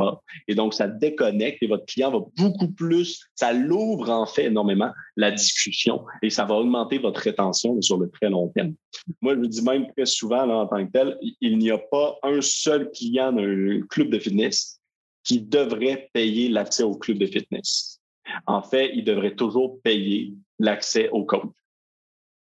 Et 0.49 0.55
donc, 0.55 0.75
ça 0.75 0.89
déconnecte 0.89 1.63
et 1.63 1.67
votre 1.67 1.87
client 1.87 2.11
va 2.11 2.21
beaucoup 2.37 2.71
plus, 2.71 3.25
ça 3.35 3.53
l'ouvre 3.53 4.11
en 4.11 4.27
fait 4.27 4.47
énormément 4.47 4.93
la 5.17 5.31
discussion 5.31 6.05
et 6.23 6.31
ça 6.31 6.45
va 6.45 6.55
augmenter 6.55 6.99
votre 6.99 7.21
rétention 7.21 7.81
sur 7.83 7.99
le 7.99 8.11
très 8.11 8.31
long 8.31 8.49
terme. 8.49 8.75
Moi, 9.21 9.35
je 9.35 9.41
vous 9.41 9.47
dis 9.47 9.63
même 9.63 9.87
très 9.97 10.07
souvent, 10.07 10.47
là, 10.47 10.57
en 10.57 10.67
tant 10.67 10.85
que 10.87 10.91
tel, 10.91 11.19
il 11.41 11.59
n'y 11.59 11.71
a 11.71 11.79
pas 11.79 12.17
un 12.23 12.41
seul 12.41 12.91
client 12.91 13.33
d'un 13.33 13.81
club 13.89 14.11
de 14.11 14.19
fitness 14.19 14.81
qui 15.27 15.41
devrait 15.41 16.09
payer 16.13 16.49
l'accès 16.49 16.85
au 16.85 16.95
club 16.95 17.19
de 17.19 17.27
fitness. 17.27 18.01
En 18.47 18.63
fait, 18.63 18.93
il 18.95 19.05
devrait 19.05 19.35
toujours 19.35 19.81
payer 19.83 20.33
l'accès 20.59 21.09
au 21.11 21.25
coach. 21.25 21.51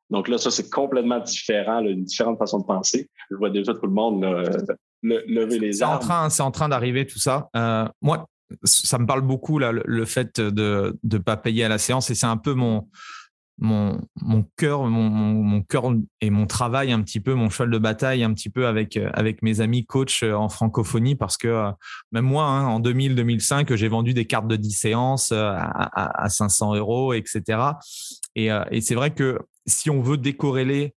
Donc 0.09 0.27
là, 0.27 0.37
ça, 0.37 0.51
c'est 0.51 0.69
complètement 0.69 1.19
différent, 1.19 1.79
une 1.79 2.03
différente 2.03 2.37
façon 2.37 2.59
de 2.59 2.65
penser. 2.65 3.09
Je 3.31 3.35
vois 3.35 3.49
déjà 3.49 3.73
tout 3.73 3.87
le 3.87 3.93
monde 3.93 4.23
lever 5.01 5.59
les 5.59 5.81
armes. 5.81 6.29
C'est 6.29 6.43
en 6.43 6.51
train 6.51 6.69
d'arriver 6.69 7.07
tout 7.07 7.19
ça. 7.19 7.49
Euh, 7.55 7.87
moi, 8.01 8.27
ça 8.63 8.99
me 8.99 9.05
parle 9.05 9.21
beaucoup, 9.21 9.59
là, 9.59 9.71
le, 9.71 10.05
fait 10.05 10.39
de 10.39 10.97
ne 11.03 11.17
pas 11.17 11.37
payer 11.37 11.63
à 11.63 11.69
la 11.69 11.77
séance, 11.77 12.11
et 12.11 12.15
c'est 12.15 12.27
un 12.27 12.37
peu 12.37 12.53
mon, 12.53 12.89
mon, 13.59 13.99
cœur, 14.57 14.83
mon, 14.85 15.61
cœur 15.61 15.93
et 16.21 16.29
mon 16.29 16.47
travail 16.47 16.91
un 16.91 17.01
petit 17.01 17.19
peu, 17.19 17.33
mon 17.33 17.49
cheval 17.49 17.69
de 17.69 17.77
bataille 17.77 18.23
un 18.23 18.33
petit 18.33 18.49
peu 18.49 18.67
avec, 18.67 18.97
euh, 18.97 19.09
avec 19.13 19.41
mes 19.41 19.61
amis 19.61 19.85
coachs 19.85 20.23
euh, 20.23 20.33
en 20.33 20.49
francophonie 20.49 21.15
parce 21.15 21.37
que 21.37 21.47
euh, 21.47 21.71
même 22.11 22.25
moi, 22.25 22.45
hein, 22.45 22.65
en 22.65 22.79
2000-2005, 22.79 23.75
j'ai 23.75 23.87
vendu 23.87 24.13
des 24.13 24.25
cartes 24.25 24.47
de 24.47 24.55
10 24.55 24.71
séances 24.71 25.31
à, 25.31 25.55
à, 25.63 26.29
500 26.29 26.75
euros, 26.75 27.13
etc. 27.13 27.59
Et, 28.35 28.49
et 28.71 28.81
c'est 28.81 28.95
vrai 28.95 29.13
que 29.13 29.39
si 29.65 29.89
on 29.89 30.01
veut 30.01 30.17
décorréler 30.17 30.93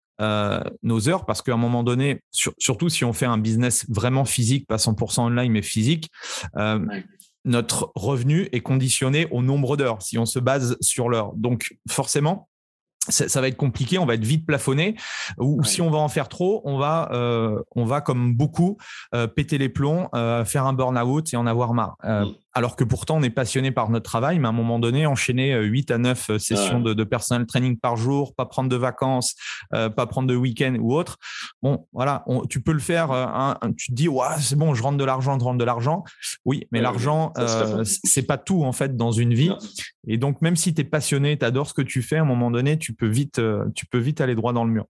nos 0.82 1.08
heures, 1.08 1.26
parce 1.26 1.42
qu'à 1.42 1.52
un 1.54 1.58
moment 1.58 1.82
donné, 1.82 2.20
surtout 2.30 2.88
si 2.88 3.04
on 3.04 3.12
fait 3.12 3.26
un 3.26 3.38
business 3.38 3.84
vraiment 3.88 4.24
physique, 4.24 4.66
pas 4.66 4.76
100% 4.76 5.22
online, 5.22 5.52
mais 5.52 5.62
physique, 5.62 6.08
notre 7.44 7.92
revenu 7.94 8.48
est 8.52 8.60
conditionné 8.60 9.26
au 9.30 9.42
nombre 9.42 9.76
d'heures, 9.76 10.02
si 10.02 10.18
on 10.18 10.26
se 10.26 10.38
base 10.38 10.76
sur 10.80 11.08
l'heure. 11.08 11.32
Donc 11.36 11.76
forcément, 11.88 12.48
ça, 13.08 13.40
va 13.40 13.48
être 13.48 13.56
compliqué, 13.56 13.98
on 13.98 14.06
va 14.06 14.14
être 14.14 14.24
vite 14.24 14.46
plafonné. 14.46 14.96
Ou 15.38 15.62
si 15.64 15.82
on 15.82 15.90
va 15.90 15.98
en 15.98 16.08
faire 16.08 16.28
trop, 16.28 16.62
on 16.64 16.78
va, 16.78 17.10
euh, 17.12 17.60
on 17.76 17.84
va 17.84 18.00
comme 18.00 18.34
beaucoup 18.34 18.78
euh, 19.14 19.26
péter 19.26 19.58
les 19.58 19.68
plombs, 19.68 20.08
euh, 20.14 20.44
faire 20.44 20.64
un 20.64 20.72
burn-out 20.72 21.32
et 21.32 21.36
en 21.36 21.46
avoir 21.46 21.74
marre. 21.74 21.96
Mm 22.02 22.34
alors 22.54 22.76
que 22.76 22.84
pourtant 22.84 23.16
on 23.16 23.22
est 23.22 23.30
passionné 23.30 23.72
par 23.72 23.90
notre 23.90 24.04
travail, 24.04 24.38
mais 24.38 24.46
à 24.46 24.50
un 24.50 24.52
moment 24.52 24.78
donné, 24.78 25.06
enchaîner 25.06 25.54
8 25.54 25.90
euh, 25.90 25.94
à 25.94 25.98
9 25.98 26.30
euh, 26.30 26.38
sessions 26.38 26.80
de, 26.80 26.94
de 26.94 27.04
personnel 27.04 27.46
training 27.46 27.76
par 27.78 27.96
jour, 27.96 28.34
pas 28.34 28.46
prendre 28.46 28.68
de 28.68 28.76
vacances, 28.76 29.34
euh, 29.74 29.90
pas 29.90 30.06
prendre 30.06 30.28
de 30.28 30.36
week-end 30.36 30.76
ou 30.80 30.94
autre, 30.94 31.18
bon, 31.62 31.86
voilà, 31.92 32.24
tu 32.48 32.60
peux 32.60 32.72
le 32.72 32.78
faire, 32.78 33.08
tu 33.76 33.90
te 33.90 33.94
dis, 33.94 34.08
ouais, 34.08 34.26
c'est 34.38 34.56
bon, 34.56 34.74
je 34.74 34.82
rentre 34.82 34.98
de 34.98 35.04
l'argent, 35.04 35.38
je 35.38 35.44
rentre 35.44 35.58
de 35.58 35.64
l'argent. 35.64 36.04
Oui, 36.44 36.66
mais 36.70 36.80
l'argent, 36.80 37.32
c'est 37.82 38.26
pas 38.26 38.38
tout 38.38 38.64
en 38.64 38.72
fait 38.72 38.96
dans 38.96 39.12
une 39.12 39.34
vie. 39.34 39.52
Et 40.06 40.18
donc, 40.18 40.40
même 40.40 40.56
si 40.56 40.74
tu 40.74 40.82
es 40.82 40.84
passionné, 40.84 41.38
tu 41.38 41.44
adores 41.44 41.68
ce 41.68 41.74
que 41.74 41.82
tu 41.82 42.02
fais, 42.02 42.16
à 42.16 42.22
un 42.22 42.26
moment 42.26 42.50
donné, 42.50 42.78
tu 42.78 42.94
peux 42.94 43.08
vite, 43.08 43.40
tu 43.74 43.86
peux 43.86 43.98
vite 43.98 44.20
aller 44.20 44.34
droit 44.34 44.52
dans 44.52 44.64
le 44.64 44.70
mur. 44.70 44.86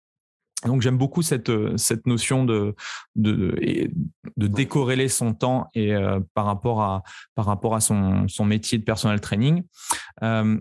Donc 0.65 0.83
j'aime 0.83 0.99
beaucoup 0.99 1.23
cette, 1.23 1.51
euh, 1.51 1.77
cette 1.77 2.07
notion 2.07 2.45
de, 2.45 2.75
de, 3.17 3.91
de 4.37 4.47
décorréler 4.47 5.09
son 5.09 5.35
temps 5.35 5.69
et 5.75 5.95
euh, 5.95 6.21
par 6.35 6.47
rapport 6.47 6.83
à, 6.83 7.03
par 7.35 7.47
rapport 7.47 7.75
à 7.75 7.81
son, 7.81 8.29
son 8.29 8.45
métier 8.45 8.79
de 8.79 8.85
personal 8.85 9.21
training. 9.21 9.63
Euh, 10.23 10.59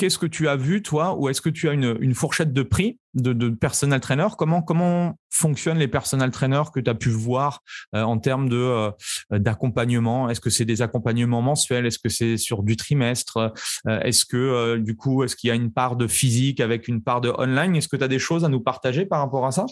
Qu'est-ce 0.00 0.16
que 0.16 0.24
tu 0.24 0.48
as 0.48 0.56
vu, 0.56 0.80
toi, 0.80 1.14
ou 1.14 1.28
est-ce 1.28 1.42
que 1.42 1.50
tu 1.50 1.68
as 1.68 1.74
une, 1.74 2.14
fourchette 2.14 2.54
de 2.54 2.62
prix 2.62 2.98
de, 3.12 3.34
de 3.34 3.50
personal 3.50 4.00
trainer? 4.00 4.28
Comment, 4.38 4.62
comment 4.62 5.18
fonctionnent 5.28 5.76
les 5.76 5.88
personal 5.88 6.30
trainers 6.30 6.70
que 6.72 6.80
tu 6.80 6.88
as 6.88 6.94
pu 6.94 7.10
voir 7.10 7.60
euh, 7.94 8.00
en 8.00 8.18
termes 8.18 8.48
de, 8.48 8.56
euh, 8.56 8.90
d'accompagnement? 9.30 10.30
Est-ce 10.30 10.40
que 10.40 10.48
c'est 10.48 10.64
des 10.64 10.80
accompagnements 10.80 11.42
mensuels? 11.42 11.84
Est-ce 11.84 11.98
que 11.98 12.08
c'est 12.08 12.38
sur 12.38 12.62
du 12.62 12.76
trimestre? 12.76 13.52
Euh, 13.86 14.00
Est-ce 14.00 14.24
que, 14.24 14.78
du 14.78 14.96
coup, 14.96 15.22
est-ce 15.22 15.36
qu'il 15.36 15.48
y 15.48 15.50
a 15.50 15.54
une 15.54 15.70
part 15.70 15.96
de 15.96 16.06
physique 16.06 16.60
avec 16.60 16.88
une 16.88 17.02
part 17.02 17.20
de 17.20 17.28
online? 17.36 17.76
Est-ce 17.76 17.88
que 17.88 17.98
tu 17.98 18.04
as 18.04 18.08
des 18.08 18.18
choses 18.18 18.42
à 18.42 18.48
nous 18.48 18.60
partager 18.60 19.04
par 19.04 19.18
rapport 19.18 19.44
à 19.44 19.52
ça? 19.52 19.66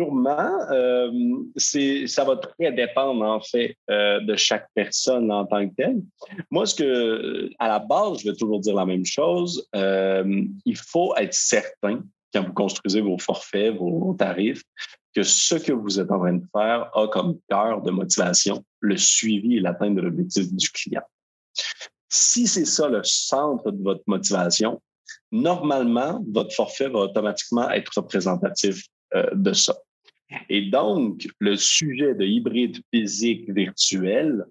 Sûrement, 0.00 0.58
euh, 0.70 1.10
ça 2.06 2.24
va 2.24 2.36
très 2.36 2.72
dépendre 2.72 3.22
en 3.22 3.40
fait 3.40 3.76
euh, 3.90 4.18
de 4.20 4.34
chaque 4.34 4.66
personne 4.74 5.30
en 5.30 5.44
tant 5.44 5.68
que 5.68 5.74
telle. 5.74 6.00
Moi, 6.50 6.64
ce 6.64 6.74
que, 6.74 7.50
à 7.58 7.68
la 7.68 7.80
base, 7.80 8.20
je 8.20 8.30
vais 8.30 8.34
toujours 8.34 8.60
dire 8.60 8.76
la 8.76 8.86
même 8.86 9.04
chose. 9.04 9.68
Euh, 9.76 10.42
il 10.64 10.76
faut 10.78 11.14
être 11.16 11.34
certain 11.34 12.00
quand 12.32 12.42
vous 12.46 12.54
construisez 12.54 13.02
vos 13.02 13.18
forfaits, 13.18 13.76
vos 13.76 14.14
tarifs, 14.18 14.62
que 15.14 15.22
ce 15.22 15.56
que 15.56 15.72
vous 15.72 16.00
êtes 16.00 16.10
en 16.10 16.20
train 16.20 16.34
de 16.34 16.46
faire 16.56 16.90
a 16.96 17.08
comme 17.08 17.38
cœur 17.50 17.82
de 17.82 17.90
motivation 17.90 18.64
le 18.78 18.96
suivi 18.96 19.58
et 19.58 19.60
l'atteinte 19.60 19.96
de 19.96 20.00
l'objectif 20.00 20.50
du 20.50 20.70
client. 20.70 21.02
Si 22.08 22.46
c'est 22.46 22.64
ça 22.64 22.88
le 22.88 23.02
centre 23.04 23.70
de 23.70 23.82
votre 23.82 24.04
motivation, 24.06 24.80
normalement, 25.30 26.24
votre 26.32 26.54
forfait 26.54 26.88
va 26.88 27.00
automatiquement 27.00 27.68
être 27.70 27.92
représentatif 27.94 28.86
de 29.34 29.52
ça. 29.52 29.74
Et 30.48 30.62
donc, 30.62 31.28
le 31.38 31.56
sujet 31.56 32.14
de 32.14 32.24
hybride 32.24 32.78
physique 32.92 33.50
virtuel 33.50 34.44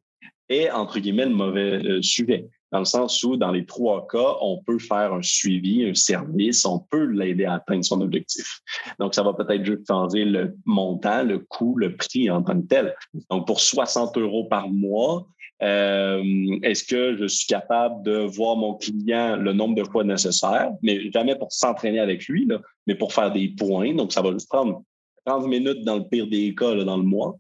est, 0.50 0.70
entre 0.72 1.00
guillemets, 1.00 1.26
le 1.26 1.36
mauvais 1.36 1.84
euh, 1.86 2.02
sujet. 2.02 2.48
Dans 2.72 2.80
le 2.80 2.86
sens 2.86 3.24
où, 3.24 3.36
dans 3.36 3.52
les 3.52 3.66
trois 3.66 4.08
cas, 4.08 4.36
on 4.42 4.62
peut 4.64 4.78
faire 4.78 5.14
un 5.14 5.24
suivi, 5.24 5.86
un 5.86 5.96
service, 5.96 6.66
on 6.66 6.80
peut 6.80 7.06
l'aider 7.06 7.46
à 7.46 7.56
atteindre 7.56 7.84
son 7.84 8.00
objectif. 8.02 8.60
Donc, 9.00 9.16
ça 9.16 9.24
va 9.24 9.34
peut-être 9.34 9.66
juste 9.66 9.88
changer 9.88 10.26
le 10.26 10.56
montant, 10.66 11.24
le 11.24 11.40
coût, 11.40 11.76
le 11.78 11.96
prix 11.96 12.30
en 12.30 12.44
tant 12.44 12.62
que 12.62 12.68
tel. 12.68 12.96
Donc, 13.32 13.48
pour 13.48 13.60
60 13.60 14.18
euros 14.18 14.46
par 14.46 14.70
mois, 14.70 15.28
euh, 15.62 16.24
est-ce 16.62 16.84
que 16.84 17.18
je 17.18 17.26
suis 17.26 17.48
capable 17.48 18.04
de 18.04 18.18
voir 18.20 18.56
mon 18.56 18.76
client 18.76 19.36
le 19.36 19.52
nombre 19.52 19.76
de 19.76 19.84
fois 19.84 20.04
nécessaire, 20.04 20.72
mais 20.82 21.12
jamais 21.12 21.36
pour 21.36 21.52
s'entraîner 21.52 22.00
avec 22.00 22.28
lui, 22.28 22.46
là, 22.46 22.62
mais 22.88 22.96
pour 22.96 23.14
faire 23.14 23.32
des 23.32 23.50
points. 23.50 23.94
Donc, 23.96 24.14
ça 24.14 24.22
va 24.22 24.32
juste 24.32 24.48
prendre 24.48 24.84
30 25.30 25.48
minutes 25.48 25.84
dans 25.84 25.98
le 25.98 26.06
pire 26.06 26.26
des 26.26 26.56
cas 26.56 26.74
dans 26.84 26.98
le 26.98 27.04
mois. 27.04 27.38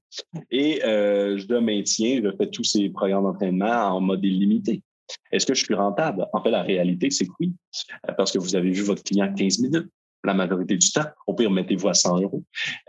Et 0.52 0.80
euh, 0.86 1.40
je 1.40 1.48
le 1.48 1.60
maintiens, 1.60 2.22
je 2.24 2.30
fais 2.38 2.48
tous 2.48 2.64
ces 2.64 2.88
programmes 2.90 3.24
d'entraînement 3.24 3.96
en 3.96 4.00
mode 4.00 4.24
illimité. 4.24 4.84
Est-ce 5.32 5.48
que 5.48 5.56
je 5.56 5.64
suis 5.64 5.74
rentable? 5.74 6.28
En 6.34 6.44
fait, 6.44 6.52
la 6.52 6.62
réalité, 6.62 7.10
c'est 7.10 7.26
que 7.26 7.32
oui, 7.40 7.52
parce 8.16 8.32
que 8.32 8.38
vous 8.38 8.56
avez 8.56 8.70
vu 8.70 8.84
votre 8.84 9.04
client 9.04 9.34
15 9.34 9.60
minutes. 9.60 9.88
la 10.24 10.36
majorité 10.36 10.78
du 10.78 10.92
temps. 10.92 11.06
Au 11.26 11.34
pire, 11.34 11.50
mettez-vous 11.50 11.88
à 11.88 11.96
100 11.96 12.20
euros. 12.20 12.44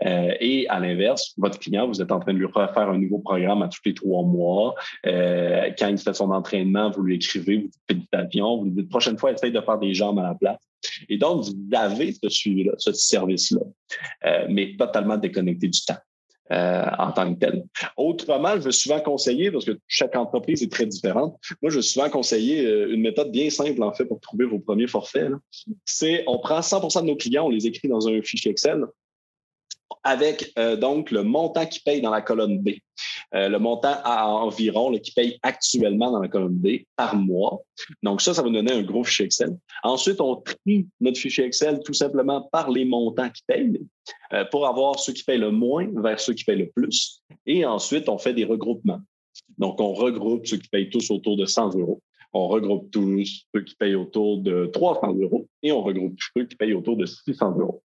Euh, 0.05 0.33
et 0.39 0.67
à 0.67 0.79
l'inverse, 0.79 1.33
votre 1.37 1.57
client, 1.57 1.87
vous 1.87 1.99
êtes 1.99 2.11
en 2.11 2.19
train 2.19 2.33
de 2.33 2.37
lui 2.37 2.45
refaire 2.45 2.89
un 2.89 2.99
nouveau 2.99 3.19
programme 3.19 3.63
à 3.63 3.69
tous 3.69 3.81
les 3.85 3.95
trois 3.95 4.23
mois. 4.23 4.75
Euh, 5.07 5.71
quand 5.79 5.87
il 5.87 5.97
fait 5.97 6.13
son 6.13 6.29
entraînement, 6.29 6.91
vous 6.91 7.01
lui 7.01 7.15
écrivez, 7.15 7.57
vous 7.57 7.69
dites 7.95 8.07
d'avion, 8.13 8.57
vous 8.57 8.65
lui 8.65 8.71
dites 8.71 8.89
prochaine 8.89 9.17
fois, 9.17 9.31
essaye 9.31 9.51
de 9.51 9.61
faire 9.61 9.79
des 9.79 9.95
jambes 9.95 10.19
à 10.19 10.23
la 10.23 10.35
place. 10.35 10.70
Et 11.09 11.17
donc, 11.17 11.45
vous 11.45 11.53
avez 11.73 12.13
ce 12.13 12.29
suivi-là, 12.29 12.73
ce 12.77 12.93
service-là, 12.93 13.61
euh, 14.25 14.47
mais 14.49 14.75
totalement 14.77 15.17
déconnecté 15.17 15.67
du 15.67 15.81
temps. 15.85 15.97
Euh, 16.51 16.85
en 16.97 17.13
tant 17.13 17.33
que 17.33 17.39
tel. 17.39 17.63
Autrement, 17.95 18.55
je 18.55 18.63
veux 18.63 18.71
souvent 18.71 18.99
conseiller, 18.99 19.51
parce 19.51 19.63
que 19.63 19.79
chaque 19.87 20.17
entreprise 20.17 20.61
est 20.61 20.69
très 20.69 20.85
différente, 20.85 21.39
moi, 21.61 21.71
je 21.71 21.77
veux 21.77 21.81
souvent 21.81 22.09
conseiller 22.09 22.65
euh, 22.65 22.93
une 22.93 22.99
méthode 22.99 23.31
bien 23.31 23.49
simple, 23.49 23.81
en 23.81 23.93
fait, 23.93 24.03
pour 24.03 24.19
trouver 24.19 24.43
vos 24.43 24.59
premiers 24.59 24.87
forfaits. 24.87 25.31
C'est, 25.85 26.25
on 26.27 26.39
prend 26.39 26.59
100% 26.59 27.03
de 27.03 27.07
nos 27.07 27.15
clients, 27.15 27.45
on 27.45 27.49
les 27.49 27.67
écrit 27.67 27.87
dans 27.87 28.05
un 28.05 28.21
fichier 28.21 28.51
Excel, 28.51 28.83
avec 30.03 30.51
euh, 30.57 30.75
donc 30.75 31.11
le 31.11 31.23
montant 31.23 31.65
qui 31.65 31.79
paye 31.81 32.01
dans 32.01 32.11
la 32.11 32.21
colonne 32.21 32.59
B. 32.59 32.71
Euh, 33.33 33.47
le 33.47 33.59
montant 33.59 33.95
à 34.03 34.27
environ 34.27 34.91
qui 34.99 35.11
paye 35.13 35.39
actuellement 35.41 36.11
dans 36.11 36.19
la 36.19 36.27
colonne 36.27 36.57
B 36.57 36.83
par 36.95 37.15
mois. 37.15 37.61
Donc 38.03 38.21
ça, 38.21 38.33
ça 38.33 38.41
va 38.41 38.49
nous 38.49 38.55
donner 38.55 38.73
un 38.73 38.83
gros 38.83 39.03
fichier 39.03 39.25
Excel. 39.25 39.57
Ensuite, 39.83 40.19
on 40.19 40.35
trie 40.35 40.87
notre 40.99 41.17
fichier 41.17 41.45
Excel 41.45 41.79
tout 41.85 41.93
simplement 41.93 42.47
par 42.51 42.69
les 42.69 42.85
montants 42.85 43.29
qui 43.29 43.43
payent 43.47 43.81
euh, 44.33 44.45
pour 44.45 44.67
avoir 44.67 44.99
ceux 44.99 45.13
qui 45.13 45.23
payent 45.23 45.39
le 45.39 45.51
moins 45.51 45.87
vers 46.01 46.19
ceux 46.19 46.33
qui 46.33 46.43
payent 46.43 46.59
le 46.59 46.69
plus. 46.69 47.23
Et 47.45 47.65
ensuite, 47.65 48.09
on 48.09 48.17
fait 48.17 48.33
des 48.33 48.45
regroupements. 48.45 48.99
Donc, 49.57 49.79
on 49.79 49.93
regroupe 49.93 50.45
ceux 50.45 50.57
qui 50.57 50.67
payent 50.67 50.89
tous 50.89 51.09
autour 51.11 51.37
de 51.37 51.45
100 51.45 51.75
euros. 51.77 52.01
On 52.33 52.47
regroupe 52.47 52.91
tous 52.91 53.45
ceux 53.53 53.61
qui 53.61 53.75
payent 53.75 53.95
autour 53.95 54.39
de 54.39 54.65
300 54.67 55.13
euros 55.15 55.47
et 55.63 55.71
on 55.71 55.83
regroupe 55.83 56.17
ceux 56.35 56.45
qui 56.45 56.55
payent 56.55 56.73
autour 56.73 56.97
de 56.97 57.05
600 57.05 57.57
euros. 57.59 57.83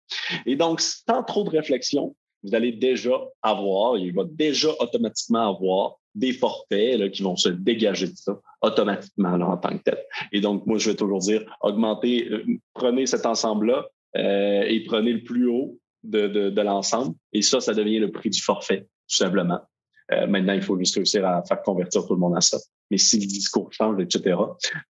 Et 0.45 0.55
donc, 0.55 0.81
sans 0.81 1.23
trop 1.23 1.43
de 1.43 1.49
réflexion, 1.49 2.15
vous 2.43 2.55
allez 2.55 2.71
déjà 2.71 3.11
avoir, 3.41 3.97
il 3.97 4.13
va 4.13 4.23
déjà 4.25 4.69
automatiquement 4.79 5.49
avoir 5.49 5.97
des 6.15 6.33
forfaits 6.33 7.11
qui 7.11 7.23
vont 7.23 7.35
se 7.35 7.49
dégager 7.49 8.07
de 8.07 8.15
ça 8.15 8.39
automatiquement 8.61 9.33
en 9.33 9.57
tant 9.57 9.77
que 9.77 9.83
tel. 9.83 9.97
Et 10.31 10.41
donc, 10.41 10.65
moi, 10.65 10.77
je 10.77 10.89
vais 10.89 10.95
toujours 10.95 11.19
dire, 11.19 11.43
augmentez, 11.61 12.29
euh, 12.29 12.45
prenez 12.73 13.05
cet 13.05 13.25
ensemble-là 13.25 13.87
euh, 14.17 14.63
et 14.63 14.83
prenez 14.83 15.13
le 15.13 15.23
plus 15.23 15.47
haut 15.47 15.79
de, 16.03 16.61
l'ensemble. 16.61 17.15
Et 17.33 17.41
ça, 17.41 17.59
ça 17.59 17.73
devient 17.73 17.99
le 17.99 18.11
prix 18.11 18.29
du 18.29 18.41
forfait, 18.41 18.81
tout 18.81 19.15
simplement. 19.15 19.61
Euh, 20.11 20.27
maintenant, 20.27 20.53
il 20.53 20.61
faut 20.61 20.77
juste 20.77 20.95
réussir 20.95 21.25
à 21.25 21.43
faire 21.43 21.61
convertir 21.61 22.05
tout 22.05 22.13
le 22.13 22.19
monde 22.19 22.35
à 22.35 22.41
ça. 22.41 22.57
Mais 22.89 22.97
si 22.97 23.19
le 23.19 23.25
discours 23.25 23.71
change, 23.71 24.01
etc., 24.01 24.35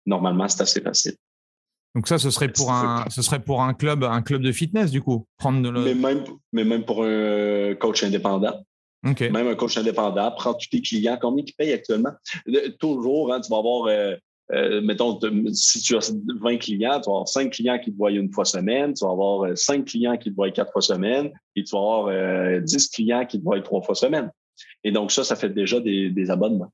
normalement, 0.06 0.48
c'est 0.48 0.62
assez 0.62 0.82
facile. 0.82 1.16
Donc 1.96 2.08
ça, 2.08 2.18
ce 2.18 2.30
serait 2.30 2.50
pour 2.50 2.72
un, 2.72 3.06
ce 3.10 3.22
serait 3.22 3.42
pour 3.42 3.62
un 3.62 3.74
club, 3.74 4.04
un 4.04 4.22
club 4.22 4.42
de 4.42 4.52
fitness 4.52 4.92
du 4.92 5.02
coup, 5.02 5.26
prendre 5.38 5.70
le... 5.70 5.84
mais 5.84 5.94
même, 5.94 6.24
mais 6.54 6.64
même 6.64 6.86
pour 6.86 7.04
un 7.04 7.76
coach 7.76 8.04
indépendant. 8.04 8.64
Même 9.04 9.48
un 9.48 9.56
coach 9.56 9.78
indépendant, 9.78 10.32
prends 10.32 10.54
tous 10.54 10.70
tes 10.70 10.82
clients, 10.82 11.18
combien 11.20 11.44
ils 11.46 11.54
payent 11.54 11.74
actuellement? 11.74 12.12
Toujours, 12.80 13.34
hein, 13.34 13.42
tu 13.42 13.50
vas 13.50 13.58
avoir, 13.58 13.88
euh, 13.88 14.16
euh, 14.54 14.82
mettons, 14.82 15.20
si 15.54 15.82
tu 15.82 15.98
as 15.98 16.14
20 16.40 16.58
clients, 16.58 17.02
tu 17.02 17.10
vas 17.10 17.16
avoir 17.16 17.28
5 17.28 17.52
clients 17.52 17.80
qui 17.80 17.92
te 17.92 17.98
voient 17.98 18.12
une 18.12 18.32
fois 18.32 18.46
semaine, 18.46 18.94
tu 18.94 19.04
vas 19.04 19.12
avoir 19.12 19.58
5 19.58 19.80
euh, 19.80 19.84
clients 19.84 20.18
qui 20.18 20.30
te 20.30 20.36
voient 20.36 20.52
quatre 20.52 20.72
fois 20.72 20.82
semaine, 20.82 21.32
et 21.56 21.64
tu 21.64 21.72
vas 21.72 21.80
avoir 21.80 22.62
10 22.62 22.90
clients 22.90 23.26
qui 23.26 23.40
te 23.40 23.44
voient 23.44 23.60
trois 23.62 23.82
fois 23.82 23.96
semaine. 23.96 24.32
Et 24.84 24.92
donc 24.92 25.12
ça, 25.12 25.24
ça 25.24 25.36
fait 25.36 25.50
déjà 25.50 25.80
des 25.80 26.30
abonnements. 26.30 26.72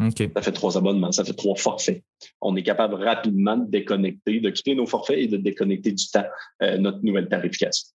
Ça 0.00 0.42
fait 0.42 0.52
trois 0.52 0.76
abonnements, 0.76 1.12
ça 1.12 1.24
fait 1.24 1.34
trois 1.34 1.54
forfaits. 1.54 2.02
On 2.40 2.56
est 2.56 2.62
capable 2.62 2.94
rapidement 2.94 3.56
de 3.56 3.70
déconnecter, 3.70 4.40
de 4.40 4.50
quitter 4.50 4.74
nos 4.74 4.86
forfaits 4.86 5.18
et 5.18 5.28
de 5.28 5.36
déconnecter 5.36 5.92
du 5.92 6.04
temps 6.10 6.24
euh, 6.62 6.78
notre 6.78 7.04
nouvelle 7.04 7.28
tarification. 7.28 7.88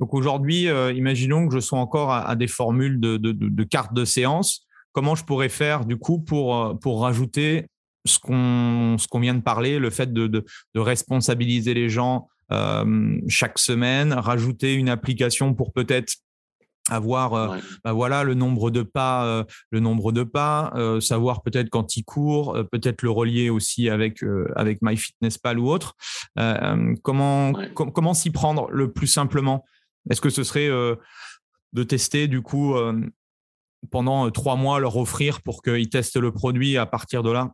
Donc 0.00 0.12
aujourd'hui, 0.14 0.68
euh, 0.68 0.92
imaginons 0.92 1.46
que 1.46 1.54
je 1.54 1.60
sois 1.60 1.78
encore 1.78 2.12
à, 2.12 2.34
des 2.34 2.46
formules 2.48 2.98
de, 2.98 3.16
de, 3.16 3.32
de, 3.32 3.64
cartes 3.64 3.94
de 3.94 4.04
séance. 4.04 4.66
Comment 4.92 5.14
je 5.14 5.24
pourrais 5.24 5.48
faire 5.48 5.84
du 5.84 5.96
coup 5.96 6.18
pour, 6.18 6.56
euh, 6.56 6.74
pour 6.74 7.02
rajouter 7.02 7.66
ce 8.04 8.18
qu'on 8.18 8.96
qu'on 9.10 9.20
vient 9.20 9.34
de 9.34 9.42
parler, 9.42 9.78
le 9.78 9.90
fait 9.90 10.12
de, 10.12 10.26
de 10.26 10.44
responsabiliser 10.80 11.74
les 11.74 11.88
gens 11.88 12.28
chaque 13.28 13.58
semaine, 13.58 14.14
rajouter 14.14 14.72
une 14.72 14.88
application 14.88 15.52
pour 15.52 15.74
peut-être 15.74 16.14
avoir 16.88 17.34
euh, 17.34 17.58
bah 17.84 17.92
voilà 17.92 18.24
le 18.24 18.34
nombre 18.34 18.70
de 18.70 18.82
pas 18.82 19.24
euh, 19.26 19.44
le 19.70 19.80
nombre 19.80 20.12
de 20.12 20.22
pas 20.22 20.72
euh, 20.74 21.00
savoir 21.00 21.42
peut-être 21.42 21.70
quand 21.70 21.96
il 21.96 22.04
court 22.04 22.56
peut-être 22.72 23.02
le 23.02 23.10
relier 23.10 23.50
aussi 23.50 23.88
avec 23.88 24.24
avec 24.56 24.82
MyFitnessPal 24.82 25.58
ou 25.58 25.70
autre. 25.70 25.94
Comment 27.02 27.52
comment 27.74 28.14
s'y 28.14 28.30
prendre 28.30 28.70
le 28.70 28.92
plus 28.92 29.06
simplement? 29.06 29.64
Est-ce 30.10 30.20
que 30.20 30.30
ce 30.30 30.42
serait 30.42 30.68
de 30.68 31.82
tester 31.82 32.28
du 32.28 32.42
coup 32.42 32.74
pendant 33.90 34.30
trois 34.30 34.56
mois 34.56 34.80
leur 34.80 34.96
offrir 34.96 35.42
pour 35.42 35.62
qu'ils 35.62 35.88
testent 35.88 36.16
le 36.16 36.32
produit 36.32 36.76
à 36.76 36.86
partir 36.86 37.22
de 37.22 37.30
là? 37.30 37.52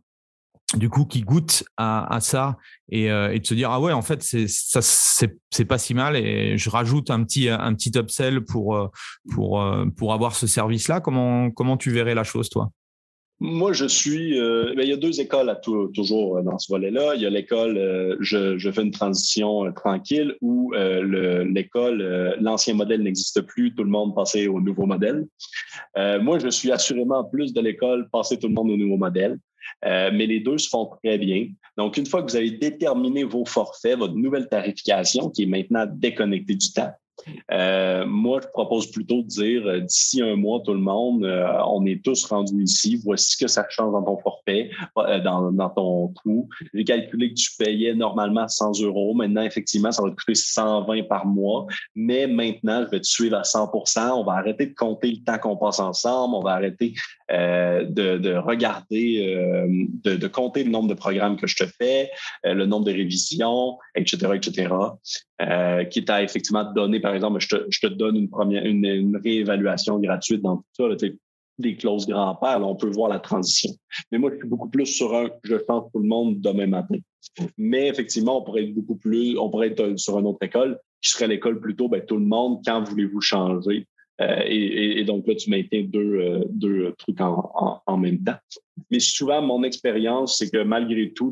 Du 0.73 0.89
coup 0.89 1.05
qui 1.05 1.21
goûtent 1.21 1.63
à, 1.77 2.17
ça 2.21 2.57
euh, 2.93 3.29
et, 3.29 3.39
de 3.39 3.45
se 3.45 3.53
dire 3.53 3.69
ah 3.71 3.79
ouais 3.79 3.93
en 3.93 4.01
fait 4.01 4.23
c'est 4.23 4.47
c'est 4.47 5.65
pas 5.65 5.77
si 5.77 5.93
mal 5.93 6.15
et 6.15 6.57
je 6.57 6.69
rajoute 6.69 7.11
un 7.11 7.23
petit 7.23 7.49
un 7.49 7.73
petit 7.75 7.91
upsell 7.95 8.43
pour 8.43 8.75
euh, 8.75 8.87
pour 9.33 9.61
euh, 9.61 9.85
pour 9.95 10.13
avoir 10.13 10.35
ce 10.35 10.47
service 10.47 10.87
là 10.87 11.01
comment 11.01 11.51
comment 11.51 11.77
tu 11.77 11.91
verrais 11.91 12.15
la 12.15 12.23
chose 12.23 12.49
toi? 12.49 12.69
Moi, 13.41 13.73
je 13.73 13.85
suis. 13.85 14.39
Ben, 14.39 14.79
il 14.81 14.87
y 14.87 14.93
a 14.93 14.95
deux 14.95 15.19
écoles 15.19 15.53
toujours 15.93 16.41
dans 16.41 16.57
ce 16.57 16.71
volet-là. 16.71 17.15
Il 17.15 17.21
y 17.21 17.25
a 17.25 17.29
l'école, 17.29 18.17
je, 18.21 18.57
je, 18.57 18.71
fais 18.71 18.81
une 18.81 18.91
transition 18.91 19.69
tranquille, 19.73 20.37
où 20.39 20.71
l'école, 20.71 22.37
l'ancien 22.39 22.75
modèle 22.75 23.03
n'existe 23.03 23.41
plus, 23.41 23.75
tout 23.75 23.83
le 23.83 23.89
monde 23.89 24.15
passait 24.15 24.47
au 24.47 24.61
nouveau 24.61 24.85
modèle. 24.85 25.27
moi, 25.97 26.39
je 26.39 26.47
suis 26.47 26.71
assurément 26.71 27.25
plus 27.25 27.51
de 27.51 27.59
l'école, 27.59 28.07
passer 28.09 28.39
tout 28.39 28.47
le 28.47 28.53
monde 28.53 28.71
au 28.71 28.77
nouveau 28.77 28.95
modèle. 28.95 29.37
Euh, 29.85 30.11
mais 30.13 30.25
les 30.25 30.39
deux 30.39 30.57
se 30.57 30.69
font 30.69 30.89
très 31.03 31.17
bien. 31.17 31.47
Donc, 31.77 31.97
une 31.97 32.05
fois 32.05 32.23
que 32.23 32.31
vous 32.31 32.37
avez 32.37 32.51
déterminé 32.51 33.23
vos 33.23 33.45
forfaits, 33.45 33.97
votre 33.97 34.15
nouvelle 34.15 34.47
tarification, 34.47 35.29
qui 35.29 35.43
est 35.43 35.47
maintenant 35.47 35.85
déconnectée 35.87 36.55
du 36.55 36.71
temps, 36.71 36.91
euh, 37.51 38.05
moi, 38.05 38.39
je 38.43 38.47
propose 38.49 38.91
plutôt 38.91 39.21
de 39.21 39.27
dire 39.27 39.65
euh, 39.65 39.79
d'ici 39.79 40.21
un 40.21 40.35
mois, 40.35 40.61
tout 40.63 40.73
le 40.73 40.79
monde, 40.79 41.23
euh, 41.23 41.47
on 41.67 41.85
est 41.85 42.03
tous 42.03 42.25
rendus 42.25 42.63
ici. 42.63 42.99
Voici 43.03 43.31
ce 43.31 43.37
que 43.37 43.47
ça 43.47 43.65
change 43.69 43.93
dans 43.93 44.03
ton 44.03 44.17
forfait, 44.17 44.69
dans, 44.95 45.69
ton 45.69 46.09
coût. 46.09 46.49
J'ai 46.73 46.83
calculé 46.83 47.29
que 47.29 47.35
tu 47.35 47.51
payais 47.57 47.93
normalement 47.93 48.47
100 48.47 48.81
euros. 48.81 49.13
Maintenant, 49.13 49.43
effectivement, 49.43 49.91
ça 49.91 50.03
va 50.03 50.09
te 50.09 50.15
coûter 50.15 50.35
120 50.35 51.03
par 51.03 51.25
mois. 51.25 51.65
Mais 51.95 52.27
maintenant, 52.27 52.83
je 52.85 52.89
vais 52.89 52.99
te 52.99 53.07
suivre 53.07 53.37
à 53.37 53.41
100% 53.41 54.11
On 54.11 54.23
va 54.23 54.33
arrêter 54.33 54.67
de 54.67 54.73
compter 54.73 55.11
le 55.11 55.23
temps 55.23 55.37
qu'on 55.37 55.57
passe 55.57 55.79
ensemble. 55.79 56.35
On 56.35 56.41
va 56.41 56.51
arrêter 56.51 56.93
de, 57.29 58.17
de, 58.17 58.35
regarder, 58.35 59.65
de, 60.03 60.15
de, 60.15 60.27
compter 60.27 60.63
le 60.63 60.69
nombre 60.69 60.89
de 60.89 60.93
programmes 60.93 61.37
que 61.37 61.47
je 61.47 61.55
te 61.55 61.65
fais, 61.65 62.11
le 62.43 62.65
nombre 62.65 62.85
de 62.85 62.91
révisions, 62.91 63.77
etc., 63.95 64.33
etc. 64.35 64.69
Qui 65.89 66.05
t'a 66.05 66.21
effectivement 66.21 66.71
donné, 66.73 66.99
par 67.05 67.13
exemple, 67.13 67.39
je 67.39 67.79
te, 67.79 67.85
donne 67.85 68.15
une 68.15 68.29
première 68.31 68.65
une, 68.65 69.15
réévaluation 69.23 69.99
gratuite 69.99 70.41
dans 70.41 70.57
tout 70.57 70.89
ça. 70.97 71.07
des 71.59 71.75
clauses 71.77 72.07
grand-père, 72.07 72.67
on 72.67 72.75
peut 72.75 72.89
voir 72.89 73.09
la 73.09 73.19
transition. 73.19 73.69
Mais 74.11 74.17
moi, 74.17 74.31
je 74.33 74.37
suis 74.39 74.47
beaucoup 74.47 74.69
plus 74.69 74.87
sur 74.87 75.13
un 75.15 75.29
je 75.43 75.55
change 75.67 75.83
tout 75.93 75.99
le 75.99 76.07
monde 76.07 76.41
demain 76.41 76.65
matin. 76.65 76.97
Mais 77.59 77.89
effectivement, 77.89 78.39
on 78.39 78.43
pourrait 78.43 78.63
être 78.63 78.73
beaucoup 78.73 78.95
plus, 78.95 79.37
on 79.37 79.51
pourrait 79.51 79.67
être 79.67 79.99
sur 79.99 80.17
une 80.17 80.25
autre 80.25 80.41
école 80.41 80.79
qui 80.99 81.11
serait 81.11 81.27
l'école 81.27 81.59
plutôt, 81.59 81.87
ben, 81.87 82.01
tout 82.03 82.17
le 82.17 82.25
monde, 82.25 82.61
quand 82.65 82.83
voulez-vous 82.83 83.21
changer? 83.21 83.87
Euh, 84.21 84.41
et, 84.47 85.03
donc 85.03 85.27
là, 85.27 85.35
tu 85.35 85.51
maintiens 85.51 85.83
deux, 85.83 85.99
euh, 85.99 86.43
deux 86.49 86.91
trucs 86.97 87.21
en, 87.21 87.97
même 87.99 88.23
temps. 88.23 88.39
Mais 88.89 88.99
souvent, 88.99 89.43
mon 89.43 89.61
expérience, 89.61 90.39
c'est 90.39 90.49
que 90.49 90.63
malgré 90.63 91.13
tout, 91.13 91.31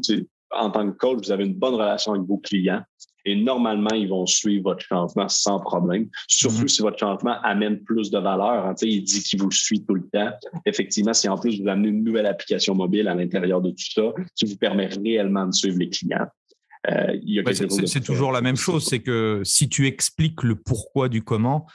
en 0.51 0.69
tant 0.69 0.85
que 0.91 0.95
coach, 0.95 1.25
vous 1.25 1.31
avez 1.31 1.45
une 1.45 1.55
bonne 1.55 1.73
relation 1.73 2.13
avec 2.13 2.27
vos 2.27 2.37
clients. 2.37 2.83
Et 3.25 3.35
normalement, 3.35 3.93
ils 3.93 4.09
vont 4.09 4.25
suivre 4.25 4.71
votre 4.71 4.83
changement 4.83 5.29
sans 5.29 5.59
problème. 5.59 6.09
Surtout 6.27 6.63
mm-hmm. 6.63 6.67
si 6.67 6.81
votre 6.81 6.99
changement 6.99 7.39
amène 7.43 7.83
plus 7.83 8.11
de 8.11 8.19
valeur. 8.19 8.67
Hein, 8.67 8.75
il 8.81 9.03
dit 9.03 9.23
qu'il 9.23 9.41
vous 9.41 9.51
suit 9.51 9.83
tout 9.85 9.95
le 9.95 10.07
temps. 10.09 10.31
Effectivement, 10.65 11.13
si 11.13 11.29
en 11.29 11.37
plus 11.37 11.61
vous 11.61 11.67
amenez 11.67 11.89
une 11.89 12.03
nouvelle 12.03 12.25
application 12.25 12.75
mobile 12.75 13.07
à 13.07 13.15
l'intérieur 13.15 13.61
de 13.61 13.69
tout 13.69 13.91
ça, 13.93 14.13
qui 14.35 14.45
vous 14.45 14.57
permet 14.57 14.87
réellement 14.87 15.45
de 15.45 15.53
suivre 15.53 15.77
les 15.79 15.89
clients. 15.89 16.27
Euh, 16.89 17.13
c'est 17.85 18.03
toujours 18.03 18.31
la 18.33 18.41
même 18.41 18.57
chose, 18.57 18.85
c'est 18.85 18.99
que 18.99 19.41
si 19.45 19.69
tu 19.69 19.87
expliques 19.87 20.43
le 20.43 20.55
pourquoi 20.55 21.07
du 21.07 21.23
comment, 21.23 21.65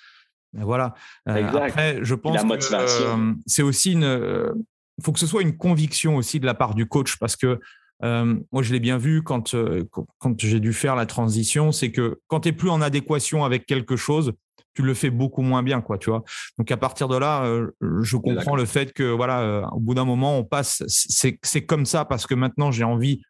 ben 0.52 0.64
voilà. 0.64 0.94
Euh, 1.28 1.46
après, 1.46 1.98
je 2.02 2.14
pense 2.14 2.42
que 2.42 2.74
euh, 2.74 3.34
c'est 3.46 3.62
aussi 3.62 3.92
une. 3.92 4.54
Il 4.98 5.04
faut 5.04 5.12
que 5.12 5.20
ce 5.20 5.26
soit 5.26 5.42
une 5.42 5.56
conviction 5.56 6.16
aussi 6.16 6.40
de 6.40 6.46
la 6.46 6.54
part 6.54 6.74
du 6.74 6.86
coach 6.86 7.16
parce 7.18 7.36
que 7.36 7.60
euh, 8.04 8.36
moi, 8.52 8.62
je 8.62 8.72
l'ai 8.72 8.80
bien 8.80 8.98
vu 8.98 9.22
quand, 9.22 9.54
euh, 9.54 9.84
quand 10.18 10.40
j'ai 10.40 10.60
dû 10.60 10.72
faire 10.72 10.96
la 10.96 11.06
transition, 11.06 11.72
c'est 11.72 11.90
que 11.90 12.20
quand 12.28 12.40
tu 12.40 12.48
n'es 12.48 12.52
plus 12.52 12.70
en 12.70 12.80
adéquation 12.80 13.44
avec 13.44 13.66
quelque 13.66 13.96
chose, 13.96 14.32
tu 14.74 14.82
le 14.82 14.94
fais 14.94 15.10
beaucoup 15.10 15.42
moins 15.42 15.62
bien, 15.62 15.80
quoi, 15.80 15.98
tu 15.98 16.10
vois. 16.10 16.22
Donc 16.56 16.70
à 16.70 16.76
partir 16.76 17.08
de 17.08 17.16
là, 17.16 17.44
euh, 17.44 17.70
je 18.02 18.16
comprends 18.16 18.54
le 18.54 18.64
fait 18.64 18.92
que 18.92 19.02
voilà, 19.02 19.68
au 19.72 19.80
bout 19.80 19.94
d'un 19.94 20.04
moment, 20.04 20.38
on 20.38 20.44
passe. 20.44 20.84
C'est 20.86 21.66
comme 21.66 21.84
ça 21.84 22.04
parce 22.04 22.26
que 22.26 22.34
maintenant 22.34 22.70
j'ai 22.70 22.84
envie 22.84 23.22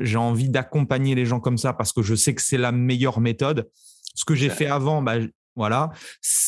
j'ai 0.00 0.16
envie 0.16 0.48
d'accompagner 0.48 1.14
les 1.14 1.24
gens 1.24 1.38
comme 1.38 1.58
ça 1.58 1.72
parce 1.72 1.92
que 1.92 2.02
je 2.02 2.16
sais 2.16 2.34
que 2.34 2.42
c'est 2.42 2.58
la 2.58 2.72
meilleure 2.72 3.20
méthode. 3.20 3.68
Ce 4.14 4.24
que 4.24 4.34
j'ai 4.34 4.48
fait 4.48 4.66
avant, 4.66 5.02
bah, 5.02 5.18
voilà, 5.54 5.90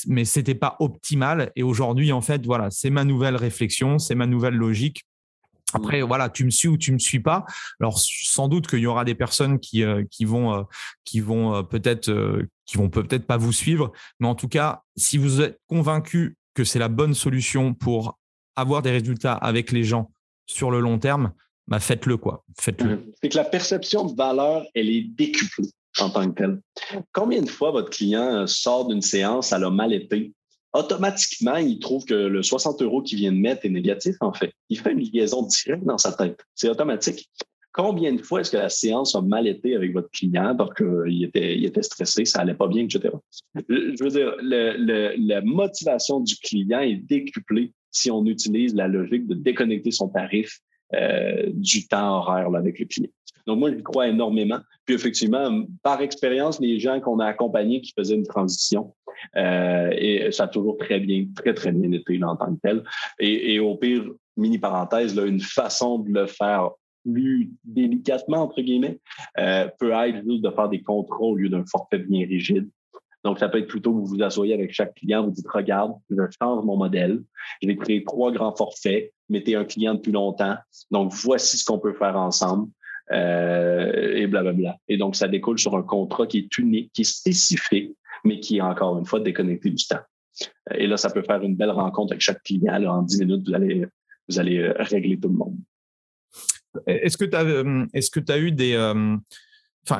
mais 0.08 0.24
c'était 0.24 0.54
pas 0.54 0.76
optimal. 0.80 1.52
Et 1.54 1.62
aujourd'hui, 1.62 2.10
en 2.10 2.20
fait, 2.20 2.44
voilà, 2.46 2.70
c'est 2.70 2.90
ma 2.90 3.04
nouvelle 3.04 3.36
réflexion, 3.36 3.98
c'est 3.98 4.14
ma 4.14 4.26
nouvelle 4.26 4.54
logique. 4.54 5.04
Après, 5.72 6.02
mmh. 6.02 6.06
voilà, 6.06 6.28
tu 6.28 6.44
me 6.44 6.50
suis 6.50 6.68
ou 6.68 6.76
tu 6.76 6.92
me 6.92 6.98
suis 6.98 7.20
pas. 7.20 7.44
Alors, 7.80 7.98
sans 7.98 8.48
doute 8.48 8.66
qu'il 8.66 8.80
y 8.80 8.86
aura 8.86 9.04
des 9.04 9.14
personnes 9.14 9.58
qui, 9.58 9.82
euh, 9.82 10.04
qui 10.10 10.24
vont, 10.24 10.54
euh, 10.54 10.62
qui 11.04 11.20
vont 11.20 11.54
euh, 11.54 11.62
peut-être, 11.62 12.12
qui 12.66 12.76
vont 12.76 12.90
peut-être 12.90 13.26
pas 13.26 13.36
vous 13.36 13.52
suivre. 13.52 13.92
Mais 14.20 14.28
en 14.28 14.34
tout 14.34 14.48
cas, 14.48 14.82
si 14.96 15.18
vous 15.18 15.40
êtes 15.40 15.58
convaincu 15.66 16.36
que 16.54 16.64
c'est 16.64 16.78
la 16.78 16.88
bonne 16.88 17.14
solution 17.14 17.74
pour 17.74 18.18
avoir 18.56 18.82
des 18.82 18.90
résultats 18.90 19.34
avec 19.34 19.72
les 19.72 19.82
gens 19.82 20.12
sur 20.46 20.70
le 20.70 20.80
long 20.80 20.98
terme, 20.98 21.32
bah 21.66 21.80
faites-le 21.80 22.18
quoi. 22.18 22.44
Faites-le. 22.60 23.12
C'est 23.22 23.30
que 23.30 23.36
la 23.36 23.44
perception 23.44 24.04
de 24.04 24.14
valeur, 24.14 24.64
elle 24.74 24.90
est 24.90 25.02
décuplée 25.02 25.70
en 25.98 26.10
tant 26.10 26.30
que 26.30 26.34
telle. 26.34 26.60
Combien 27.12 27.40
de 27.40 27.48
fois 27.48 27.70
votre 27.70 27.90
client 27.90 28.46
sort 28.46 28.86
d'une 28.86 29.00
séance, 29.00 29.52
elle 29.52 29.64
a 29.64 29.70
mal 29.70 29.94
été, 29.94 30.34
automatiquement, 30.74 31.56
il 31.56 31.78
trouve 31.78 32.04
que 32.04 32.14
le 32.14 32.42
60 32.42 32.82
euros 32.82 33.00
qu'il 33.00 33.18
vient 33.18 33.32
de 33.32 33.38
mettre 33.38 33.64
est 33.64 33.70
négatif, 33.70 34.16
en 34.20 34.32
fait. 34.32 34.52
Il 34.68 34.78
fait 34.78 34.92
une 34.92 35.00
liaison 35.00 35.42
directe 35.42 35.84
dans 35.84 35.98
sa 35.98 36.12
tête. 36.12 36.44
C'est 36.54 36.68
automatique. 36.68 37.30
Combien 37.72 38.12
de 38.12 38.22
fois 38.22 38.40
est-ce 38.40 38.52
que 38.52 38.56
la 38.56 38.68
séance 38.68 39.16
a 39.16 39.20
mal 39.20 39.48
été 39.48 39.74
avec 39.74 39.92
votre 39.92 40.10
client 40.10 40.54
parce 40.56 40.74
qu'il 40.74 41.24
était, 41.24 41.56
il 41.56 41.64
était 41.64 41.82
stressé, 41.82 42.24
ça 42.24 42.40
allait 42.40 42.54
pas 42.54 42.68
bien, 42.68 42.84
etc. 42.84 43.10
Je 43.68 44.04
veux 44.04 44.10
dire, 44.10 44.36
la 44.40 45.40
motivation 45.40 46.20
du 46.20 46.36
client 46.36 46.80
est 46.80 46.96
décuplée 46.96 47.72
si 47.90 48.10
on 48.10 48.24
utilise 48.26 48.74
la 48.74 48.86
logique 48.86 49.26
de 49.26 49.34
déconnecter 49.34 49.90
son 49.90 50.08
tarif 50.08 50.60
euh, 50.94 51.50
du 51.52 51.88
temps 51.88 52.18
horaire 52.18 52.54
avec 52.54 52.78
le 52.78 52.86
client. 52.86 53.10
Donc, 53.46 53.58
moi, 53.58 53.70
je 53.70 53.80
crois 53.82 54.08
énormément. 54.08 54.58
Puis, 54.84 54.94
effectivement, 54.94 55.64
par 55.82 56.00
expérience, 56.00 56.60
les 56.60 56.78
gens 56.78 57.00
qu'on 57.00 57.18
a 57.18 57.26
accompagnés 57.26 57.80
qui 57.80 57.92
faisaient 57.96 58.14
une 58.14 58.26
transition, 58.26 58.94
euh, 59.36 59.90
et 59.96 60.30
ça 60.32 60.44
a 60.44 60.48
toujours 60.48 60.76
très 60.76 61.00
bien, 61.00 61.26
très, 61.36 61.54
très 61.54 61.72
bien 61.72 61.92
été 61.92 62.22
en 62.22 62.36
tant 62.36 62.54
que 62.54 62.60
tel. 62.62 62.84
Et, 63.18 63.58
au 63.60 63.76
pire, 63.76 64.04
mini 64.36 64.58
parenthèse, 64.58 65.14
là, 65.14 65.24
une 65.26 65.40
façon 65.40 65.98
de 65.98 66.10
le 66.10 66.26
faire 66.26 66.70
plus 67.04 67.52
délicatement, 67.64 68.38
entre 68.38 68.62
guillemets, 68.62 68.98
euh, 69.38 69.68
peut 69.78 69.92
être 69.92 70.22
juste 70.26 70.42
de 70.42 70.50
faire 70.50 70.68
des 70.70 70.82
contrôles 70.82 71.32
au 71.32 71.36
lieu 71.36 71.48
d'un 71.50 71.64
forfait 71.66 71.98
bien 71.98 72.26
rigide. 72.26 72.68
Donc, 73.24 73.38
ça 73.38 73.48
peut 73.48 73.58
être 73.58 73.68
plutôt 73.68 73.92
que 73.92 73.98
vous 73.98 74.06
vous 74.06 74.22
asseyez 74.22 74.52
avec 74.52 74.72
chaque 74.72 74.94
client, 74.94 75.24
vous 75.24 75.30
dites, 75.30 75.48
regarde, 75.48 75.94
je 76.10 76.22
change 76.40 76.64
mon 76.64 76.76
modèle, 76.76 77.22
je 77.62 77.68
vais 77.68 77.76
créer 77.76 78.04
trois 78.04 78.30
grands 78.30 78.54
forfaits, 78.54 79.12
mettez 79.30 79.54
un 79.54 79.64
client 79.64 79.94
depuis 79.94 80.12
longtemps, 80.12 80.56
donc 80.90 81.12
voici 81.12 81.56
ce 81.56 81.64
qu'on 81.64 81.78
peut 81.78 81.94
faire 81.94 82.16
ensemble. 82.16 82.68
Euh, 83.12 84.16
et 84.16 84.26
blablabla. 84.26 84.78
Et 84.88 84.96
donc, 84.96 85.16
ça 85.16 85.28
découle 85.28 85.58
sur 85.58 85.76
un 85.76 85.82
contrat 85.82 86.26
qui 86.26 86.38
est 86.38 86.58
unique, 86.58 86.90
qui 86.94 87.02
est 87.02 87.04
spécifique, 87.04 87.94
mais 88.24 88.40
qui 88.40 88.58
est 88.58 88.62
encore 88.62 88.98
une 88.98 89.04
fois 89.04 89.20
déconnecté 89.20 89.70
du 89.70 89.84
temps. 89.84 90.00
Et 90.74 90.86
là, 90.86 90.96
ça 90.96 91.10
peut 91.10 91.22
faire 91.22 91.42
une 91.42 91.54
belle 91.54 91.70
rencontre 91.70 92.12
avec 92.12 92.22
chaque 92.22 92.42
client. 92.42 92.82
en 92.86 93.02
10 93.02 93.20
minutes, 93.20 93.46
vous 93.46 93.54
allez, 93.54 93.86
vous 94.28 94.38
allez 94.38 94.58
euh, 94.58 94.74
régler 94.78 95.18
tout 95.18 95.28
le 95.28 95.34
monde. 95.34 95.56
Est-ce 96.86 97.16
que 97.16 97.24
tu 97.24 97.36
as, 97.36 97.44
euh, 97.44 97.86
que 97.92 98.32
as 98.32 98.38
eu 98.38 98.52
des. 98.52 98.72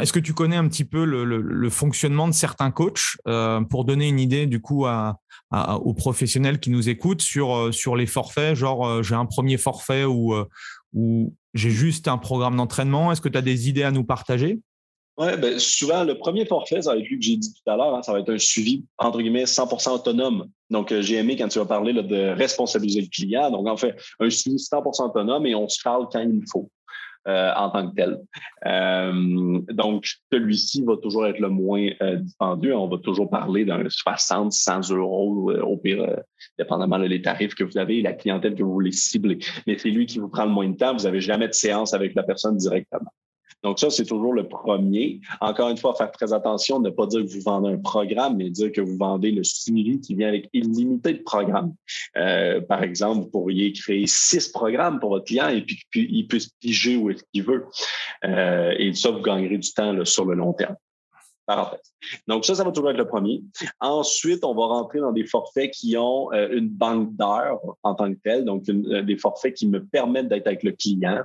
Est-ce 0.01 0.13
que 0.15 0.19
tu 0.19 0.33
connais 0.33 0.57
un 0.57 0.67
petit 0.67 0.85
peu 0.85 1.05
le, 1.05 1.71
fonctionnement 1.71 2.27
de 2.27 2.33
certains 2.33 2.71
coachs 2.71 3.17
pour 3.69 3.85
donner 3.85 4.09
une 4.09 4.19
idée 4.19 4.47
du 4.47 4.61
coup 4.61 4.87
à, 4.87 5.21
aux 5.53 5.95
professionnels 5.95 6.59
qui 6.59 6.71
nous 6.71 6.89
écoutent 6.89 7.23
sur, 7.23 7.73
sur 7.73 7.95
les 7.95 8.07
forfaits? 8.07 8.57
Genre, 8.57 9.05
j'ai 9.05 9.15
un 9.15 9.27
premier 9.27 9.57
forfait 9.57 10.05
ou, 10.05 10.35
ou 10.95 11.35
j'ai 11.53 11.71
juste 11.71 12.09
un 12.09 12.19
programme 12.19 12.57
d'entraînement. 12.57 13.13
Est-ce 13.13 13.21
que 13.21 13.29
tu 13.29 13.39
as 13.39 13.43
des 13.43 13.69
idées 13.69 13.83
à 13.83 13.91
nous 13.91 14.05
partager? 14.05 14.61
Oui, 15.17 15.29
ben, 15.39 15.59
souvent, 15.61 16.03
le 16.03 16.19
premier 16.19 16.45
forfait, 16.45 16.83
ça 16.83 16.93
va 16.93 16.99
être 16.99 17.07
lui 17.07 17.19
que 17.19 17.25
j'ai 17.25 17.37
dit 17.37 17.55
tout 17.55 17.71
à 17.71 17.77
l'heure, 17.77 17.95
hein, 17.95 18.03
ça 18.03 18.13
va 18.13 18.19
être 18.19 18.33
un 18.33 18.39
suivi, 18.39 18.85
entre 18.99 19.21
guillemets, 19.21 19.45
100% 19.45 19.91
autonome. 19.91 20.49
Donc, 20.71 20.91
euh, 20.91 21.03
j'ai 21.03 21.17
aimé 21.17 21.37
quand 21.37 21.47
tu 21.47 21.61
as 21.61 21.65
parlé 21.65 21.93
de 21.93 22.35
responsabiliser 22.35 23.03
le 23.03 23.07
client. 23.07 23.51
Donc, 23.53 23.69
en 23.69 23.77
fait, 23.77 23.95
un 24.19 24.29
suivi 24.29 24.57
100% 24.57 25.11
autonome 25.11 25.47
et 25.47 25.55
on 25.55 25.69
se 25.69 25.81
parle 25.85 26.09
quand 26.11 26.21
il 26.21 26.43
faut. 26.51 26.69
Euh, 27.27 27.53
en 27.57 27.71
tant 27.71 27.89
que 27.89 27.95
tel. 27.95 28.21
Euh, 28.67 29.61
donc, 29.73 30.07
celui-ci 30.31 30.85
va 30.85 30.99
toujours 30.99 31.27
être 31.27 31.39
le 31.39 31.49
moins 31.49 31.89
euh. 32.03 32.19
On 32.39 32.87
va 32.87 32.99
toujours 32.99 33.31
parler 33.31 33.65
d'un 33.65 33.83
60, 33.89 34.53
100 34.53 34.91
euros 34.91 35.51
au 35.51 35.79
pire, 35.79 36.21
dépendamment 36.59 36.99
des 36.99 37.23
tarifs 37.23 37.55
que 37.55 37.65
vous 37.65 37.79
avez 37.79 38.01
et 38.01 38.03
la 38.03 38.13
clientèle 38.13 38.55
que 38.55 38.63
vous 38.63 38.75
voulez 38.75 38.93
cibler. 38.93 39.39
Mais 39.67 39.79
c'est 39.79 39.89
lui 39.89 40.05
qui 40.05 40.19
vous 40.19 40.29
prend 40.29 40.45
le 40.45 40.51
moins 40.51 40.69
de 40.69 40.77
temps. 40.77 40.95
Vous 40.95 41.05
n'avez 41.05 41.23
jamais 41.23 41.49
de 41.49 41.55
séance 41.55 41.95
avec 41.95 42.15
la 42.15 42.25
personne 42.25 42.59
directement. 42.59 43.11
Donc 43.65 43.81
ça, 43.81 43.89
c'est 43.89 44.05
toujours 44.05 44.35
le 44.35 44.47
premier. 44.47 45.21
Encore 45.41 45.71
une 45.71 45.79
fois, 45.79 45.95
faire 45.95 46.13
très 46.13 46.35
attention, 46.35 46.81
ne 46.81 46.91
pas 46.91 47.07
dire 47.07 47.23
que 47.23 47.31
vous 47.31 47.41
vendez 47.41 47.73
un 47.73 47.79
programme, 47.79 48.37
mais 48.37 48.51
dire 48.51 48.71
que 48.71 48.83
vous 48.83 48.97
vendez 48.99 49.31
le 49.31 49.43
suivi 49.43 50.01
qui 50.01 50.15
vient 50.15 50.29
avec 50.29 50.51
illimité 50.53 51.15
de 51.15 51.23
programmes. 51.23 51.75
Euh, 52.19 52.61
par 52.61 52.83
exemple, 52.83 53.23
vous 53.23 53.31
pourriez 53.31 53.73
créer 53.73 54.07
six 54.07 54.49
programmes 54.49 55.01
pour 55.01 55.11
votre 55.11 55.25
client 55.25 55.49
et 55.49 55.63
puis, 55.63 55.81
qu'il 55.91 56.29
puisse 56.29 56.51
piger 56.61 56.99
où 56.99 57.09
est-ce 57.09 57.25
qu'il 57.33 57.43
veut. 57.43 57.65
Euh, 58.25 58.75
et 58.79 58.93
ça, 58.93 59.11
vous 59.11 59.23
gagnerez 59.23 59.57
du 59.57 59.73
temps 59.73 60.05
sur 60.05 60.27
le 60.27 60.35
long 60.35 60.53
terme. 60.53 60.77
Donc 62.27 62.45
ça, 62.45 62.55
ça 62.55 62.65
va 62.65 62.73
toujours 62.73 62.91
être 62.91 62.97
le 62.97 63.07
premier. 63.07 63.43
Ensuite, 63.81 64.45
on 64.45 64.55
va 64.55 64.67
rentrer 64.67 65.01
dans 65.01 65.13
des 65.13 65.27
forfaits 65.27 65.71
qui 65.73 65.97
ont 65.97 66.33
euh, 66.33 66.49
une 66.53 66.69
banque 66.69 67.15
d'heures 67.17 67.61
en 67.83 67.95
tant 67.95 68.13
que 68.13 68.19
tel, 68.23 68.45
donc 68.45 68.65
des 68.65 69.17
forfaits 69.17 69.55
qui 69.55 69.67
me 69.67 69.85
permettent 69.85 70.29
d'être 70.29 70.47
avec 70.47 70.63
le 70.63 70.73
client, 70.73 71.21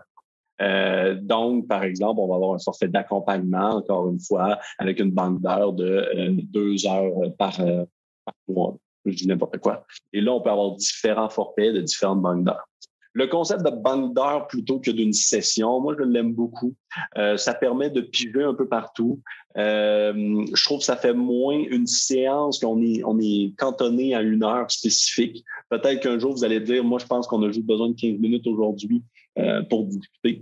euh, 0.62 1.16
donc, 1.16 1.68
par 1.68 1.84
exemple, 1.84 2.20
on 2.20 2.28
va 2.28 2.36
avoir 2.36 2.53
un 2.53 2.60
forfait 2.60 2.88
d'accompagnement, 2.88 3.76
encore 3.76 4.10
une 4.10 4.20
fois, 4.20 4.60
avec 4.78 4.99
une 4.99 5.12
banque 5.12 5.41
d'heures 5.41 5.74
de 5.74 5.86
euh, 5.86 6.32
deux 6.43 6.86
heures 6.86 7.14
par, 7.38 7.60
euh, 7.62 7.86
par, 8.26 8.34
mois. 8.47 8.78
Je 9.05 9.16
dis 9.16 9.28
n'importe 9.28 9.57
quoi. 9.60 9.86
Et 10.14 10.22
là, 10.22 10.34
on 10.34 10.41
peut 10.41 10.49
avoir 10.49 10.76
différents 10.76 11.30
forfaits 11.30 11.74
de 11.74 11.82
différentes 11.82 12.22
banques 12.22 12.43
d'heures. 12.43 12.68
Le 13.14 13.26
concept 13.28 13.64
de 13.64 13.72
banque 13.72 14.14
d'heures 14.14 14.47
plutôt 14.47 14.80
que 14.80 14.91
d'une 14.91 15.14
session, 15.14 15.80
moi, 15.80 15.95
je 15.97 16.03
l'aime 16.03 16.34
beaucoup. 16.34 16.76
Ça 17.16 17.55
permet 17.55 17.89
de 17.89 18.01
piger 18.01 18.43
un 18.43 18.53
peu 18.53 18.68
partout. 18.68 19.20
Je 19.55 20.64
trouve 20.64 20.78
que 20.78 20.86
ça 20.86 20.95
fait 20.95 21.14
moins 21.14 21.57
une 21.57 21.88
séance 21.88 22.60
qu'on 22.60 22.80
est, 22.84 23.01
est 23.22 23.55
cantonné 23.57 24.14
à 24.14 24.22
une 24.22 24.43
heure 24.43 24.70
spécifique. 24.70 25.43
Peut-être 25.70 26.01
qu'un 26.01 26.20
jour, 26.20 26.34
vous 26.34 26.43
allez 26.43 26.60
dire, 26.60 26.84
moi, 26.84 26.99
je 26.99 27.07
pense 27.07 27.26
qu'on 27.26 27.41
a 27.41 27.51
juste 27.51 27.66
besoin 27.66 27.89
de 27.89 27.95
15 27.95 28.20
minutes 28.20 28.45
aujourd'hui. 28.45 29.01
Euh, 29.40 29.62
pour 29.64 29.86
discuter. 29.86 30.42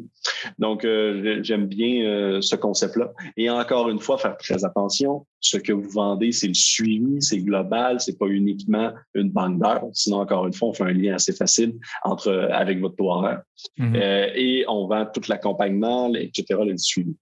Donc, 0.57 0.83
euh, 0.83 1.39
j'aime 1.43 1.67
bien 1.67 2.05
euh, 2.05 2.41
ce 2.41 2.55
concept-là. 2.55 3.11
Et 3.35 3.49
encore 3.49 3.89
une 3.89 3.99
fois, 3.99 4.17
faire 4.17 4.37
très 4.37 4.65
attention. 4.65 5.25
Ce 5.39 5.57
que 5.57 5.71
vous 5.71 5.89
vendez, 5.89 6.31
c'est 6.31 6.47
le 6.47 6.53
suivi, 6.55 7.21
c'est 7.21 7.39
global, 7.39 7.99
c'est 7.99 8.17
pas 8.17 8.27
uniquement 8.27 8.91
une 9.13 9.29
banque 9.29 9.59
d'heures. 9.59 9.85
Sinon, 9.93 10.17
encore 10.17 10.47
une 10.47 10.53
fois, 10.53 10.69
on 10.69 10.73
fait 10.73 10.85
un 10.85 10.93
lien 10.93 11.15
assez 11.15 11.33
facile 11.33 11.75
entre 12.03 12.31
avec 12.51 12.79
votre 12.79 12.95
taux 12.95 13.11
horaire. 13.11 13.41
Mm-hmm. 13.77 14.31
et 14.35 14.65
on 14.67 14.87
vend 14.87 15.05
tout 15.05 15.21
l'accompagnement, 15.29 16.13
etc., 16.13 16.59
le 16.65 16.77
suivi. 16.77 17.15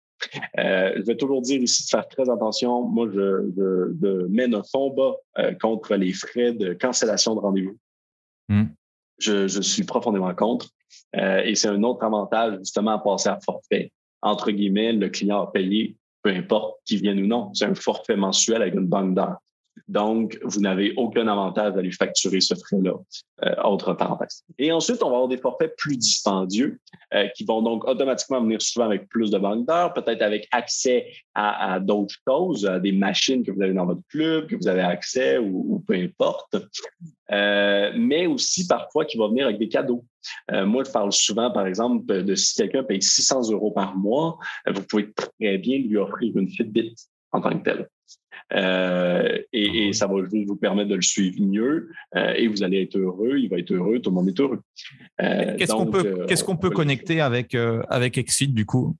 je 0.57 1.01
vais 1.01 1.17
toujours 1.17 1.41
dire 1.41 1.61
ici 1.61 1.83
de 1.83 1.89
faire 1.89 2.07
très 2.07 2.29
attention. 2.29 2.83
Moi, 2.83 3.09
je, 3.13 3.51
je, 3.57 4.27
mène 4.27 4.55
un 4.55 4.63
fond 4.63 4.91
bas 4.91 5.15
contre 5.61 5.95
les 5.95 6.13
frais 6.13 6.53
de 6.53 6.73
cancellation 6.73 7.35
de 7.35 7.39
rendez-vous. 7.39 7.77
Mm. 8.49 8.65
Je, 9.19 9.47
je, 9.47 9.61
suis 9.61 9.83
profondément 9.83 10.33
contre. 10.35 10.69
Euh, 11.15 11.41
et 11.43 11.55
c'est 11.55 11.67
un 11.67 11.83
autre 11.83 12.03
avantage, 12.03 12.59
justement, 12.59 12.91
à 12.91 12.99
passer 12.99 13.29
à 13.29 13.39
forfait. 13.43 13.91
Entre 14.21 14.51
guillemets, 14.51 14.93
le 14.93 15.09
client 15.09 15.41
a 15.41 15.51
payé, 15.51 15.97
peu 16.23 16.31
importe 16.31 16.79
qui 16.85 16.97
vienne 16.97 17.21
ou 17.21 17.27
non. 17.27 17.53
C'est 17.53 17.65
un 17.65 17.75
forfait 17.75 18.15
mensuel 18.15 18.61
avec 18.61 18.73
une 18.73 18.87
banque 18.87 19.15
d'heures. 19.15 19.37
Donc, 19.87 20.39
vous 20.43 20.61
n'avez 20.61 20.93
aucun 20.97 21.27
avantage 21.27 21.73
d'aller 21.73 21.91
facturer 21.91 22.41
ce 22.41 22.55
frais-là, 22.55 22.93
euh, 23.43 23.63
autre 23.63 23.93
parenthèse. 23.93 24.43
Et 24.57 24.71
ensuite, 24.71 25.03
on 25.03 25.09
va 25.09 25.15
avoir 25.15 25.27
des 25.27 25.37
forfaits 25.37 25.75
plus 25.77 25.97
dispendieux 25.97 26.79
euh, 27.13 27.27
qui 27.35 27.45
vont 27.45 27.61
donc 27.61 27.87
automatiquement 27.87 28.41
venir 28.41 28.61
souvent 28.61 28.85
avec 28.85 29.07
plus 29.09 29.29
de 29.29 29.37
banques 29.37 29.65
peut-être 29.93 30.21
avec 30.21 30.47
accès 30.51 31.07
à, 31.33 31.79
d'autres 31.79 32.15
choses, 32.27 32.65
à 32.65 32.79
des 32.79 32.91
machines 32.91 33.43
que 33.43 33.51
vous 33.51 33.61
avez 33.61 33.73
dans 33.73 33.85
votre 33.85 34.01
club, 34.09 34.47
que 34.47 34.55
vous 34.55 34.67
avez 34.67 34.81
accès 34.81 35.37
ou, 35.37 35.83
peu 35.87 35.93
importe, 35.93 36.55
euh, 37.31 37.91
mais 37.95 38.27
aussi 38.27 38.67
parfois 38.67 39.05
qui 39.05 39.17
va 39.17 39.27
venir 39.27 39.45
avec 39.45 39.59
des 39.59 39.69
cadeaux. 39.69 40.05
Euh, 40.51 40.65
moi, 40.65 40.83
je 40.83 40.91
parle 40.91 41.11
souvent, 41.11 41.51
par 41.51 41.67
exemple, 41.67 42.05
de 42.05 42.35
si 42.35 42.55
quelqu'un 42.55 42.83
paye 42.83 43.01
600 43.01 43.51
euros 43.51 43.71
par 43.71 43.95
mois, 43.95 44.37
vous 44.67 44.83
pouvez 44.83 45.11
très 45.13 45.57
bien 45.57 45.77
lui 45.79 45.97
offrir 45.97 46.35
une 46.35 46.49
Fitbit 46.49 46.95
en 47.31 47.41
tant 47.41 47.57
que 47.57 47.63
telle. 47.63 47.89
Euh, 48.53 49.39
et, 49.53 49.91
ça 49.93 50.07
va 50.07 50.15
vous 50.21 50.55
permettre 50.55 50.89
de 50.89 50.95
le 50.95 51.01
suivre 51.01 51.41
mieux 51.41 51.89
euh, 52.15 52.33
et 52.35 52.47
vous 52.47 52.63
allez 52.63 52.83
être 52.83 52.97
heureux, 52.97 53.37
il 53.39 53.49
va 53.49 53.57
être 53.57 53.71
heureux, 53.71 53.99
tout 53.99 54.11
le 54.11 54.15
monde 54.15 54.29
est 54.29 54.39
heureux. 54.39 54.61
Euh, 55.21 55.55
qu'est-ce 55.57 56.43
qu'on 56.43 56.57
peut, 56.57 56.69
connecter 56.69 57.21
avec, 57.21 57.55
avec 57.89 58.17
Exit 58.17 58.53
du 58.53 58.65
coup? 58.65 58.95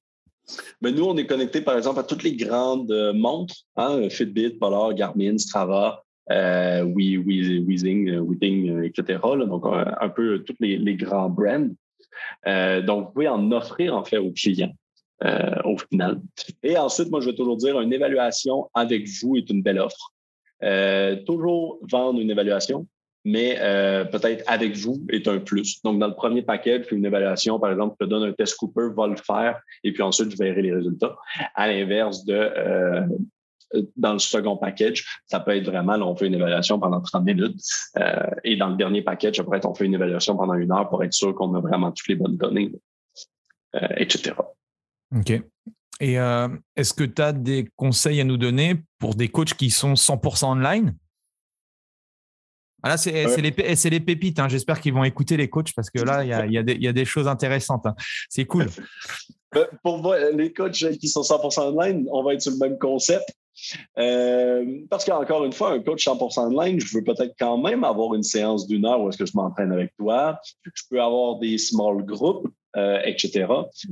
Mais 0.82 0.92
ben, 0.92 1.00
nous, 1.00 1.06
on 1.06 1.18
est 1.18 1.26
connecté 1.26 1.62
par 1.62 1.78
exemple 1.78 2.00
à 2.00 2.04
toutes 2.04 2.24
les 2.24 2.36
grandes 2.36 2.94
montres, 3.16 3.56
hein, 3.76 4.10
Fitbit, 4.10 4.52
Polar, 4.60 4.94
Garmin, 4.94 5.38
Strava, 5.38 6.04
euh, 6.32 6.84
Weezing, 6.84 8.18
Weeting, 8.20 8.84
etc. 8.84 9.20
donc, 9.48 9.66
un, 9.66 10.10
peu 10.10 10.44
tous 10.44 10.56
les, 10.60 10.78
les, 10.78 10.96
grands 10.96 11.30
brands. 11.30 11.70
donc, 12.84 13.08
vous 13.08 13.12
pouvez 13.14 13.28
en 13.28 13.52
offrir 13.52 13.96
en 13.96 14.04
fait 14.04 14.18
aux 14.18 14.32
clients. 14.32 14.74
Au 15.24 15.78
final. 15.78 16.22
Et 16.64 16.78
ensuite, 16.78 17.10
moi, 17.10 17.22
je 17.22 17.30
vais 17.30 17.36
toujours 17.36 17.58
dire, 17.58 17.80
une 17.80 17.94
évaluation 17.94 18.70
avec 18.74 19.08
vous 19.22 19.38
est 19.38 19.50
une 19.50 19.62
belle 19.62 19.80
offre. 19.80 20.14
toujours 21.26 21.80
vendre 21.90 22.20
une 22.20 22.32
évaluation, 22.32 22.88
mais 23.24 23.56
peut-être 24.12 24.44
avec 24.48 24.76
vous 24.76 25.06
est 25.10 25.28
un 25.28 25.40
plus. 25.40 25.82
Donc, 25.84 26.00
dans 26.00 26.08
le 26.08 26.16
premier 26.16 26.42
paquet, 26.42 26.82
une 26.92 27.06
évaluation, 27.06 27.60
par 27.60 27.72
exemple, 27.72 27.96
je 28.02 28.06
donne 28.06 28.24
un 28.24 28.34
test 28.34 28.56
Cooper, 28.58 28.90
va 28.96 29.08
le 29.08 29.16
faire, 29.16 29.60
et 29.84 29.94
puis 29.94 30.04
ensuite, 30.04 30.32
je 30.32 30.38
verrai 30.38 30.62
les 30.62 30.74
résultats. 30.74 31.16
À 31.56 31.68
l'inverse 31.68 32.26
de 32.26 32.52
dans 33.96 34.14
le 34.14 34.20
second 34.20 34.58
package, 34.58 35.06
ça 35.26 35.40
peut 35.40 35.56
être 35.56 35.66
vraiment, 35.66 35.96
on 35.96 36.16
fait 36.16 36.28
une 36.28 36.36
évaluation 36.36 36.80
pendant 36.80 37.02
30 37.02 37.26
minutes. 37.26 37.62
Euh, 37.98 38.28
et 38.44 38.56
dans 38.56 38.70
le 38.70 38.76
dernier 38.76 39.02
package, 39.02 39.40
après, 39.40 39.66
on 39.66 39.74
fait 39.74 39.86
une 39.86 39.94
évaluation 39.94 40.36
pendant 40.36 40.54
une 40.54 40.72
heure 40.72 40.90
pour 40.90 41.04
être 41.04 41.14
sûr 41.14 41.34
qu'on 41.36 41.54
a 41.56 41.60
vraiment 41.60 41.92
toutes 41.92 42.08
les 42.08 42.16
bonnes 42.16 42.38
données, 42.38 42.72
euh, 43.76 43.88
etc. 43.98 44.34
OK. 45.16 45.42
Et 46.02 46.20
euh, 46.20 46.50
est-ce 46.76 46.94
que 46.94 47.04
tu 47.04 47.22
as 47.22 47.32
des 47.32 47.70
conseils 47.76 48.20
à 48.20 48.24
nous 48.24 48.38
donner 48.38 48.76
pour 49.00 49.16
des 49.16 49.30
coachs 49.30 49.54
qui 49.54 49.70
sont 49.70 49.94
100% 49.94 50.46
online? 50.46 50.96
Ah, 52.84 52.90
Là, 52.90 52.98
c'est 52.98 53.12
les, 53.42 53.52
les, 53.90 54.00
pépites. 54.00 54.40
Hein. 54.40 54.48
J'espère 54.48 54.80
qu'ils 54.80 54.94
vont 54.94 55.04
écouter 55.04 55.38
les 55.38 55.50
coachs 55.50 55.74
parce 55.74 55.90
que 55.90 56.00
là, 56.00 56.24
il 56.24 56.30
y 56.30 56.34
a, 56.34 56.46
y 56.46 56.88
a, 56.88 56.94
des 56.94 57.06
choses 57.06 57.28
intéressantes. 57.28 57.86
Hein. 57.88 57.96
C'est 58.30 58.46
cool. 58.46 58.68
Pour 59.84 60.00
moi, 60.00 60.32
les 60.32 60.52
coachs 60.52 60.98
qui 61.00 61.08
sont 61.08 61.22
100% 61.22 61.74
online, 61.74 62.06
on 62.12 62.24
va 62.24 62.34
être 62.34 62.42
sur 62.42 62.52
le 62.52 62.58
même 62.58 62.78
concept. 62.78 63.26
Euh, 63.98 64.82
parce 64.90 65.06
qu'encore 65.06 65.46
une 65.46 65.54
fois, 65.54 65.72
un 65.72 65.80
coach 65.80 66.06
100% 66.06 66.54
online, 66.54 66.80
je 66.80 66.98
veux 66.98 67.04
peut-être 67.04 67.34
quand 67.40 67.58
même 67.58 67.84
avoir 67.84 68.14
une 68.14 68.24
séance 68.24 68.68
d'une 68.68 68.86
heure 68.86 69.02
où 69.02 69.10
est-ce 69.10 69.18
que 69.18 69.26
je 69.26 69.32
m'entraîne 69.34 69.72
avec 69.72 69.96
toi. 69.98 70.40
Je 70.64 70.84
peux 70.90 71.02
avoir 71.02 71.40
des 71.40 71.58
small 71.58 72.04
groups, 72.06 72.48
euh, 72.76 73.00
etc. 73.04 73.46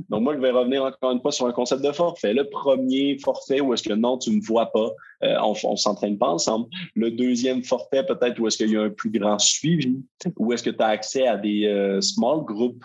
Donc, 0.08 0.22
moi, 0.22 0.34
je 0.34 0.40
vais 0.40 0.50
revenir 0.50 0.84
encore 0.84 1.12
une 1.12 1.20
fois 1.20 1.32
sur 1.32 1.46
un 1.46 1.52
concept 1.52 1.82
de 1.82 1.92
forfait. 1.92 2.34
Le 2.34 2.48
premier 2.48 3.18
forfait 3.18 3.60
où 3.60 3.72
est-ce 3.74 3.82
que 3.82 3.92
non, 3.92 4.18
tu 4.18 4.30
ne 4.30 4.36
me 4.36 4.40
vois 4.42 4.72
pas, 4.72 4.90
euh, 5.24 5.36
on 5.42 5.72
ne 5.72 5.76
s'entraîne 5.76 6.18
pas 6.18 6.28
ensemble. 6.28 6.68
Le 6.94 7.10
deuxième 7.10 7.62
forfait, 7.62 8.04
peut-être 8.04 8.38
où 8.38 8.46
est-ce 8.46 8.58
qu'il 8.58 8.70
y 8.70 8.76
a 8.76 8.82
un 8.82 8.90
plus 8.90 9.10
grand 9.10 9.38
suivi, 9.38 9.98
où 10.38 10.52
est-ce 10.52 10.62
que 10.62 10.70
tu 10.70 10.82
as 10.82 10.88
accès 10.88 11.26
à 11.26 11.36
des 11.36 11.98
small 12.00 12.44
groups 12.44 12.84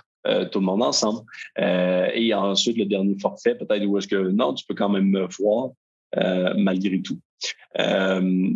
tout 0.51 0.59
le 0.59 0.65
monde 0.65 0.83
ensemble. 0.83 1.21
et 1.57 2.33
ensuite, 2.33 2.77
le 2.77 2.85
dernier 2.85 3.17
forfait, 3.19 3.55
peut-être 3.55 3.85
où 3.85 3.97
est-ce 3.97 4.07
que 4.07 4.29
non, 4.29 4.53
tu 4.53 4.65
peux 4.65 4.75
quand 4.75 4.89
même 4.89 5.09
me 5.09 5.27
voir, 5.39 5.69
euh, 6.17 6.53
malgré 6.57 7.01
tout. 7.01 7.19
Euh, 7.79 8.49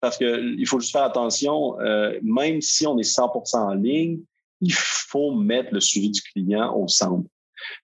parce 0.00 0.18
qu'il 0.18 0.66
faut 0.66 0.78
juste 0.78 0.92
faire 0.92 1.04
attention, 1.04 1.80
euh, 1.80 2.18
même 2.22 2.60
si 2.60 2.86
on 2.86 2.98
est 2.98 3.02
100% 3.02 3.56
en 3.56 3.74
ligne, 3.74 4.20
il 4.62 4.72
faut 4.72 5.34
mettre 5.34 5.72
le 5.72 5.80
suivi 5.80 6.10
du 6.10 6.22
client 6.22 6.74
au 6.74 6.88
centre. 6.88 7.28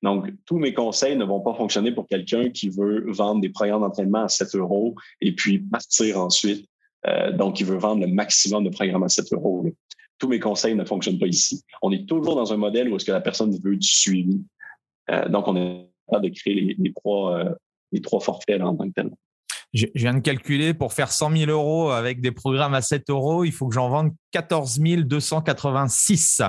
Donc, 0.03 0.33
tous 0.47 0.59
mes 0.59 0.73
conseils 0.73 1.17
ne 1.17 1.25
vont 1.25 1.41
pas 1.41 1.55
fonctionner 1.55 1.93
pour 1.93 2.07
quelqu'un 2.07 2.51
qui 2.51 2.69
veut 2.69 3.05
vendre 3.13 3.41
des 3.41 3.51
programmes 3.51 3.83
d'entraînement 3.83 4.25
à 4.25 4.29
7 4.29 4.55
euros 4.57 4.95
et 5.21 5.35
puis 5.35 5.59
partir 5.59 6.19
ensuite. 6.19 6.69
donc, 7.35 7.61
il 7.61 7.67
veut 7.67 7.77
vendre 7.77 8.01
le 8.01 8.13
maximum 8.13 8.65
de 8.65 8.71
programmes 8.71 9.05
à 9.05 9.09
7 9.09 9.33
euros. 9.33 9.67
Tous 10.19 10.29
mes 10.29 10.41
conseils 10.41 10.75
ne 10.75 10.85
fonctionnent 10.85 11.19
pas 11.19 11.27
ici. 11.27 11.63
On 11.83 11.93
est 11.93 12.09
toujours 12.09 12.35
dans 12.35 12.53
un 12.53 12.57
modèle 12.57 12.89
où 12.89 12.97
est-ce 12.97 13.05
que 13.05 13.13
la 13.13 13.21
personne 13.21 13.57
veut 13.63 13.77
du 13.77 13.87
suivi. 13.87 14.41
donc, 15.29 15.47
on 15.47 15.57
est 15.57 15.89
capable 16.09 16.29
de 16.29 16.35
créer 16.35 16.77
les, 16.77 16.93
trois, 16.93 17.45
les 17.93 18.01
trois 18.01 18.21
forfaits 18.21 18.61
en 18.61 18.75
tant 18.75 18.89
que 18.89 18.95
tel. 18.95 19.11
Je 19.75 19.87
viens 19.95 20.15
de 20.15 20.21
calculer 20.21 20.73
pour 20.73 20.95
faire 20.95 21.13
100 21.13 21.37
000 21.37 21.51
euros 21.51 21.91
avec 21.91 22.21
des 22.21 22.33
programmes 22.33 22.75
à 22.75 22.81
7 22.81 23.11
euros, 23.11 23.45
il 23.45 23.53
faut 23.53 23.69
que 23.69 23.75
j'en 23.75 23.91
vende 23.91 24.13
14 24.33 24.81
286. 24.81 26.43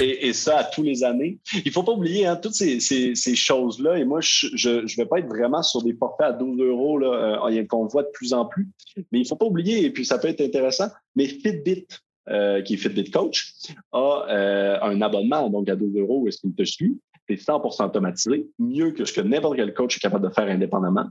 Et, 0.00 0.28
et, 0.28 0.32
ça 0.32 0.68
tous 0.72 0.82
les 0.82 1.04
années. 1.04 1.38
Il 1.64 1.72
faut 1.72 1.82
pas 1.82 1.92
oublier 1.92 2.26
hein, 2.26 2.36
toutes 2.36 2.54
ces, 2.54 3.34
choses-là. 3.34 3.98
Et 3.98 4.04
moi, 4.04 4.20
je 4.20 4.68
ne 4.68 4.96
vais 4.96 5.06
pas 5.06 5.18
être 5.18 5.28
vraiment 5.28 5.62
sur 5.62 5.82
des 5.82 5.94
forfaits 5.94 6.26
à 6.26 6.32
12 6.32 6.60
euros 6.60 7.02
euh, 7.02 7.64
qu'on 7.66 7.86
voit 7.86 8.02
de 8.02 8.10
plus 8.12 8.32
en 8.32 8.46
plus. 8.46 8.68
Mais 9.10 9.20
il 9.20 9.26
faut 9.26 9.36
pas 9.36 9.46
oublier, 9.46 9.84
et 9.84 9.90
puis 9.90 10.04
ça 10.04 10.18
peut 10.18 10.28
être 10.28 10.40
intéressant, 10.40 10.88
mais 11.16 11.26
Fitbit, 11.26 11.86
euh, 12.28 12.62
qui 12.62 12.74
est 12.74 12.76
Fitbit 12.76 13.10
Coach, 13.10 13.54
a 13.92 14.26
euh, 14.28 14.78
un 14.80 15.00
abonnement 15.02 15.48
donc 15.50 15.68
à 15.68 15.76
12 15.76 15.96
euros 15.96 16.20
où 16.20 16.28
est-ce 16.28 16.38
qu'il 16.38 16.54
te 16.54 16.64
suit? 16.64 16.98
C'est 17.28 17.36
100% 17.36 17.86
automatisé, 17.86 18.46
mieux 18.58 18.92
que 18.92 19.04
ce 19.04 19.12
que 19.12 19.20
n'importe 19.20 19.56
quel 19.56 19.72
coach 19.74 19.96
est 19.96 20.00
capable 20.00 20.28
de 20.28 20.32
faire 20.32 20.48
indépendamment, 20.48 21.08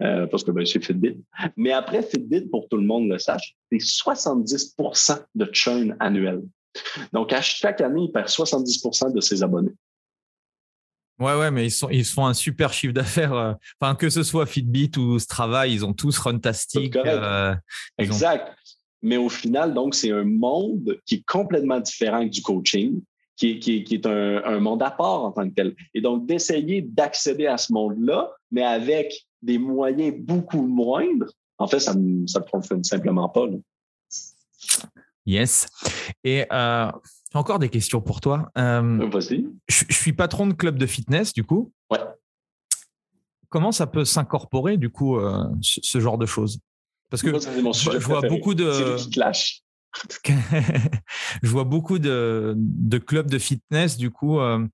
euh, 0.00 0.26
parce 0.26 0.44
que 0.44 0.50
ben, 0.50 0.66
c'est 0.66 0.84
Fitbit. 0.84 1.22
Mais 1.56 1.72
après, 1.72 2.02
Fitbit, 2.02 2.48
pour 2.50 2.68
tout 2.68 2.76
le 2.76 2.84
monde 2.84 3.08
le 3.08 3.18
sache, 3.18 3.54
c'est 3.70 3.78
70% 3.78 5.24
de 5.34 5.48
churn 5.52 5.96
annuel. 6.00 6.42
Donc, 7.12 7.32
à 7.32 7.40
chaque 7.40 7.80
année, 7.80 8.04
il 8.04 8.12
perd 8.12 8.28
70% 8.28 9.14
de 9.14 9.20
ses 9.20 9.42
abonnés. 9.42 9.72
Ouais, 11.18 11.36
ouais, 11.38 11.50
mais 11.50 11.66
ils, 11.66 11.70
sont, 11.70 11.88
ils 11.90 12.04
font 12.04 12.26
un 12.26 12.34
super 12.34 12.72
chiffre 12.72 12.94
d'affaires. 12.94 13.34
Euh, 13.34 13.52
enfin, 13.80 13.94
que 13.94 14.10
ce 14.10 14.22
soit 14.22 14.46
Fitbit 14.46 14.90
ou 14.96 15.18
Strava, 15.18 15.66
ils 15.66 15.84
ont 15.84 15.92
tous 15.92 16.18
Runtastic. 16.18 16.96
Euh, 16.96 17.54
exact. 17.98 18.48
Mais 19.02 19.16
au 19.16 19.28
final, 19.28 19.74
donc, 19.74 19.94
c'est 19.94 20.10
un 20.10 20.24
monde 20.24 20.98
qui 21.06 21.16
est 21.16 21.24
complètement 21.26 21.78
différent 21.80 22.24
du 22.24 22.40
coaching 22.42 23.00
qui, 23.36 23.86
est 23.90 24.06
un, 24.06 24.60
monde 24.60 24.82
à 24.82 24.90
part 24.90 25.24
en 25.24 25.32
tant 25.32 25.48
que 25.48 25.54
tel. 25.54 25.74
Et 25.94 26.00
donc, 26.00 26.26
d'essayer 26.26 26.82
d'accéder 26.82 27.46
à 27.46 27.56
ce 27.56 27.72
monde-là, 27.72 28.30
mais 28.50 28.62
avec 28.62 29.26
des 29.40 29.58
moyens 29.58 30.14
beaucoup 30.18 30.62
moindres, 30.62 31.32
en 31.58 31.66
fait, 31.66 31.80
ça 31.80 31.94
ne 31.94 32.26
fonctionne 32.50 32.84
simplement 32.84 33.28
pas. 33.28 33.46
Yes. 35.26 35.68
Et 36.24 36.46
euh, 36.52 36.90
encore 37.34 37.58
des 37.58 37.68
questions 37.68 38.00
pour 38.00 38.20
toi. 38.20 38.50
Euh, 38.58 39.08
Vas-y. 39.08 39.46
Je, 39.68 39.84
suis 39.90 40.12
patron 40.12 40.46
de 40.46 40.54
club 40.54 40.78
de 40.78 40.86
fitness, 40.86 41.32
du 41.32 41.44
coup. 41.44 41.72
Ouais. 41.90 41.98
Comment 43.48 43.72
ça 43.72 43.86
peut 43.86 44.04
s'incorporer, 44.04 44.76
du 44.76 44.90
coup, 44.90 45.18
euh, 45.18 45.44
ce, 45.60 46.00
genre 46.00 46.18
de 46.18 46.26
choses? 46.26 46.58
Parce 47.10 47.22
que 47.22 47.38
je, 47.38 47.98
vois 47.98 48.22
beaucoup 48.22 48.54
de. 48.54 48.96
je 51.42 51.48
vois 51.48 51.64
beaucoup 51.64 51.98
de, 51.98 52.56
clubs 53.06 53.30
de 53.30 53.38
fitness, 53.38 53.96
du 53.96 54.10
coup, 54.10 54.40
euh, 54.40 54.66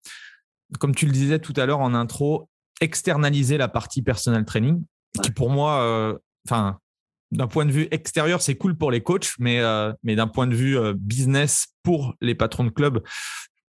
comme 0.78 0.94
tu 0.94 1.06
le 1.06 1.12
disais 1.12 1.38
tout 1.38 1.54
à 1.56 1.66
l'heure 1.66 1.80
en 1.80 1.94
intro, 1.94 2.48
externaliser 2.80 3.58
la 3.58 3.68
partie 3.68 4.02
personal 4.02 4.44
training, 4.44 4.84
qui 5.22 5.30
pour 5.30 5.50
moi, 5.50 5.82
euh, 5.82 6.16
enfin, 6.46 6.78
d'un 7.30 7.46
point 7.46 7.66
de 7.66 7.72
vue 7.72 7.88
extérieur, 7.90 8.40
c'est 8.40 8.54
cool 8.54 8.76
pour 8.76 8.90
les 8.90 9.02
coachs, 9.02 9.32
mais, 9.38 9.60
euh, 9.60 9.92
mais 10.02 10.16
d'un 10.16 10.28
point 10.28 10.46
de 10.46 10.54
vue 10.54 10.78
business 10.94 11.68
pour 11.82 12.14
les 12.20 12.34
patrons 12.34 12.64
de 12.64 12.70
club, 12.70 13.02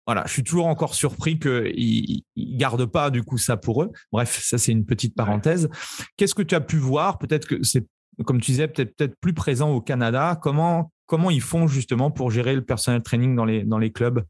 voilà, 0.07 0.23
je 0.27 0.33
suis 0.33 0.43
toujours 0.43 0.67
encore 0.67 0.93
surpris 0.93 1.39
qu'ils 1.39 2.23
ne 2.35 2.57
gardent 2.57 2.85
pas 2.85 3.09
du 3.09 3.23
coup 3.23 3.39
ça 3.39 3.57
pour 3.57 3.81
eux. 3.81 3.91
Bref, 4.11 4.39
ça 4.43 4.59
c'est 4.59 4.71
une 4.71 4.85
petite 4.85 5.15
parenthèse. 5.15 5.67
Qu'est-ce 6.15 6.35
que 6.35 6.43
tu 6.43 6.53
as 6.53 6.61
pu 6.61 6.77
voir? 6.77 7.17
Peut-être 7.17 7.47
que 7.47 7.63
c'est, 7.63 7.87
comme 8.26 8.39
tu 8.39 8.51
disais, 8.51 8.68
peut-être 8.68 8.95
peut-être 8.95 9.16
plus 9.20 9.34
présent 9.34 9.72
au 9.72 9.82
Canada. 9.82 10.39
Comment 10.41 10.91
comment 11.05 11.30
ils 11.30 11.41
font 11.41 11.68
justement 11.68 12.11
pour 12.11 12.32
gérer 12.32 12.55
le 12.55 12.63
personnel 12.63 13.01
training 13.01 13.36
dans 13.36 13.45
les, 13.45 13.63
dans 13.63 13.78
les 13.78 13.91
clubs? 13.91 14.24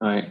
Ouais. 0.00 0.28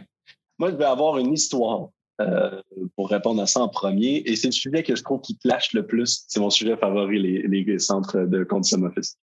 Moi, 0.58 0.70
je 0.70 0.76
vais 0.76 0.84
avoir 0.84 1.18
une 1.18 1.32
histoire 1.32 1.88
euh, 2.20 2.62
pour 2.96 3.10
répondre 3.10 3.42
à 3.42 3.46
ça 3.46 3.60
en 3.60 3.68
premier. 3.68 4.22
Et 4.26 4.36
c'est 4.36 4.48
le 4.48 4.52
sujet 4.52 4.82
que 4.82 4.94
je 4.94 5.02
trouve 5.02 5.20
qui 5.20 5.36
clash 5.36 5.72
le 5.72 5.86
plus. 5.86 6.24
C'est 6.28 6.40
mon 6.40 6.50
sujet 6.50 6.76
favori, 6.76 7.20
les, 7.20 7.42
les 7.42 7.78
centres 7.78 8.20
de 8.20 8.44
condition 8.44 8.82
office. 8.82 9.18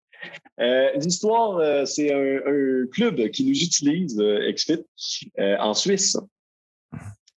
Euh, 0.61 0.91
l'histoire, 0.97 1.59
euh, 1.59 1.85
c'est 1.85 2.13
un, 2.13 2.87
club 2.93 3.29
qui 3.31 3.45
nous 3.45 3.61
utilise, 3.63 4.17
XFIT, 4.19 4.85
en 5.59 5.75
Suisse. 5.75 6.17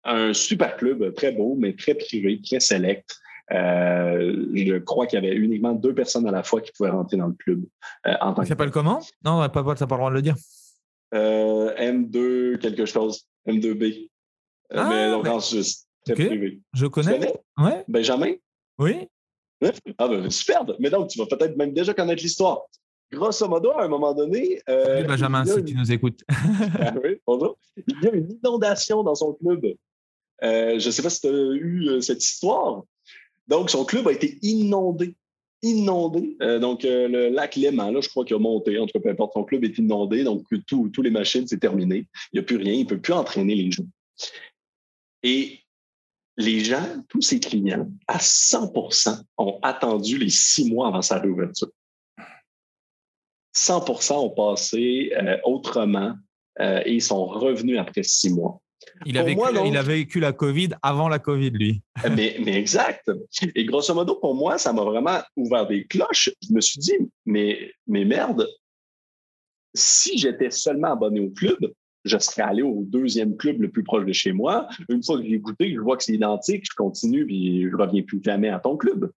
Un 0.04 0.32
super 0.32 0.76
club, 0.76 1.14
très 1.14 1.32
beau, 1.32 1.56
mais 1.58 1.74
très 1.74 1.94
privé, 1.94 2.40
très 2.42 2.60
select. 2.60 3.18
Euh, 3.50 4.46
je 4.54 4.78
crois 4.78 5.06
qu'il 5.06 5.22
y 5.22 5.26
avait 5.26 5.34
uniquement 5.34 5.72
deux 5.72 5.94
personnes 5.94 6.26
à 6.28 6.30
la 6.30 6.42
fois 6.42 6.60
qui 6.60 6.70
pouvaient 6.72 6.90
rentrer 6.90 7.16
dans 7.16 7.28
le 7.28 7.34
club. 7.34 7.64
Euh, 8.06 8.14
en 8.20 8.34
tant 8.34 8.42
Il 8.42 8.48
s'appelle 8.48 8.70
comment? 8.70 9.00
Non, 9.24 9.40
n'as 9.40 9.48
pas, 9.48 9.64
pas 9.64 9.72
le 9.72 9.86
droit 9.86 10.10
de 10.10 10.14
le 10.14 10.22
dire. 10.22 10.36
Euh, 11.14 11.74
M2 11.76 12.58
quelque 12.58 12.84
chose, 12.84 13.26
M2B. 13.46 14.10
Ah, 14.74 14.88
mais 14.90 15.10
donc 15.10 15.26
en 15.26 15.40
Suisse, 15.40 15.88
très 16.04 16.14
privé. 16.14 16.60
Je 16.74 16.86
connais. 16.86 17.18
connais? 17.18 17.34
Ouais. 17.56 17.84
Benjamin? 17.88 18.34
Oui. 18.78 19.08
Ah 19.96 20.06
ben 20.06 20.28
super. 20.30 20.64
Mais 20.78 20.90
donc, 20.90 21.08
tu 21.08 21.18
vas 21.18 21.26
peut-être 21.26 21.56
même 21.56 21.72
déjà 21.72 21.94
connaître 21.94 22.22
l'histoire. 22.22 22.60
Grosso 23.10 23.48
modo, 23.48 23.70
à 23.72 23.84
un 23.84 23.88
moment 23.88 24.12
donné. 24.12 24.60
Euh, 24.68 25.02
Benjamin, 25.04 25.46
si 25.46 25.64
tu 25.64 25.74
nous 25.74 25.90
écoutes. 25.90 26.22
ah, 26.28 26.92
oui, 27.02 27.18
bonjour. 27.26 27.56
Il 27.76 27.96
y 28.02 28.06
a 28.06 28.12
une 28.12 28.30
inondation 28.30 29.02
dans 29.02 29.14
son 29.14 29.32
club. 29.32 29.64
je 30.42 30.74
ne 30.74 30.90
sais 30.90 31.02
pas 31.02 31.08
si 31.08 31.22
tu 31.22 31.28
as 31.28 31.54
eu 31.54 32.02
cette 32.02 32.22
histoire, 32.22 32.82
donc, 33.48 33.70
son 33.70 33.84
club 33.84 34.06
a 34.08 34.12
été 34.12 34.38
inondé. 34.42 35.16
Inondé. 35.62 36.36
Euh, 36.42 36.58
donc, 36.58 36.84
euh, 36.84 37.08
le 37.08 37.28
lac 37.30 37.56
Léman, 37.56 37.90
là, 37.90 38.00
je 38.00 38.08
crois 38.08 38.24
qu'il 38.24 38.36
a 38.36 38.38
monté. 38.38 38.78
En 38.78 38.86
tout 38.86 38.92
cas, 38.92 39.00
peu 39.00 39.10
importe, 39.10 39.32
son 39.32 39.44
club 39.44 39.64
est 39.64 39.76
inondé. 39.78 40.22
Donc, 40.22 40.44
tous 40.66 41.02
les 41.02 41.10
machines, 41.10 41.46
c'est 41.46 41.58
terminé. 41.58 42.06
Il 42.32 42.36
n'y 42.36 42.40
a 42.40 42.42
plus 42.42 42.56
rien. 42.56 42.74
Il 42.74 42.84
ne 42.84 42.88
peut 42.88 43.00
plus 43.00 43.14
entraîner 43.14 43.54
les 43.54 43.70
gens. 43.70 43.86
Et 45.22 45.60
les 46.36 46.60
gens, 46.60 47.02
tous 47.08 47.22
ses 47.22 47.40
clients, 47.40 47.90
à 48.06 48.18
100% 48.18 49.20
ont 49.38 49.58
attendu 49.62 50.18
les 50.18 50.30
six 50.30 50.70
mois 50.70 50.88
avant 50.88 51.02
sa 51.02 51.18
réouverture. 51.18 51.70
100% 53.56 54.12
ont 54.14 54.30
passé 54.30 55.10
euh, 55.16 55.36
autrement 55.42 56.14
et 56.60 56.94
ils 56.94 57.02
sont 57.02 57.24
revenus 57.24 57.78
après 57.78 58.02
six 58.02 58.30
mois. 58.30 58.60
Il 59.06 59.18
avait 59.18 59.34
vécu 59.82 60.20
la 60.20 60.32
COVID 60.32 60.70
avant 60.82 61.08
la 61.08 61.18
COVID, 61.18 61.50
lui. 61.50 61.82
mais, 62.16 62.36
mais 62.44 62.54
exact. 62.54 63.10
Et 63.54 63.64
grosso 63.64 63.94
modo, 63.94 64.16
pour 64.16 64.34
moi, 64.34 64.58
ça 64.58 64.72
m'a 64.72 64.82
vraiment 64.82 65.18
ouvert 65.36 65.66
des 65.66 65.86
cloches. 65.86 66.30
Je 66.46 66.52
me 66.52 66.60
suis 66.60 66.80
dit, 66.80 66.96
mais, 67.26 67.72
mais 67.86 68.04
merde, 68.04 68.48
si 69.74 70.18
j'étais 70.18 70.50
seulement 70.50 70.92
abonné 70.92 71.20
au 71.20 71.30
club, 71.30 71.58
je 72.04 72.18
serais 72.18 72.42
allé 72.42 72.62
au 72.62 72.84
deuxième 72.86 73.36
club 73.36 73.60
le 73.60 73.70
plus 73.70 73.82
proche 73.82 74.04
de 74.04 74.12
chez 74.12 74.32
moi. 74.32 74.68
Une 74.88 75.02
fois 75.02 75.18
que 75.18 75.26
j'ai 75.26 75.38
goûté, 75.38 75.72
je 75.72 75.80
vois 75.80 75.96
que 75.96 76.04
c'est 76.04 76.14
identique, 76.14 76.64
je 76.64 76.74
continue, 76.76 77.26
puis 77.26 77.68
je 77.68 77.76
reviens 77.76 78.02
plus 78.02 78.20
jamais 78.22 78.48
à 78.48 78.58
ton 78.58 78.76
club. 78.76 79.10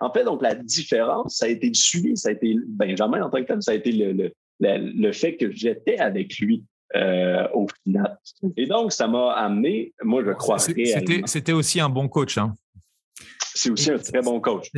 En 0.00 0.12
fait, 0.12 0.24
donc, 0.24 0.42
la 0.42 0.54
différence, 0.54 1.36
ça 1.36 1.46
a 1.46 1.48
été 1.48 1.68
le 1.68 1.74
suivi, 1.74 2.16
ça 2.16 2.30
a 2.30 2.32
été 2.32 2.56
Benjamin 2.66 3.22
en 3.22 3.30
tant 3.30 3.38
que 3.38 3.46
tel, 3.46 3.62
ça 3.62 3.72
a 3.72 3.74
été 3.74 3.92
le, 3.92 4.12
le, 4.12 4.32
le, 4.60 5.12
fait 5.12 5.36
que 5.36 5.50
j'étais 5.50 5.98
avec 5.98 6.38
lui. 6.38 6.64
Euh, 6.94 7.48
au 7.54 7.66
final. 7.84 8.18
Et 8.56 8.66
donc, 8.66 8.92
ça 8.92 9.08
m'a 9.08 9.32
amené, 9.32 9.94
moi, 10.02 10.22
je 10.24 10.32
crois. 10.32 10.58
C'était 10.58 11.52
aussi 11.52 11.80
un 11.80 11.88
bon 11.88 12.08
coach. 12.08 12.36
Hein. 12.36 12.56
C'est 13.54 13.70
aussi 13.70 13.90
un 13.90 13.98
très 13.98 14.20
bon 14.20 14.40
coach. 14.40 14.70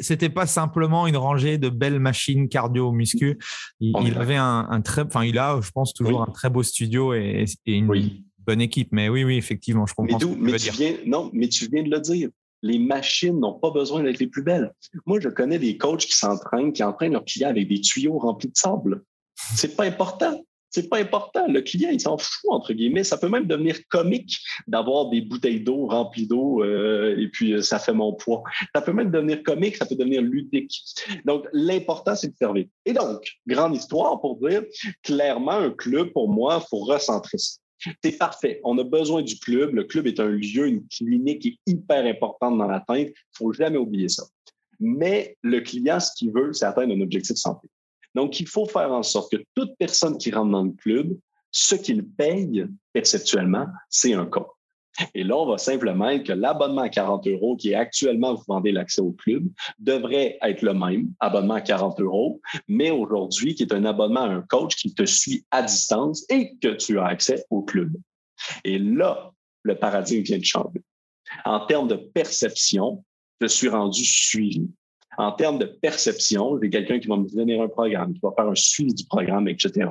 C'était 0.00 0.28
pas, 0.28 0.46
simplement 0.46 1.06
une 1.06 1.16
rangée 1.16 1.58
de 1.58 1.68
belles 1.68 2.00
machines 2.00 2.48
cardio-muscu. 2.48 3.38
Il, 3.80 4.16
avait 4.16 4.36
un, 4.36 4.80
très, 4.82 5.02
enfin, 5.02 5.24
il 5.24 5.38
a, 5.38 5.60
je 5.60 5.70
pense, 5.70 5.94
toujours 5.94 6.22
un 6.22 6.32
très 6.32 6.50
beau 6.50 6.62
studio 6.62 7.14
et, 7.14 7.44
une 7.66 8.22
bonne 8.44 8.60
équipe. 8.60 8.88
Mais 8.92 9.08
oui, 9.08 9.24
oui, 9.24 9.36
effectivement, 9.36 9.86
je 9.86 9.94
comprends. 9.94 10.18
Mais, 10.38 10.56
tu 10.56 10.70
Viens, 10.70 10.94
non, 11.06 11.30
mais 11.32 11.48
tu 11.48 11.68
viens 11.68 11.82
de 11.82 11.90
le 11.90 12.00
dire. 12.00 12.30
Les 12.64 12.78
machines 12.78 13.38
n'ont 13.38 13.58
pas 13.58 13.70
besoin 13.70 14.02
d'être 14.04 14.20
les 14.20 14.28
plus 14.28 14.42
belles. 14.42 14.72
Moi, 15.06 15.18
je 15.20 15.28
connais 15.28 15.58
des 15.58 15.76
coachs 15.76 16.02
qui 16.02 16.16
s'entraînent, 16.16 16.72
qui 16.72 16.84
entraînent 16.84 17.12
leurs 17.12 17.24
clients 17.24 17.48
avec 17.48 17.68
des 17.68 17.80
tuyaux 17.80 18.18
remplis 18.18 18.48
de 18.48 18.56
sable. 18.56 19.02
C'est 19.34 19.76
pas 19.76 19.84
important. 19.84 20.40
C'est 20.72 20.88
pas 20.88 20.98
important. 20.98 21.46
Le 21.48 21.60
client, 21.60 21.90
il 21.92 22.00
s'en 22.00 22.16
fout, 22.16 22.50
entre 22.50 22.72
guillemets. 22.72 23.04
Ça 23.04 23.18
peut 23.18 23.28
même 23.28 23.46
devenir 23.46 23.76
comique 23.88 24.38
d'avoir 24.66 25.10
des 25.10 25.20
bouteilles 25.20 25.60
d'eau 25.60 25.86
remplies 25.86 26.26
d'eau 26.26 26.62
euh, 26.62 27.14
et 27.18 27.28
puis 27.28 27.52
euh, 27.52 27.62
ça 27.62 27.78
fait 27.78 27.92
mon 27.92 28.14
poids. 28.14 28.42
Ça 28.74 28.80
peut 28.80 28.92
même 28.92 29.10
devenir 29.10 29.42
comique, 29.42 29.76
ça 29.76 29.84
peut 29.84 29.96
devenir 29.96 30.22
ludique. 30.22 30.74
Donc, 31.26 31.46
l'important, 31.52 32.16
c'est 32.16 32.28
de 32.28 32.36
servir. 32.36 32.66
Et 32.86 32.94
donc, 32.94 33.20
grande 33.46 33.76
histoire 33.76 34.20
pour 34.20 34.36
dire, 34.36 34.62
clairement, 35.02 35.52
un 35.52 35.70
club, 35.70 36.12
pour 36.12 36.28
moi, 36.28 36.62
il 36.62 36.66
faut 36.70 36.84
recentrer 36.84 37.36
ça. 37.36 37.58
C'est 38.02 38.16
parfait. 38.16 38.60
On 38.64 38.78
a 38.78 38.84
besoin 38.84 39.22
du 39.22 39.38
club. 39.38 39.74
Le 39.74 39.84
club 39.84 40.06
est 40.06 40.20
un 40.20 40.28
lieu, 40.28 40.68
une 40.68 40.86
clinique 40.88 41.60
hyper 41.66 42.06
importante 42.06 42.56
dans 42.56 42.68
la 42.68 42.80
tête. 42.88 43.08
Il 43.10 43.36
faut 43.36 43.52
jamais 43.52 43.78
oublier 43.78 44.08
ça. 44.08 44.24
Mais 44.80 45.36
le 45.42 45.60
client, 45.60 46.00
ce 46.00 46.10
qu'il 46.16 46.32
veut, 46.32 46.52
c'est 46.52 46.64
atteindre 46.64 46.94
un 46.94 47.00
objectif 47.00 47.36
santé. 47.36 47.68
Donc, 48.14 48.40
il 48.40 48.48
faut 48.48 48.66
faire 48.66 48.92
en 48.92 49.02
sorte 49.02 49.32
que 49.32 49.42
toute 49.54 49.72
personne 49.78 50.18
qui 50.18 50.30
rentre 50.30 50.50
dans 50.50 50.64
le 50.64 50.72
club, 50.72 51.16
ce 51.50 51.74
qu'il 51.74 52.04
paye 52.04 52.66
perceptuellement, 52.92 53.66
c'est 53.90 54.14
un 54.14 54.26
coût. 54.26 54.46
Et 55.14 55.24
là, 55.24 55.36
on 55.36 55.46
va 55.46 55.58
simplement 55.58 56.10
être 56.10 56.24
que 56.24 56.32
l'abonnement 56.32 56.82
à 56.82 56.88
40 56.88 57.26
euros 57.26 57.56
qui 57.56 57.70
est 57.70 57.74
actuellement, 57.74 58.34
vous 58.34 58.44
vendez 58.46 58.72
l'accès 58.72 59.00
au 59.00 59.12
club, 59.12 59.44
devrait 59.78 60.38
être 60.42 60.62
le 60.62 60.74
même, 60.74 61.12
abonnement 61.20 61.54
à 61.54 61.60
40 61.60 62.00
euros, 62.00 62.40
mais 62.68 62.90
aujourd'hui, 62.90 63.54
qui 63.54 63.62
est 63.62 63.72
un 63.72 63.84
abonnement 63.84 64.22
à 64.22 64.28
un 64.28 64.42
coach 64.42 64.76
qui 64.76 64.94
te 64.94 65.04
suit 65.04 65.44
à 65.50 65.62
distance 65.62 66.24
et 66.28 66.56
que 66.60 66.74
tu 66.74 66.98
as 66.98 67.06
accès 67.06 67.44
au 67.50 67.62
club. 67.62 67.90
Et 68.64 68.78
là, 68.78 69.32
le 69.62 69.76
paradigme 69.76 70.24
vient 70.24 70.38
de 70.38 70.44
changer. 70.44 70.82
En 71.44 71.64
termes 71.66 71.88
de 71.88 71.96
perception, 71.96 73.04
je 73.40 73.46
suis 73.46 73.68
rendu 73.68 74.04
suivi. 74.04 74.68
En 75.18 75.32
termes 75.32 75.58
de 75.58 75.66
perception, 75.66 76.58
j'ai 76.62 76.70
quelqu'un 76.70 76.98
qui 76.98 77.08
va 77.08 77.16
me 77.16 77.28
donner 77.28 77.60
un 77.60 77.68
programme, 77.68 78.14
qui 78.14 78.20
va 78.22 78.32
faire 78.36 78.48
un 78.48 78.54
suivi 78.54 78.94
du 78.94 79.04
programme, 79.04 79.48
etc. 79.48 79.88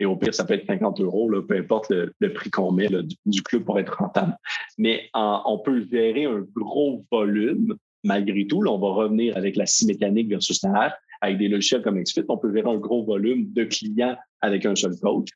Et 0.00 0.06
au 0.06 0.16
pire, 0.16 0.34
ça 0.34 0.44
peut 0.44 0.54
être 0.54 0.66
50 0.66 1.00
euros, 1.00 1.30
peu 1.42 1.56
importe 1.56 1.90
le, 1.90 2.32
prix 2.32 2.50
qu'on 2.50 2.72
met 2.72 2.88
du, 3.26 3.42
club 3.42 3.64
pour 3.64 3.78
être 3.78 3.96
rentable. 3.96 4.36
Mais 4.76 5.08
on 5.14 5.58
peut 5.58 5.86
gérer 5.90 6.24
un 6.24 6.44
gros 6.54 7.04
volume 7.10 7.76
malgré 8.04 8.46
tout. 8.46 8.62
Là, 8.62 8.70
on 8.72 8.78
va 8.78 8.88
revenir 8.88 9.36
avec 9.36 9.56
la 9.56 9.66
scie 9.66 9.86
mécanique 9.86 10.28
versus 10.28 10.62
la 10.62 10.96
avec 11.20 11.38
des 11.38 11.48
logiciels 11.48 11.82
comme 11.82 12.00
XFIT, 12.00 12.24
on 12.28 12.38
peut 12.38 12.52
gérer 12.54 12.70
un 12.70 12.78
gros 12.78 13.04
volume 13.04 13.52
de 13.52 13.64
clients 13.64 14.16
avec 14.40 14.64
un 14.66 14.76
seul 14.76 14.96
coach 15.00 15.30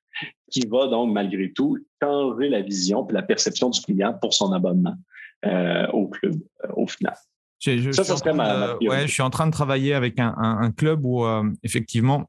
qui 0.50 0.66
va 0.66 0.86
donc, 0.86 1.12
malgré 1.12 1.52
tout, 1.52 1.76
changer 2.00 2.48
la 2.48 2.60
vision 2.60 3.06
et 3.08 3.12
la 3.12 3.22
perception 3.22 3.70
du 3.70 3.80
client 3.80 4.14
pour 4.20 4.32
son 4.32 4.52
abonnement 4.52 4.94
euh, 5.44 5.86
au 5.88 6.08
club 6.08 6.36
euh, 6.64 6.68
au 6.76 6.86
final. 6.86 7.16
Je, 7.64 7.92
ça, 7.92 8.02
ouais, 8.80 9.06
je 9.06 9.12
suis 9.12 9.22
en 9.22 9.30
train 9.30 9.46
de 9.46 9.52
travailler 9.52 9.94
avec 9.94 10.18
un, 10.18 10.72
club 10.76 11.04
où, 11.04 11.24
euh, 11.24 11.44
effectivement, 11.62 12.28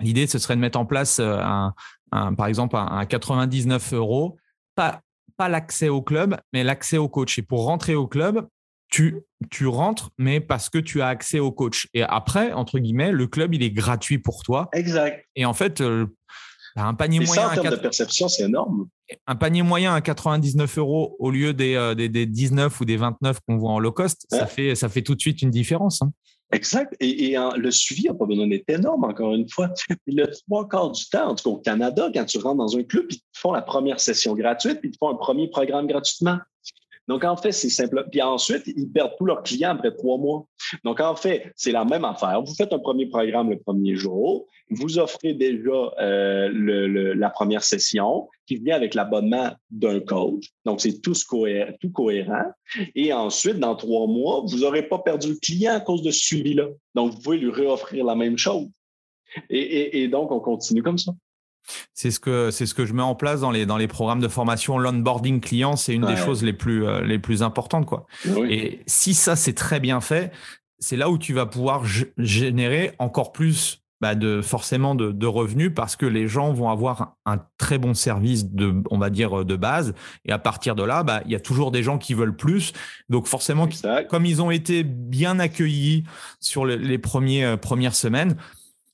l'idée, 0.00 0.26
ce 0.26 0.38
serait 0.38 0.54
de 0.54 0.60
mettre 0.60 0.78
en 0.78 0.84
place, 0.84 1.18
euh, 1.18 1.40
un, 2.12 2.34
par 2.34 2.46
exemple, 2.46 2.76
un, 2.76 3.06
99 3.06 3.94
euros, 3.94 4.36
pas, 4.74 5.00
pas 5.38 5.48
l'accès 5.48 5.88
au 5.88 6.02
club, 6.02 6.36
mais 6.52 6.62
l'accès 6.62 6.98
au 6.98 7.08
coach. 7.08 7.38
Et 7.38 7.42
pour 7.42 7.64
rentrer 7.64 7.94
au 7.94 8.06
club, 8.06 8.46
tu, 8.90 9.22
tu 9.50 9.66
rentres, 9.66 10.10
mais 10.18 10.40
parce 10.40 10.68
que 10.68 10.78
tu 10.78 11.00
as 11.00 11.08
accès 11.08 11.38
au 11.38 11.52
coach. 11.52 11.88
Et 11.94 12.02
après, 12.02 12.52
entre 12.52 12.78
guillemets, 12.78 13.12
le 13.12 13.26
club, 13.26 13.54
il 13.54 13.62
est 13.62 13.70
gratuit 13.70 14.18
pour 14.18 14.42
toi. 14.42 14.68
Exact. 14.74 15.24
Et 15.36 15.46
en 15.46 15.54
fait, 15.54 15.80
euh, 15.80 16.06
un 16.76 16.94
panier 16.94 17.20
moyen. 17.20 17.48
en 17.48 17.70
de 17.70 17.76
perception, 17.76 18.28
c'est 18.28 18.44
énorme. 18.44 18.88
Un 19.26 19.36
panier 19.36 19.62
moyen 19.62 19.94
à 19.94 20.00
99 20.00 20.78
euros 20.78 21.16
au 21.18 21.30
lieu 21.30 21.54
des, 21.54 21.74
euh, 21.74 21.94
des, 21.94 22.26
19 22.26 22.80
ou 22.80 22.84
des 22.84 22.96
29 22.96 23.38
qu'on 23.46 23.56
voit 23.56 23.72
en 23.72 23.78
low 23.78 23.92
cost, 23.92 24.26
ça, 24.30 24.46
fait, 24.46 24.74
ça 24.74 24.88
fait 24.88 25.02
tout 25.02 25.14
de 25.14 25.20
suite 25.20 25.42
une 25.42 25.50
différence. 25.50 26.02
Hein. 26.02 26.12
Exact. 26.52 26.94
Et, 27.00 27.36
le 27.56 27.70
suivi 27.70 28.04
n'a 28.04 28.14
pas 28.14 28.26
besoin 28.26 28.46
d'être 28.46 28.68
énorme, 28.68 29.04
encore 29.04 29.34
une 29.34 29.48
fois. 29.48 29.70
Le 30.06 30.26
trois 30.46 30.68
quarts 30.68 30.92
du 30.92 31.08
temps, 31.08 31.30
en 31.30 31.34
tout 31.34 31.44
cas 31.44 31.56
au 31.56 31.60
Canada, 31.60 32.08
quand 32.14 32.24
tu 32.24 32.38
rentres 32.38 32.58
dans 32.58 32.76
un 32.76 32.82
club, 32.82 33.06
ils 33.10 33.18
te 33.18 33.24
font 33.34 33.52
la 33.52 33.62
première 33.62 33.98
session 33.98 34.34
gratuite, 34.34 34.80
puis 34.80 34.90
ils 34.90 34.92
te 34.92 34.98
font 34.98 35.10
un 35.10 35.16
premier 35.16 35.48
programme 35.48 35.86
gratuitement. 35.86 36.38
Donc, 37.08 37.24
en 37.24 37.36
fait, 37.36 37.52
c'est 37.52 37.70
simple. 37.70 38.04
Puis 38.10 38.20
ensuite, 38.20 38.64
ils 38.66 38.90
perdent 38.90 39.12
tous 39.16 39.26
leurs 39.26 39.42
clients 39.42 39.70
après 39.70 39.92
trois 39.94 40.18
mois. 40.18 40.46
Donc, 40.84 41.00
en 41.00 41.14
fait, 41.14 41.52
c'est 41.54 41.72
la 41.72 41.84
même 41.84 42.04
affaire. 42.04 42.42
Vous 42.42 42.54
faites 42.54 42.72
un 42.72 42.78
premier 42.78 43.06
programme 43.06 43.50
le 43.50 43.58
premier 43.58 43.94
jour. 43.94 44.46
Vous 44.70 44.98
offrez 44.98 45.32
déjà 45.34 45.92
euh, 46.00 46.48
le, 46.52 47.14
la 47.14 47.30
première 47.30 47.62
session 47.62 48.28
qui 48.46 48.56
vient 48.56 48.74
avec 48.74 48.94
l'abonnement 48.94 49.52
d'un 49.70 50.00
coach. 50.00 50.46
Donc, 50.64 50.80
c'est 50.80 51.00
tout, 51.00 51.14
cohérent, 51.28 51.72
tout 51.80 51.90
cohérent. 51.90 52.50
Et 52.94 53.12
ensuite, 53.12 53.58
dans 53.58 53.76
trois 53.76 54.08
mois, 54.08 54.42
vous 54.46 54.58
n'aurez 54.58 54.82
pas 54.82 54.98
perdu 54.98 55.28
le 55.28 55.38
client 55.40 55.74
à 55.74 55.80
cause 55.80 56.02
de 56.02 56.10
ce 56.10 56.20
suivi-là. 56.20 56.66
Donc, 56.94 57.12
vous 57.12 57.20
pouvez 57.20 57.38
lui 57.38 57.50
réoffrir 57.50 58.04
la 58.04 58.16
même 58.16 58.36
chose. 58.36 58.66
Et, 59.50 60.02
et 60.02 60.08
donc, 60.08 60.32
on 60.32 60.40
continue 60.40 60.82
comme 60.82 60.98
ça. 60.98 61.12
C'est 61.94 62.10
ce 62.10 62.20
que 62.20 62.50
c'est 62.50 62.66
ce 62.66 62.74
que 62.74 62.86
je 62.86 62.92
mets 62.92 63.02
en 63.02 63.14
place 63.14 63.40
dans 63.40 63.50
les 63.50 63.66
dans 63.66 63.76
les 63.76 63.88
programmes 63.88 64.20
de 64.20 64.28
formation. 64.28 64.78
L'onboarding 64.78 65.40
client, 65.40 65.76
c'est 65.76 65.94
une 65.94 66.06
des 66.06 66.16
choses 66.16 66.42
les 66.42 66.52
plus 66.52 66.86
euh, 66.86 67.02
les 67.02 67.18
plus 67.18 67.42
importantes 67.42 67.86
quoi. 67.86 68.06
Et 68.48 68.80
si 68.86 69.14
ça 69.14 69.36
c'est 69.36 69.54
très 69.54 69.80
bien 69.80 70.00
fait, 70.00 70.32
c'est 70.78 70.96
là 70.96 71.10
où 71.10 71.18
tu 71.18 71.32
vas 71.32 71.46
pouvoir 71.46 71.82
générer 72.18 72.92
encore 72.98 73.32
plus 73.32 73.82
bah, 74.02 74.14
de 74.14 74.42
forcément 74.42 74.94
de, 74.94 75.26
revenus 75.26 75.72
parce 75.74 75.96
que 75.96 76.04
les 76.04 76.28
gens 76.28 76.52
vont 76.52 76.68
avoir 76.68 77.16
un 77.24 77.38
très 77.56 77.78
bon 77.78 77.94
service 77.94 78.52
de 78.52 78.74
on 78.90 78.98
va 78.98 79.08
dire 79.08 79.44
de 79.44 79.56
base. 79.56 79.94
Et 80.26 80.32
à 80.32 80.38
partir 80.38 80.74
de 80.74 80.82
là 80.82 81.02
bah 81.02 81.22
il 81.24 81.32
y 81.32 81.34
a 81.34 81.40
toujours 81.40 81.70
des 81.70 81.82
gens 81.82 81.96
qui 81.96 82.12
veulent 82.12 82.36
plus. 82.36 82.72
Donc 83.08 83.26
forcément 83.26 83.68
comme 84.10 84.26
ils 84.26 84.42
ont 84.42 84.50
été 84.50 84.82
bien 84.84 85.38
accueillis 85.38 86.04
sur 86.40 86.66
les 86.66 86.98
premiers 86.98 87.44
euh, 87.44 87.56
premières 87.56 87.94
semaines 87.94 88.36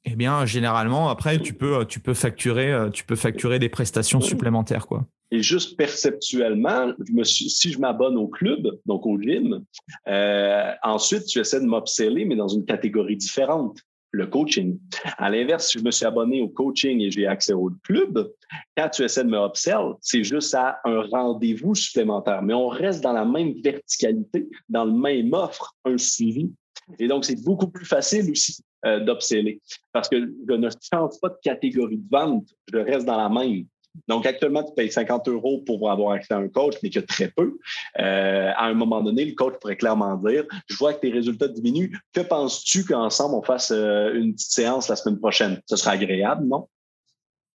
eh 0.05 0.17
bien, 0.17 0.45
généralement, 0.47 1.09
après, 1.09 1.39
tu 1.39 1.55
peux, 1.55 1.85
tu 1.87 2.01
peux 2.01 2.15
facturer, 2.15 2.73
euh, 2.73 2.91
tu 2.91 3.05
peux 3.05 3.15
facturer 3.15 3.59
des 3.59 3.69
prestations 3.69 4.21
supplémentaires, 4.21 4.87
quoi. 4.87 5.07
Et 5.31 5.43
juste 5.43 5.79
perceptuellement, 5.79 6.93
je 7.07 7.13
me 7.13 7.25
suis, 7.25 7.49
si 7.49 7.73
je 7.73 7.79
m'abonne 7.79 8.19
au 8.19 8.29
club, 8.29 8.79
donc 8.85 9.07
au 9.07 9.19
gym, 9.19 9.65
euh, 10.09 10.73
ensuite, 10.83 11.25
tu 11.25 11.39
essaies 11.39 11.61
de 11.61 11.67
m'observer, 11.67 12.25
mais 12.25 12.37
dans 12.37 12.49
une 12.49 12.67
catégorie 12.67 13.17
différente, 13.17 13.79
le 14.11 14.27
coaching. 14.27 14.79
À 15.17 15.31
l'inverse, 15.31 15.71
si 15.71 15.79
je 15.79 15.85
me 15.85 15.91
suis 15.91 16.05
abonné 16.05 16.43
au 16.43 16.49
coaching 16.49 17.01
et 17.01 17.11
j'ai 17.11 17.27
accès 17.27 17.55
au 17.55 17.71
club, 17.83 18.31
quand 18.77 18.91
tu 18.91 19.05
essaies 19.05 19.25
de 19.25 19.31
me 19.31 19.39
observer, 19.39 19.95
c'est 20.03 20.23
juste 20.23 20.55
à 20.55 20.81
un 20.85 21.01
rendez-vous 21.11 21.75
supplémentaire. 21.75 22.43
Mais 22.43 22.53
on 22.53 22.69
reste 22.69 23.03
dans 23.03 23.15
la 23.15 23.25
même 23.25 23.55
verticalité, 23.65 24.51
dans 24.69 24.85
le 24.85 24.93
même 24.93 25.33
offre, 25.33 25.75
un 25.87 25.97
suivi. 25.97 26.53
Et 26.99 27.09
donc, 27.09 27.25
c'est 27.25 27.43
beaucoup 27.43 27.69
plus 27.69 27.87
facile 27.87 28.31
aussi 28.31 28.63
euh, 28.85 29.01
d'obséler 29.01 29.61
parce 29.93 30.09
que 30.09 30.17
je 30.19 30.55
ne 30.55 30.69
change 30.71 31.21
pas 31.21 31.29
de 31.29 31.39
catégorie 31.43 31.99
de 31.99 32.09
vente, 32.11 32.49
je 32.73 32.79
reste 32.79 33.07
dans 33.07 33.17
la 33.17 33.29
même. 33.29 33.67
Donc, 34.09 34.27
actuellement, 34.27 34.65
tu 34.65 34.73
payes 34.75 34.91
50 34.91 35.29
euros 35.29 35.63
pour 35.67 35.91
avoir 35.91 36.13
accès 36.13 36.35
à 36.35 36.39
un 36.39 36.49
coach, 36.49 36.77
mais 36.83 36.91
que 36.91 37.01
très 37.01 37.29
peu. 37.29 37.59
Euh, 38.01 38.51
à 38.57 38.67
un 38.67 38.75
moment 38.75 39.03
donné, 39.03 39.25
le 39.25 39.35
coach 39.35 39.55
pourrait 39.61 39.77
clairement 39.77 40.17
dire 40.17 40.45
Je 40.67 40.77
vois 40.77 40.95
que 40.95 41.01
tes 41.01 41.11
résultats 41.11 41.49
diminuent. 41.49 41.93
Que 42.13 42.21
penses-tu 42.21 42.85
qu'ensemble, 42.85 43.35
on 43.35 43.43
fasse 43.43 43.71
euh, 43.71 44.15
une 44.15 44.35
petite 44.35 44.51
séance 44.51 44.89
la 44.89 44.97
semaine 44.97 45.19
prochaine? 45.19 45.61
Ce 45.67 45.77
sera 45.77 45.93
agréable, 45.93 46.47
non? 46.47 46.69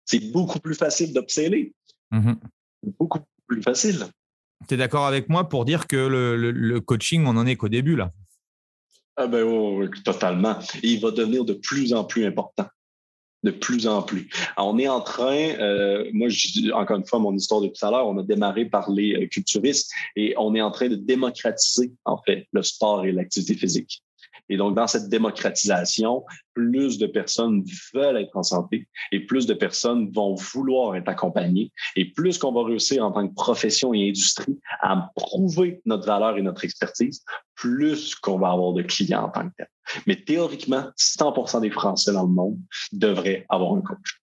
C'est 0.05 0.31
beaucoup 0.31 0.59
plus 0.59 0.75
facile 0.75 1.13
d'obséler. 1.13 1.73
Mm-hmm. 2.13 2.35
Beaucoup 2.99 3.19
plus 3.47 3.61
facile. 3.61 4.05
Tu 4.67 4.75
es 4.75 4.77
d'accord 4.77 5.07
avec 5.07 5.29
moi 5.29 5.49
pour 5.49 5.65
dire 5.65 5.87
que 5.87 5.97
le 5.97 6.79
coaching, 6.79 7.25
on 7.25 7.33
n'en 7.33 7.45
est 7.45 7.55
qu'au 7.55 7.67
début, 7.67 7.95
là? 7.95 8.11
Ah 9.17 9.27
ben 9.27 9.43
oui, 9.43 9.87
totalement. 10.05 10.59
Et 10.83 10.89
il 10.89 11.01
va 11.01 11.11
devenir 11.11 11.43
de 11.43 11.53
plus 11.53 11.93
en 11.93 12.03
plus 12.03 12.25
important. 12.25 12.67
de 13.43 13.51
plus 13.51 13.87
en 13.87 14.01
plus. 14.01 14.29
on 14.57 14.77
est 14.79 14.87
en 14.87 15.01
train, 15.01 15.53
euh, 15.59 16.09
moi, 16.11 16.27
je, 16.27 16.71
encore 16.73 16.97
une 16.97 17.05
fois, 17.05 17.19
mon 17.19 17.35
histoire 17.35 17.61
de 17.61 17.67
tout 17.67 17.85
à 17.85 17.91
l'heure, 17.91 18.07
on 18.07 18.17
a 18.17 18.23
démarré 18.23 18.65
par 18.65 18.89
les 18.91 19.13
euh, 19.15 19.27
culturistes 19.27 19.91
et 20.15 20.33
on 20.37 20.55
est 20.55 20.61
en 20.61 20.71
train 20.71 20.89
de 20.89 20.95
démocratiser, 20.95 21.93
en 22.05 22.17
fait, 22.23 22.47
le 22.51 22.63
sport 22.63 23.05
et 23.05 23.11
l'activité 23.11 23.55
physique. 23.55 24.03
Et 24.49 24.57
donc, 24.57 24.75
dans 24.75 24.87
cette 24.87 25.09
démocratisation, 25.09 26.23
plus 26.53 26.97
de 26.97 27.05
personnes 27.05 27.63
veulent 27.93 28.17
être 28.17 28.35
en 28.35 28.43
santé 28.43 28.87
et 29.11 29.25
plus 29.25 29.45
de 29.45 29.53
personnes 29.53 30.09
vont 30.11 30.35
vouloir 30.35 30.95
être 30.95 31.09
accompagnées. 31.09 31.71
Et 31.95 32.05
plus 32.05 32.37
qu'on 32.37 32.51
va 32.51 32.63
réussir 32.63 33.05
en 33.05 33.11
tant 33.11 33.27
que 33.27 33.33
profession 33.33 33.93
et 33.93 34.09
industrie 34.09 34.57
à 34.81 35.11
prouver 35.15 35.81
notre 35.85 36.05
valeur 36.05 36.37
et 36.37 36.41
notre 36.41 36.63
expertise, 36.63 37.23
plus 37.55 38.15
qu'on 38.15 38.39
va 38.39 38.51
avoir 38.51 38.73
de 38.73 38.83
clients 38.83 39.25
en 39.25 39.29
tant 39.29 39.49
que 39.49 39.55
tel. 39.57 39.67
Mais 40.05 40.15
théoriquement, 40.23 40.91
100% 40.97 41.61
des 41.61 41.71
Français 41.71 42.13
dans 42.13 42.23
le 42.23 42.33
monde 42.33 42.59
devraient 42.91 43.45
avoir 43.49 43.73
un 43.73 43.81
coach. 43.81 44.21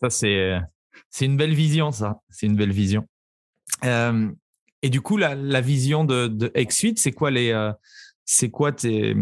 Ça, 0.00 0.10
c'est, 0.10 1.24
une 1.24 1.36
belle 1.36 1.54
vision, 1.54 1.90
ça. 1.90 2.20
C'est 2.28 2.46
une 2.46 2.56
belle 2.56 2.72
vision. 2.72 3.06
Euh, 3.84 4.30
et 4.82 4.90
du 4.90 5.00
coup, 5.00 5.16
la, 5.16 5.60
vision 5.60 6.04
de, 6.04 6.28
de 6.28 6.52
XFIT, 6.54 6.94
c'est 6.96 7.12
quoi 7.12 7.30
les, 7.30 7.50
euh, 7.50 7.72
c'est 8.26 8.50
quoi 8.50 8.72
tes, 8.72 9.14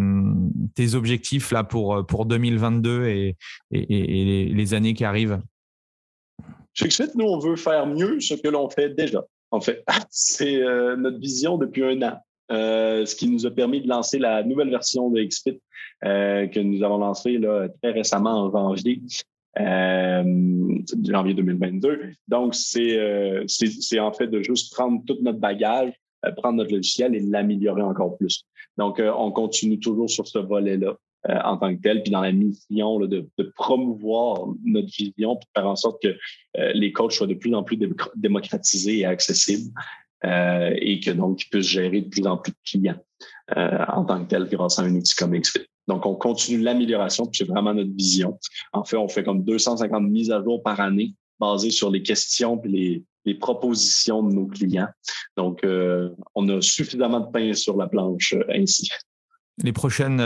objectifs 0.95 1.53
là 1.53 1.63
pour, 1.63 2.05
pour 2.07 2.27
2022 2.27 3.05
et, 3.05 3.37
les, 3.71 4.75
années 4.75 4.95
qui 4.95 5.05
arrivent? 5.05 5.41
Chez 6.73 6.89
nous, 7.15 7.27
on 7.27 7.39
veut 7.39 7.57
faire 7.57 7.87
mieux 7.87 8.19
ce 8.19 8.35
que 8.35 8.49
l'on 8.49 8.69
fait 8.69 8.89
déjà. 8.89 9.23
En 9.51 9.61
fait, 9.61 9.85
c'est 10.11 10.63
euh, 10.63 10.97
notre 10.97 11.19
vision 11.19 11.59
depuis 11.59 11.85
un 11.85 12.03
an. 12.03 12.19
Euh, 12.51 13.07
ce 13.07 13.15
qui 13.15 13.29
nous 13.29 13.47
a 13.47 13.51
permis 13.51 13.81
de 13.81 13.89
lancer 13.89 14.19
la 14.19 14.43
nouvelle 14.43 14.69
version 14.69 15.09
de 15.11 15.23
XFIT 15.23 15.61
euh, 16.05 16.47
que 16.47 16.61
nous 16.61 16.83
avons 16.83 16.99
lancée 16.99 17.41
très 17.83 17.93
récemment 17.93 18.45
en 18.45 18.51
janvier. 18.51 19.01
Janvier 19.57 21.35
2022. 21.35 22.01
Donc, 22.27 22.55
c'est 22.55 23.99
en 24.01 24.13
fait 24.13 24.27
de 24.27 24.43
juste 24.43 24.75
prendre 24.75 25.03
tout 25.07 25.19
notre 25.23 25.39
bagage, 25.39 25.93
prendre 26.39 26.57
notre 26.57 26.73
logiciel 26.73 27.15
et 27.15 27.21
l'améliorer 27.21 27.83
encore 27.83 28.17
plus. 28.17 28.45
Donc, 28.79 29.01
on 29.01 29.31
continue 29.33 29.79
toujours 29.79 30.11
sur 30.11 30.27
ce 30.27 30.39
volet-là. 30.39 30.97
en 31.45 31.57
tant 31.57 31.75
que 31.75 31.81
tel, 31.81 32.03
puis 32.03 32.11
dans 32.11 32.21
la 32.21 32.33
mission 32.33 32.99
de, 33.01 33.07
de, 33.39 33.53
promouvoir 33.57 34.47
notre 34.65 34.89
vision, 34.89 35.37
pour 35.37 35.49
faire 35.55 35.67
en 35.67 35.77
sorte 35.77 36.03
que 36.03 36.17
les 36.75 36.93
coachs 36.93 37.13
soient 37.13 37.27
de 37.27 37.35
plus 37.35 37.55
en 37.55 37.63
plus 37.63 37.79
démocratisés 38.17 38.99
et 38.99 39.07
accessibles. 39.07 39.71
Euh, 40.25 40.75
et 40.79 41.01
que 41.01 41.11
donc 41.11 41.43
ils 41.43 41.49
puissent 41.51 41.67
gérer 41.67 42.01
de 42.01 42.09
plus 42.09 42.27
en 42.27 42.39
plus 42.39 42.53
de 42.53 42.57
clients 42.65 42.99
euh, 43.59 43.85
en 43.89 44.05
tant 44.05 44.25
que 44.25 44.31
tel 44.31 44.49
grâce 44.49 44.79
à 44.79 44.83
un 44.83 44.95
outil 44.95 45.15
comme 45.15 45.39
XFIT. 45.39 45.67
Donc, 45.87 46.07
on 46.07 46.15
continue 46.15 46.63
l'amélioration, 46.63 47.27
puis 47.27 47.39
c'est 47.39 47.53
vraiment 47.53 47.75
notre 47.75 47.95
vision. 47.95 48.39
En 48.73 48.85
fait, 48.85 48.97
on 48.97 49.09
fait 49.09 49.23
comme 49.23 49.45
250 49.45 50.03
mises 50.05 50.31
à 50.31 50.43
jour 50.43 50.63
par 50.63 50.81
année 50.81 51.15
basées 51.39 51.71
sur 51.71 51.91
les 51.91 52.03
questions 52.03 52.59
et 52.65 52.69
les, 52.69 53.05
les 53.25 53.35
propositions 53.35 54.23
de 54.23 54.35
nos 54.35 54.47
clients. 54.47 54.89
Donc, 55.37 55.65
euh, 55.65 56.11
on 56.35 56.49
a 56.49 56.61
suffisamment 56.61 57.21
de 57.21 57.31
pain 57.31 57.53
sur 57.55 57.77
la 57.77 57.87
planche 57.87 58.35
ainsi. 58.49 58.89
Les 59.63 59.73
prochaines, 59.73 60.21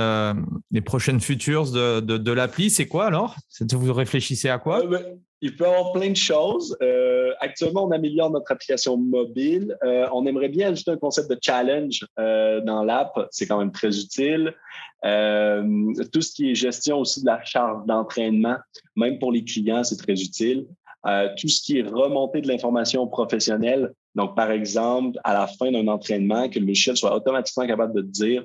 les 0.70 0.80
prochaines 0.80 1.20
futures 1.20 1.70
de, 1.70 2.00
de, 2.00 2.16
de 2.16 2.32
l'appli, 2.32 2.70
c'est 2.70 2.86
quoi 2.86 3.04
alors? 3.06 3.36
Vous 3.60 3.92
réfléchissez 3.92 4.48
à 4.48 4.58
quoi? 4.58 4.86
Ben, 4.86 5.18
il 5.40 5.54
peut 5.54 5.64
y 5.64 5.66
avoir 5.68 5.92
plein 5.92 6.10
de 6.10 6.16
choses. 6.16 6.76
Euh, 6.82 7.32
actuellement, 7.40 7.86
on 7.86 7.92
améliore 7.92 8.30
notre 8.30 8.50
application 8.50 8.96
mobile. 8.96 9.76
Euh, 9.84 10.08
on 10.12 10.26
aimerait 10.26 10.48
bien 10.48 10.72
ajouter 10.72 10.90
un 10.90 10.96
concept 10.96 11.30
de 11.30 11.38
challenge 11.40 12.04
euh, 12.18 12.60
dans 12.62 12.82
l'app. 12.82 13.12
C'est 13.30 13.46
quand 13.46 13.58
même 13.58 13.70
très 13.70 13.96
utile. 14.00 14.54
tout 15.02 16.20
ce 16.22 16.32
qui 16.32 16.50
est 16.50 16.54
gestion 16.54 16.98
aussi 16.98 17.20
de 17.20 17.26
la 17.26 17.44
charge 17.44 17.86
d'entraînement, 17.86 18.56
même 18.96 19.18
pour 19.18 19.30
les 19.30 19.44
clients, 19.44 19.84
c'est 19.84 19.96
très 19.96 20.20
utile. 20.20 20.66
Tout 21.04 21.48
ce 21.48 21.62
qui 21.62 21.78
est 21.78 21.88
remontée 21.88 22.40
de 22.40 22.48
l'information 22.48 23.06
professionnelle. 23.06 23.92
Donc, 24.14 24.36
par 24.36 24.50
exemple, 24.50 25.18
à 25.24 25.32
la 25.32 25.46
fin 25.46 25.70
d'un 25.70 25.86
entraînement, 25.88 26.48
que 26.48 26.58
le 26.58 26.66
logiciel 26.66 26.96
soit 26.96 27.14
automatiquement 27.14 27.66
capable 27.66 27.94
de 27.94 28.02
dire 28.02 28.44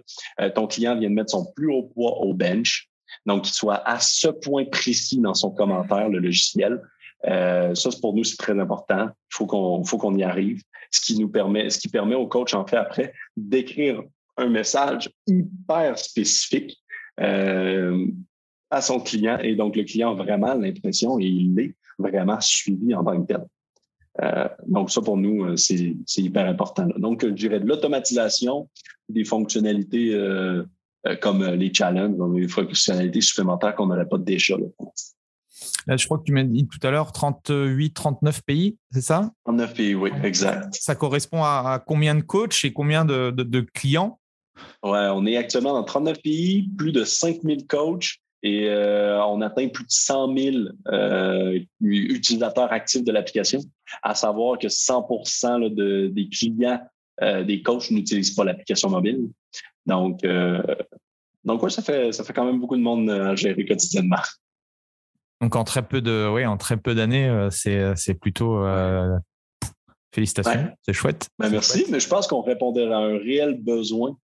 ton 0.56 0.68
client 0.68 0.98
vient 0.98 1.10
de 1.10 1.16
mettre 1.16 1.32
son 1.32 1.46
plus 1.56 1.72
haut 1.72 1.84
poids 1.94 2.20
au 2.20 2.34
bench 2.34 2.90
donc 3.26 3.44
qu'il 3.44 3.54
soit 3.54 3.88
à 3.88 4.00
ce 4.00 4.28
point 4.28 4.66
précis 4.66 5.20
dans 5.20 5.34
son 5.34 5.52
commentaire, 5.52 6.10
le 6.10 6.20
logiciel. 6.20 6.82
Euh, 7.26 7.74
ça, 7.74 7.90
pour 8.02 8.14
nous, 8.14 8.24
c'est 8.24 8.38
très 8.38 8.60
important. 8.60 9.08
Il 9.08 9.36
faut 9.36 9.46
qu'on 9.46 9.84
faut 9.84 9.98
qu'on 9.98 10.16
y 10.18 10.24
arrive. 10.24 10.62
Ce 10.92 11.02
qui 11.02 11.18
nous 11.18 11.30
permet, 11.30 11.70
ce 11.70 11.80
qui 11.80 11.88
permet 11.88 12.16
au 12.16 12.28
coach, 12.28 12.54
en 12.54 12.66
fait, 12.66 12.76
après, 12.76 13.14
d'écrire 13.38 14.02
un 14.38 14.50
message 14.50 15.10
hyper 15.28 15.98
spécifique 15.98 16.78
euh, 17.20 18.08
à 18.70 18.82
son 18.82 19.00
client. 19.00 19.40
Et 19.42 19.56
donc, 19.56 19.76
le 19.76 19.84
client 19.84 20.12
a 20.12 20.16
vraiment 20.16 20.54
l'impression, 20.54 21.20
et 21.20 21.26
il 21.26 21.58
est 21.60 21.76
vraiment 22.00 22.40
suivi 22.40 22.94
en 22.96 23.04
tant 23.04 23.22
que 23.22 23.28
tel. 23.28 23.46
Euh, 24.22 24.48
donc, 24.68 24.92
ça, 24.92 25.02
pour 25.02 25.18
nous, 25.18 25.44
euh, 25.44 25.58
c'est 25.58 25.96
hyper 26.18 26.48
important. 26.48 26.88
Donc, 26.98 27.26
je 27.26 27.32
dirais 27.32 27.60
de 27.60 27.66
l'automatisation, 27.66 28.70
des 29.10 29.24
fonctionnalités 29.24 30.14
euh, 30.14 30.64
euh, 31.06 31.16
comme 31.18 31.42
euh, 31.42 31.56
les 31.56 31.74
challenges, 31.74 32.16
les 32.34 32.48
fonctionnalités 32.48 33.22
supplémentaires 33.22 33.76
qu'on 33.76 33.88
n'aurait 33.88 34.08
pas 34.08 34.18
déjà. 34.18 34.56
Là, 35.86 35.98
je 35.98 36.06
crois 36.06 36.18
que 36.18 36.24
tu 36.24 36.32
m'as 36.32 36.44
dit 36.44 36.68
tout 36.68 36.80
à 36.86 36.92
l'heure 36.92 37.12
38, 37.12 37.94
39 37.94 38.42
pays, 38.44 38.78
c'est 38.92 39.02
ça? 39.02 39.30
39 39.46 39.74
pays, 39.74 39.96
oui, 39.96 40.12
exact. 40.24 40.76
Ça 40.80 40.96
correspond 40.96 41.44
à, 41.44 41.84
combien 41.86 42.16
de 42.16 42.22
coachs 42.22 42.64
et 42.64 42.72
combien 42.72 43.04
de, 43.04 43.32
de, 43.32 43.62
clients? 43.62 44.20
Ouais, 44.82 45.08
on 45.12 45.26
est 45.26 45.36
actuellement 45.36 45.74
dans 45.74 45.84
39 45.84 46.22
pays, 46.22 46.70
plus 46.78 46.92
de 46.94 47.04
5000 47.04 47.68
coachs 47.68 48.20
et 48.44 48.68
euh, 48.68 49.24
on 49.26 49.42
atteint 49.42 49.70
plus 49.70 49.86
de 49.86 49.90
100 49.90 50.38
000 50.38 50.58
euh, 50.90 51.60
utilisateurs 51.82 52.72
actifs 52.74 53.04
de 53.04 53.12
l'application, 53.12 53.62
à 54.04 54.16
savoir 54.16 54.60
que 54.60 54.68
100% 54.68 55.74
de, 55.74 56.08
des 56.08 56.28
clients 56.28 56.82
euh, 57.22 57.44
des 57.44 57.62
coachs 57.62 57.90
n'utilisent 57.90 58.36
pas 58.36 58.44
l'application 58.44 58.90
mobile. 58.90 59.30
Donc, 59.86 60.22
donc 61.44 61.64
ouais, 61.64 61.70
ça 61.70 61.82
fait, 61.82 62.12
ça 62.12 62.24
fait 62.24 62.34
quand 62.34 62.46
même 62.46 62.60
beaucoup 62.60 62.78
de 62.78 62.82
monde 62.82 63.10
à 63.10 63.36
gérer 63.36 63.66
quotidiennement. 63.66 64.22
Donc 65.42 65.56
en 65.56 65.64
très 65.64 65.86
peu 65.86 66.02
de, 66.02 66.30
oui, 66.34 66.46
en 66.46 66.58
très 66.58 66.78
peu 66.78 66.96
d'années, 66.96 67.48
c'est, 67.52 67.96
c'est 67.96 68.14
plutôt 68.14 68.66
félicitations, 70.14 70.70
c'est 70.84 70.94
chouette. 70.94 71.28
Ben, 71.40 71.50
merci, 71.50 71.86
mais 71.90 72.00
je 72.00 72.08
pense 72.08 72.28
qu'on 72.28 72.42
répondait 72.42 72.90
à 72.92 72.98
un 72.98 73.18
réel 73.18 73.62
besoin 73.62 74.18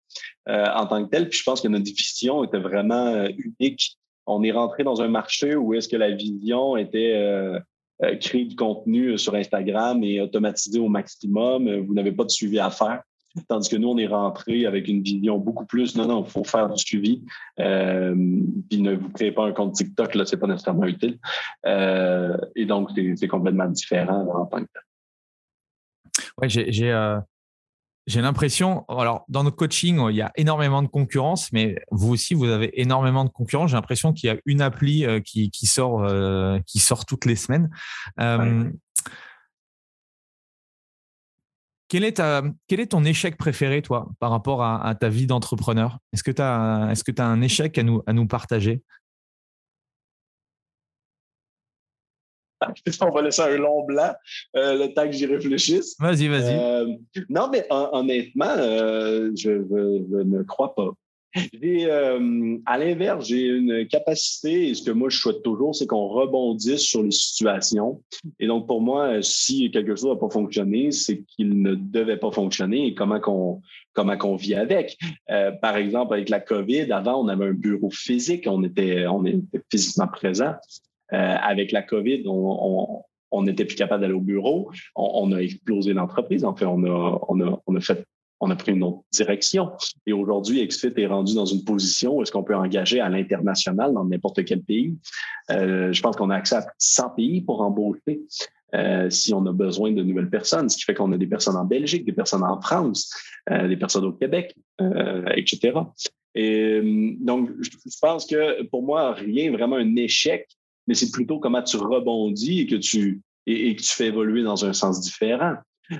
en 0.47 0.85
tant 0.85 1.03
que 1.03 1.09
tel. 1.09 1.29
Puis 1.29 1.39
je 1.39 1.43
pense 1.43 1.61
que 1.61 1.67
notre 1.67 1.85
vision 1.85 2.43
était 2.43 2.59
vraiment 2.59 3.25
unique. 3.25 3.97
On 4.27 4.43
est 4.43 4.51
rentré 4.51 4.83
dans 4.83 5.01
un 5.01 5.07
marché 5.07 5.55
où 5.55 5.73
est-ce 5.73 5.87
que 5.87 5.95
la 5.95 6.11
vision 6.11 6.77
était 6.77 7.13
euh, 7.15 7.59
créer 8.17 8.45
du 8.45 8.55
contenu 8.55 9.13
euh, 9.13 9.17
sur 9.17 9.33
Instagram 9.33 10.03
et 10.03 10.21
automatiser 10.21 10.79
au 10.79 10.89
maximum. 10.89 11.67
Euh, 11.67 11.81
vous 11.81 11.93
n'avez 11.93 12.11
pas 12.11 12.25
de 12.25 12.29
suivi 12.29 12.59
à 12.59 12.69
faire. 12.69 13.01
Tandis 13.47 13.69
que 13.69 13.75
nous, 13.75 13.89
on 13.89 13.97
est 13.97 14.07
rentré 14.07 14.65
avec 14.65 14.87
une 14.87 15.03
vision 15.03 15.37
beaucoup 15.37 15.65
plus, 15.65 15.95
non, 15.95 16.07
non, 16.07 16.23
il 16.23 16.29
faut 16.29 16.43
faire 16.43 16.69
du 16.69 16.83
suivi. 16.83 17.23
Euh, 17.59 18.15
puis 18.69 18.81
ne 18.81 18.95
vous 18.95 19.09
créez 19.09 19.31
pas 19.31 19.45
un 19.45 19.51
compte 19.51 19.73
TikTok, 19.73 20.15
là, 20.15 20.25
c'est 20.25 20.37
pas 20.37 20.47
nécessairement 20.47 20.85
utile. 20.85 21.19
Euh, 21.65 22.37
et 22.55 22.65
donc, 22.65 22.89
c'est 23.15 23.27
complètement 23.27 23.67
différent 23.67 24.27
en 24.33 24.45
tant 24.45 24.63
que 24.63 24.69
tel. 24.73 24.81
Ouais, 26.39 26.49
j'ai 26.49 26.91
euh, 26.91 27.19
j'ai 28.07 28.21
l'impression, 28.21 28.85
alors 28.87 29.25
dans 29.27 29.43
notre 29.43 29.57
coaching, 29.57 29.99
il 30.09 30.15
y 30.15 30.21
a 30.21 30.31
énormément 30.37 30.81
de 30.81 30.87
concurrence, 30.87 31.51
mais 31.51 31.75
vous 31.91 32.13
aussi, 32.13 32.33
vous 32.33 32.45
avez 32.45 32.79
énormément 32.79 33.25
de 33.25 33.29
concurrence. 33.29 33.71
J'ai 33.71 33.75
l'impression 33.75 34.13
qu'il 34.13 34.29
y 34.29 34.31
a 34.31 34.37
une 34.45 34.61
appli 34.61 35.05
euh, 35.05 35.19
qui, 35.19 35.51
qui 35.51 35.67
sort, 35.67 36.05
euh, 36.05 36.57
qui 36.65 36.79
sort 36.79 37.05
toutes 37.05 37.25
les 37.25 37.35
semaines. 37.35 37.69
Euh, 38.21 38.71
quel, 41.89 42.05
est 42.05 42.13
ta, 42.13 42.43
quel 42.67 42.79
est 42.79 42.87
ton 42.87 43.03
échec 43.03 43.35
préféré, 43.35 43.81
toi, 43.81 44.07
par 44.19 44.31
rapport 44.31 44.63
à, 44.63 44.95
ta 44.95 45.09
vie 45.09 45.27
d'entrepreneur? 45.27 45.99
Est-ce 46.13 46.23
que 46.23 46.31
tu 46.31 46.41
as, 46.41 46.87
est 46.91 46.93
-ce 46.93 47.21
as 47.21 47.25
un 47.25 47.41
échec 47.41 47.77
à 47.77 47.83
nous, 47.83 48.03
à 48.07 48.13
nous 48.13 48.25
partager? 48.25 48.83
on 53.01 53.09
va 53.09 53.21
laisser 53.21 53.41
un 53.41 53.57
long 53.57 53.85
blanc 53.85 54.13
euh, 54.55 54.77
le 54.77 54.93
temps 54.93 55.05
que 55.05 55.11
j'y 55.11 55.25
réfléchisse. 55.25 55.95
Vas-y, 55.99 56.27
vas-y. 56.27 56.57
Euh, 56.57 56.95
non, 57.29 57.49
mais 57.51 57.65
honnêtement, 57.69 58.55
euh, 58.57 59.31
je, 59.35 59.51
ne 59.51 60.43
crois 60.43 60.73
pas. 60.75 60.91
à 62.65 62.77
l'inverse, 62.77 63.27
j'ai 63.27 63.47
une 63.47 63.87
capacité, 63.87 64.69
et 64.69 64.73
ce 64.73 64.83
que 64.83 64.91
moi 64.91 65.09
je 65.09 65.17
souhaite 65.17 65.43
toujours, 65.43 65.75
c'est 65.75 65.85
qu'on 65.85 66.07
rebondisse 66.07 66.81
sur 66.81 67.03
les 67.03 67.11
situations. 67.11 68.01
Et 68.39 68.47
donc, 68.47 68.67
pour 68.67 68.81
moi, 68.81 69.21
si 69.21 69.69
quelque 69.71 69.95
chose 69.95 70.09
n'a 70.11 70.15
pas 70.15 70.29
fonctionné, 70.29 70.91
c'est 70.91 71.23
qu'il 71.23 71.61
ne 71.61 71.75
devait 71.75 72.17
pas 72.17 72.31
fonctionner 72.31 72.87
et 72.87 72.95
comment 72.95 73.19
qu'on 73.19 73.61
comment 73.93 74.17
qu'on 74.17 74.35
vit 74.35 74.53
avec. 74.53 74.97
par 75.61 75.75
exemple, 75.75 76.13
avec 76.13 76.29
la 76.29 76.39
COVID, 76.39 76.91
avant, 76.91 77.23
on 77.23 77.27
avait 77.27 77.47
un 77.47 77.53
bureau 77.53 77.89
physique, 77.89 78.45
on 78.47 78.63
était, 78.63 79.07
on 79.07 79.25
était 79.25 79.61
physiquement 79.71 80.07
présent. 80.07 80.53
Euh, 81.13 81.35
avec 81.41 81.71
la 81.71 81.81
COVID, 81.81 82.23
on, 82.27 83.03
n'était 83.43 83.65
plus 83.65 83.75
capable 83.75 84.01
d'aller 84.01 84.13
au 84.13 84.21
bureau. 84.21 84.71
On, 84.95 85.31
a 85.31 85.39
explosé 85.39 85.93
l'entreprise. 85.93 86.43
En 86.43 86.55
fait, 86.55 86.65
on 86.65 86.83
a, 86.83 87.19
on 87.27 87.41
a, 87.41 87.61
on 88.39 88.51
a 88.51 88.55
pris 88.55 88.71
une 88.71 88.83
autre 88.83 89.03
direction. 89.11 89.71
Et 90.05 90.13
aujourd'hui, 90.13 90.65
XFIT 90.65 90.93
est 90.97 91.07
rendu 91.07 91.35
dans 91.35 91.45
une 91.45 91.63
position 91.63 92.17
où 92.17 92.21
est-ce 92.21 92.31
qu'on 92.31 92.43
peut 92.43 92.55
engager 92.55 92.99
à 92.99 93.09
l'international 93.09 93.93
dans 93.93 94.05
n'importe 94.05 94.43
quel 94.45 94.61
pays. 94.63 94.95
Euh, 95.51 95.93
je 95.93 96.01
pense 96.01 96.15
qu'on 96.15 96.29
a 96.29 96.35
accès 96.35 96.55
à 96.55 96.67
100 96.77 97.11
pays 97.11 97.41
pour 97.41 97.61
embaucher. 97.61 98.21
Euh, 98.75 99.09
si 99.09 99.33
on 99.33 99.45
a 99.45 99.53
besoin 99.53 99.93
de 99.93 100.03
nouvelles 100.03 100.29
personnes, 100.29 100.67
ce 100.67 100.75
qui 100.75 100.83
fait 100.83 100.93
qu'on 100.93 101.13
a 101.13 101.17
des 101.17 101.27
personnes 101.27 101.55
en 101.55 101.63
Belgique, 101.63 102.05
des 102.05 102.11
personnes 102.11 102.43
en 102.43 102.59
France, 102.61 103.13
des 103.49 103.77
personnes 103.77 104.03
au 104.03 104.11
Québec, 104.11 104.53
etc. 105.37 105.71
Et 106.35 106.81
donc, 107.19 107.49
je, 107.61 107.69
pense 107.99 108.27
que 108.27 108.61
pour 108.63 108.83
moi, 108.83 109.13
rien 109.13 109.51
vraiment 109.51 109.77
un 109.77 109.95
échec, 109.95 110.47
mais 110.87 110.95
c'est 110.95 111.11
plutôt 111.11 111.39
comment 111.39 111.61
tu 111.61 111.77
rebondis 111.77 112.61
et 112.61 112.67
que 112.67 112.75
tu 112.75 113.21
et, 113.45 113.75
que 113.75 113.81
tu 113.81 113.93
fais 113.93 114.07
évoluer 114.07 114.43
dans 114.43 114.65
un 114.65 114.73
sens 114.73 114.99
différent. 115.01 115.55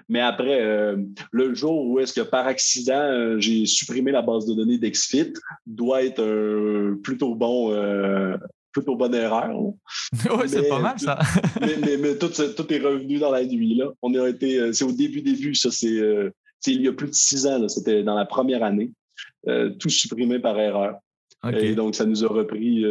Mais 0.10 0.20
après, 0.20 0.98
le 1.32 1.54
jour 1.54 1.86
où 1.86 2.00
est-ce 2.00 2.12
que 2.12 2.20
par 2.20 2.46
accident 2.46 3.40
j'ai 3.40 3.66
supprimé 3.66 4.12
la 4.12 4.22
base 4.22 4.46
de 4.46 4.54
données 4.54 4.78
d'Exfit 4.78 5.32
doit 5.66 6.04
être 6.04 6.22
un 6.22 6.98
plutôt 7.02 7.36
bon 7.36 7.72
plutôt 8.78 8.96
bonne 8.96 9.16
erreur. 9.16 9.50
oui, 10.14 10.48
c'est 10.48 10.70
pas 10.70 10.80
mal 10.80 11.00
ça. 11.00 11.20
mais, 11.62 11.98
mais, 11.98 12.18
tout, 12.18 12.30
tout, 12.30 12.74
est 12.74 12.80
revenu 12.80 13.18
dans 13.18 13.32
la 13.32 13.44
nuit. 13.44 13.76
Là. 13.76 13.92
On 14.02 14.14
a 14.14 14.30
été, 14.30 14.60
euh, 14.60 14.74
c'est 14.74 14.86
au 14.86 14.92
début, 14.92 15.22
début, 15.22 15.56
ça, 15.56 15.72
c'est, 15.72 16.00
euh, 16.00 16.30
il 16.68 16.82
y 16.82 16.88
a 16.88 16.94
plus 16.94 17.08
de 17.08 17.14
six 17.14 17.48
ans, 17.48 17.68
c'était 17.68 18.04
dans 18.04 18.16
la 18.16 18.26
première 18.26 18.64
année. 18.64 18.92
Euh, 19.48 19.70
tout 19.72 19.90
supprimé 19.90 20.40
par 20.40 20.60
erreur. 20.60 21.00
Et 21.54 21.76
donc, 21.76 21.96
ça 21.96 22.06
nous 22.06 22.26
a 22.26 22.28
repris, 22.28 22.84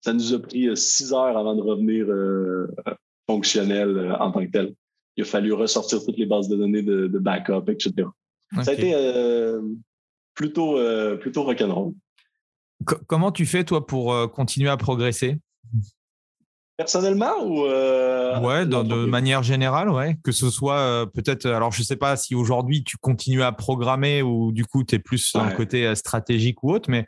ça 0.00 0.12
nous 0.12 0.34
a 0.34 0.38
pris 0.38 0.76
six 0.76 1.12
heures 1.12 1.36
avant 1.36 1.54
de 1.54 1.62
revenir 1.62 2.06
fonctionnel 3.28 4.16
en 4.18 4.30
tant 4.32 4.44
que 4.44 4.50
tel. 4.50 4.74
Il 5.16 5.22
a 5.22 5.26
fallu 5.26 5.52
ressortir 5.52 6.04
toutes 6.04 6.16
les 6.16 6.26
bases 6.26 6.48
de 6.48 6.56
données 6.56 6.82
de, 6.82 7.18
backup, 7.18 7.68
etc. 7.68 8.08
Ça 8.62 8.70
a 8.70 8.74
été 8.74 8.94
plutôt, 10.34 10.78
plutôt 11.18 11.42
rock'n'roll 11.42 11.92
comment 12.84 13.32
tu 13.32 13.46
fais, 13.46 13.64
toi, 13.64 13.86
pour 13.86 14.12
euh, 14.12 14.26
continuer 14.26 14.70
à 14.70 14.76
progresser? 14.76 15.38
Personnellement 16.76 17.44
ou 17.44 17.66
euh, 17.66 18.40
Ouais, 18.40 18.64
de 18.64 19.04
manière 19.04 19.42
générale, 19.42 19.90
ouais. 19.90 20.16
Que 20.24 20.32
ce 20.32 20.48
soit 20.48 20.78
euh, 20.78 21.06
peut-être. 21.06 21.46
Alors, 21.46 21.72
je 21.72 21.80
ne 21.80 21.84
sais 21.84 21.96
pas 21.96 22.16
si 22.16 22.34
aujourd'hui 22.34 22.82
tu 22.84 22.96
continues 22.96 23.42
à 23.42 23.52
programmer 23.52 24.22
ou 24.22 24.50
du 24.50 24.64
coup 24.64 24.82
tu 24.82 24.94
es 24.94 24.98
plus 24.98 25.34
un 25.34 25.50
côté 25.50 25.94
stratégique 25.94 26.62
ou 26.62 26.72
autre, 26.72 26.88
mais 26.90 27.06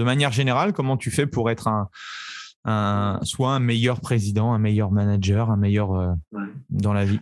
de 0.00 0.04
manière 0.04 0.32
générale, 0.32 0.72
comment 0.72 0.96
tu 0.96 1.10
fais 1.10 1.26
pour 1.26 1.50
être 1.50 1.68
un, 1.68 3.20
soit 3.22 3.50
un 3.50 3.60
meilleur 3.60 4.00
président, 4.00 4.52
un 4.52 4.58
meilleur 4.58 4.90
manager, 4.90 5.50
un 5.50 5.56
meilleur 5.56 6.16
dans 6.70 6.92
la 6.92 7.04
vie? 7.04 7.20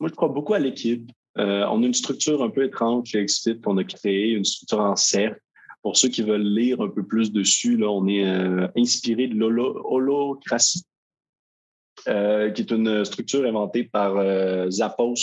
Moi, 0.00 0.10
je 0.10 0.14
crois 0.14 0.28
beaucoup 0.28 0.54
à 0.54 0.58
l'équipe. 0.58 1.10
on 1.36 1.82
a 1.82 1.86
une 1.86 1.94
structure 1.94 2.42
un 2.42 2.50
peu 2.50 2.64
étrange 2.64 3.08
chez 3.10 3.20
Expit 3.20 3.60
qu'on 3.60 3.78
a 3.78 3.84
créée, 3.84 4.32
une 4.32 4.44
structure 4.44 4.80
en 4.80 4.96
cercle 4.96 5.40
pour 5.82 5.96
ceux 5.96 6.08
qui 6.08 6.22
veulent 6.22 6.46
lire 6.46 6.80
un 6.80 6.88
peu 6.88 7.04
plus 7.04 7.32
dessus, 7.32 7.76
là, 7.76 7.90
on 7.90 8.06
est 8.06 8.24
euh, 8.24 8.68
inspiré 8.76 9.26
de 9.26 9.34
l'holocratie, 9.34 10.84
euh, 12.08 12.50
qui 12.50 12.62
est 12.62 12.70
une 12.70 13.04
structure 13.04 13.44
inventée 13.44 13.84
par 13.84 14.16
euh, 14.16 14.70
Zappos 14.70 15.14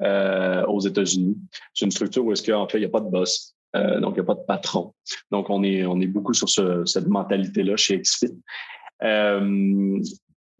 aux 0.00 0.80
États-Unis. 0.80 1.36
C'est 1.72 1.84
une 1.84 1.90
structure 1.90 2.24
où 2.24 2.32
est-ce 2.32 2.42
qu'en 2.42 2.68
fait, 2.68 2.78
il 2.78 2.82
n'y 2.82 2.86
a 2.86 2.90
pas 2.90 3.00
de 3.00 3.10
boss. 3.10 3.53
Donc, 3.74 4.12
il 4.12 4.14
n'y 4.14 4.20
a 4.20 4.24
pas 4.24 4.34
de 4.34 4.44
patron. 4.46 4.94
Donc, 5.30 5.50
on 5.50 5.62
est, 5.62 5.84
on 5.84 6.00
est 6.00 6.06
beaucoup 6.06 6.34
sur 6.34 6.48
cette 6.48 7.08
mentalité-là 7.08 7.76
chez 7.76 7.98
XFIT. 7.98 8.34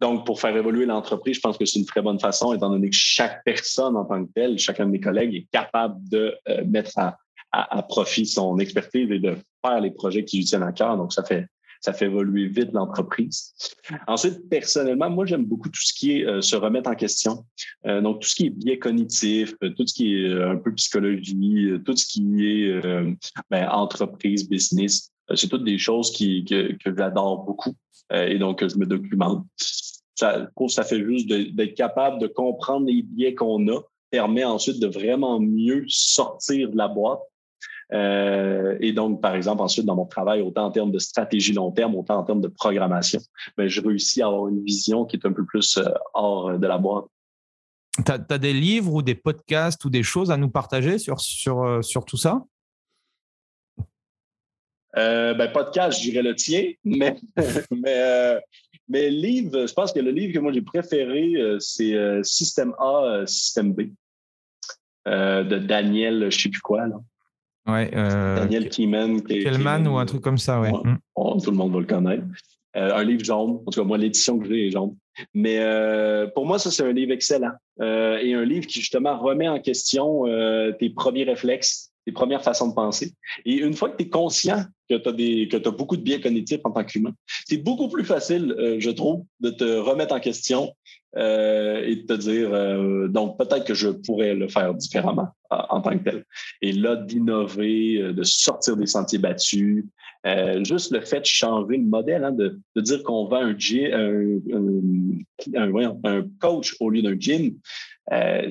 donc, 0.00 0.26
pour 0.26 0.40
faire 0.40 0.56
évoluer 0.56 0.86
l'entreprise, 0.86 1.36
je 1.36 1.40
pense 1.40 1.56
que 1.56 1.64
c'est 1.64 1.78
une 1.78 1.86
très 1.86 2.02
bonne 2.02 2.20
façon, 2.20 2.52
étant 2.52 2.70
donné 2.70 2.90
que 2.90 2.96
chaque 2.96 3.44
personne 3.44 3.96
en 3.96 4.04
tant 4.04 4.24
que 4.24 4.30
telle, 4.34 4.58
chacun 4.58 4.86
de 4.86 4.90
mes 4.90 5.00
collègues 5.00 5.34
est 5.34 5.48
capable 5.52 5.96
de 6.08 6.36
mettre 6.66 6.98
à, 6.98 7.16
à, 7.52 7.82
profit 7.82 8.26
son 8.26 8.58
expertise 8.58 9.10
et 9.10 9.18
de 9.18 9.36
faire 9.64 9.80
les 9.80 9.90
projets 9.90 10.24
qui 10.24 10.38
lui 10.38 10.44
tiennent 10.44 10.62
à 10.62 10.72
cœur. 10.72 10.96
Donc, 10.96 11.12
ça 11.12 11.22
fait, 11.22 11.46
ça 11.84 11.92
fait 11.92 12.06
évoluer 12.06 12.46
vite 12.46 12.72
l'entreprise. 12.72 13.52
Ensuite, 14.06 14.48
personnellement, 14.48 15.10
moi, 15.10 15.26
j'aime 15.26 15.44
beaucoup 15.44 15.68
tout 15.68 15.82
ce 15.82 15.92
qui 15.92 16.12
est 16.12 16.24
euh, 16.24 16.40
se 16.40 16.56
remettre 16.56 16.88
en 16.88 16.94
question. 16.94 17.44
Euh, 17.84 18.00
donc, 18.00 18.22
tout 18.22 18.28
ce 18.28 18.34
qui 18.34 18.46
est 18.46 18.50
biais 18.50 18.78
cognitif, 18.78 19.54
euh, 19.62 19.68
tout 19.68 19.86
ce 19.86 19.92
qui 19.92 20.14
est 20.14 20.42
un 20.42 20.56
peu 20.56 20.72
psychologie, 20.74 21.72
tout 21.84 21.94
ce 21.94 22.06
qui 22.06 22.22
est 22.46 22.80
ben, 23.50 23.68
entreprise, 23.68 24.48
business, 24.48 25.10
c'est 25.34 25.48
toutes 25.48 25.64
des 25.64 25.76
choses 25.76 26.10
que 26.16 26.94
j'adore 26.96 27.44
beaucoup 27.44 27.74
et 28.10 28.38
donc 28.38 28.66
je 28.66 28.76
me 28.76 28.86
documente. 28.86 29.44
Ça, 30.14 30.48
ça 30.68 30.84
fait 30.84 31.04
juste 31.04 31.28
d'être 31.28 31.74
capable 31.74 32.20
de 32.20 32.26
comprendre 32.28 32.86
les 32.86 33.02
biais 33.02 33.34
qu'on 33.34 33.68
a, 33.68 33.80
permet 34.10 34.44
ensuite 34.44 34.80
de 34.80 34.86
vraiment 34.86 35.40
mieux 35.40 35.84
sortir 35.88 36.70
de 36.70 36.76
la 36.76 36.88
boîte 36.88 37.20
euh, 37.92 38.76
et 38.80 38.92
donc, 38.92 39.20
par 39.20 39.34
exemple, 39.34 39.62
ensuite, 39.62 39.86
dans 39.86 39.96
mon 39.96 40.06
travail, 40.06 40.40
autant 40.40 40.66
en 40.66 40.70
termes 40.70 40.92
de 40.92 40.98
stratégie 40.98 41.52
long 41.52 41.70
terme, 41.70 41.94
autant 41.94 42.18
en 42.18 42.24
termes 42.24 42.40
de 42.40 42.48
programmation, 42.48 43.20
ben, 43.56 43.68
je 43.68 43.80
réussis 43.80 44.22
à 44.22 44.26
avoir 44.26 44.48
une 44.48 44.62
vision 44.62 45.04
qui 45.04 45.16
est 45.16 45.26
un 45.26 45.32
peu 45.32 45.44
plus 45.44 45.76
euh, 45.76 45.84
hors 46.14 46.58
de 46.58 46.66
la 46.66 46.78
boîte. 46.78 47.06
Tu 48.04 48.10
as, 48.10 48.38
des 48.38 48.52
livres 48.52 48.92
ou 48.92 49.02
des 49.02 49.14
podcasts 49.14 49.84
ou 49.84 49.90
des 49.90 50.02
choses 50.02 50.30
à 50.30 50.36
nous 50.36 50.50
partager 50.50 50.98
sur, 50.98 51.20
sur, 51.20 51.62
euh, 51.62 51.82
sur 51.82 52.04
tout 52.04 52.16
ça? 52.16 52.42
ben, 54.96 55.50
podcast, 55.52 55.98
je 55.98 56.10
dirais 56.10 56.22
le 56.22 56.36
tien, 56.36 56.70
mais, 56.84 57.16
mais, 57.72 58.40
mais 58.88 59.10
livre, 59.10 59.66
je 59.66 59.72
pense 59.72 59.92
que 59.92 59.98
le 59.98 60.12
livre 60.12 60.32
que 60.32 60.38
moi 60.38 60.52
j'ai 60.52 60.62
préféré, 60.62 61.34
c'est 61.58 61.96
Système 62.22 62.74
A, 62.78 63.24
Système 63.26 63.72
B 63.72 63.90
de 65.04 65.58
Daniel, 65.58 66.20
je 66.20 66.24
ne 66.24 66.30
sais 66.30 66.48
plus 66.48 66.60
quoi. 66.60 66.86
Là. 66.86 67.00
Ouais, 67.66 67.90
euh, 67.94 68.36
Daniel 68.36 68.68
Kieman. 68.68 69.22
Kellman 69.22 69.86
ou 69.88 69.96
un 69.96 70.06
truc 70.06 70.20
comme 70.20 70.38
ça, 70.38 70.60
ouais. 70.60 70.70
Mm. 70.70 70.98
tout 71.42 71.50
le 71.50 71.56
monde 71.56 71.72
va 71.72 71.80
le 71.80 71.86
connaître. 71.86 72.24
Euh, 72.76 72.94
un 72.94 73.04
livre 73.04 73.24
jaune. 73.24 73.60
En 73.66 73.70
tout 73.70 73.80
cas, 73.80 73.86
moi, 73.86 73.96
l'édition 73.96 74.38
que 74.38 74.48
j'ai 74.48 74.66
est 74.66 74.70
jaune. 74.70 74.96
Mais 75.32 75.58
euh, 75.60 76.26
pour 76.26 76.44
moi, 76.44 76.58
ça, 76.58 76.70
c'est 76.70 76.82
un 76.82 76.92
livre 76.92 77.12
excellent. 77.12 77.52
et 77.80 78.34
un 78.34 78.44
livre 78.44 78.66
qui, 78.66 78.80
justement, 78.80 79.18
remet 79.18 79.48
en 79.48 79.60
question 79.60 80.24
tes 80.78 80.90
premiers 80.90 81.24
réflexes, 81.24 81.92
tes 82.04 82.12
premières 82.12 82.42
façons 82.42 82.68
de 82.68 82.74
penser. 82.74 83.12
Et 83.46 83.54
une 83.54 83.74
fois 83.74 83.90
que 83.90 83.96
tu 83.96 84.04
es 84.04 84.08
conscient 84.08 84.64
que 84.90 84.96
tu 84.96 85.08
as, 85.08 85.12
des, 85.12 85.48
que 85.48 85.56
as 85.56 85.70
beaucoup 85.70 85.96
de 85.96 86.02
biais 86.02 86.20
cognitifs 86.20 86.60
en 86.64 86.72
tant 86.72 86.84
qu'humain, 86.84 87.12
c'est 87.46 87.56
beaucoup 87.56 87.88
plus 87.88 88.04
facile, 88.04 88.54
je 88.78 88.90
trouve, 88.90 89.24
de 89.40 89.50
te 89.50 89.64
remettre 89.78 90.14
en 90.14 90.20
question 90.20 90.74
euh, 91.16 91.82
et 91.84 91.96
de 91.96 92.02
te 92.02 92.14
dire, 92.14 92.52
euh, 92.52 93.06
donc 93.06 93.38
peut-être 93.38 93.64
que 93.64 93.74
je 93.74 93.88
pourrais 93.88 94.34
le 94.34 94.48
faire 94.48 94.74
différemment 94.74 95.28
euh, 95.52 95.56
en 95.68 95.80
tant 95.80 95.96
que 95.96 96.02
tel. 96.02 96.24
Et 96.60 96.72
là, 96.72 96.96
d'innover, 96.96 98.12
de 98.12 98.22
sortir 98.24 98.76
des 98.76 98.86
sentiers 98.86 99.18
battus, 99.18 99.84
juste 100.64 100.90
le 100.90 101.00
fait 101.02 101.20
de 101.20 101.26
changer 101.26 101.76
le 101.76 101.84
modèle, 101.84 102.24
hein, 102.24 102.32
de, 102.32 102.58
dire 102.76 103.02
qu'on 103.04 103.26
vend 103.26 103.42
un, 103.42 103.54
un, 103.54 104.40
un, 105.54 105.96
un, 106.04 106.24
coach 106.40 106.74
au 106.80 106.90
lieu 106.90 107.02
d'un 107.02 107.16
gym, 107.18 107.58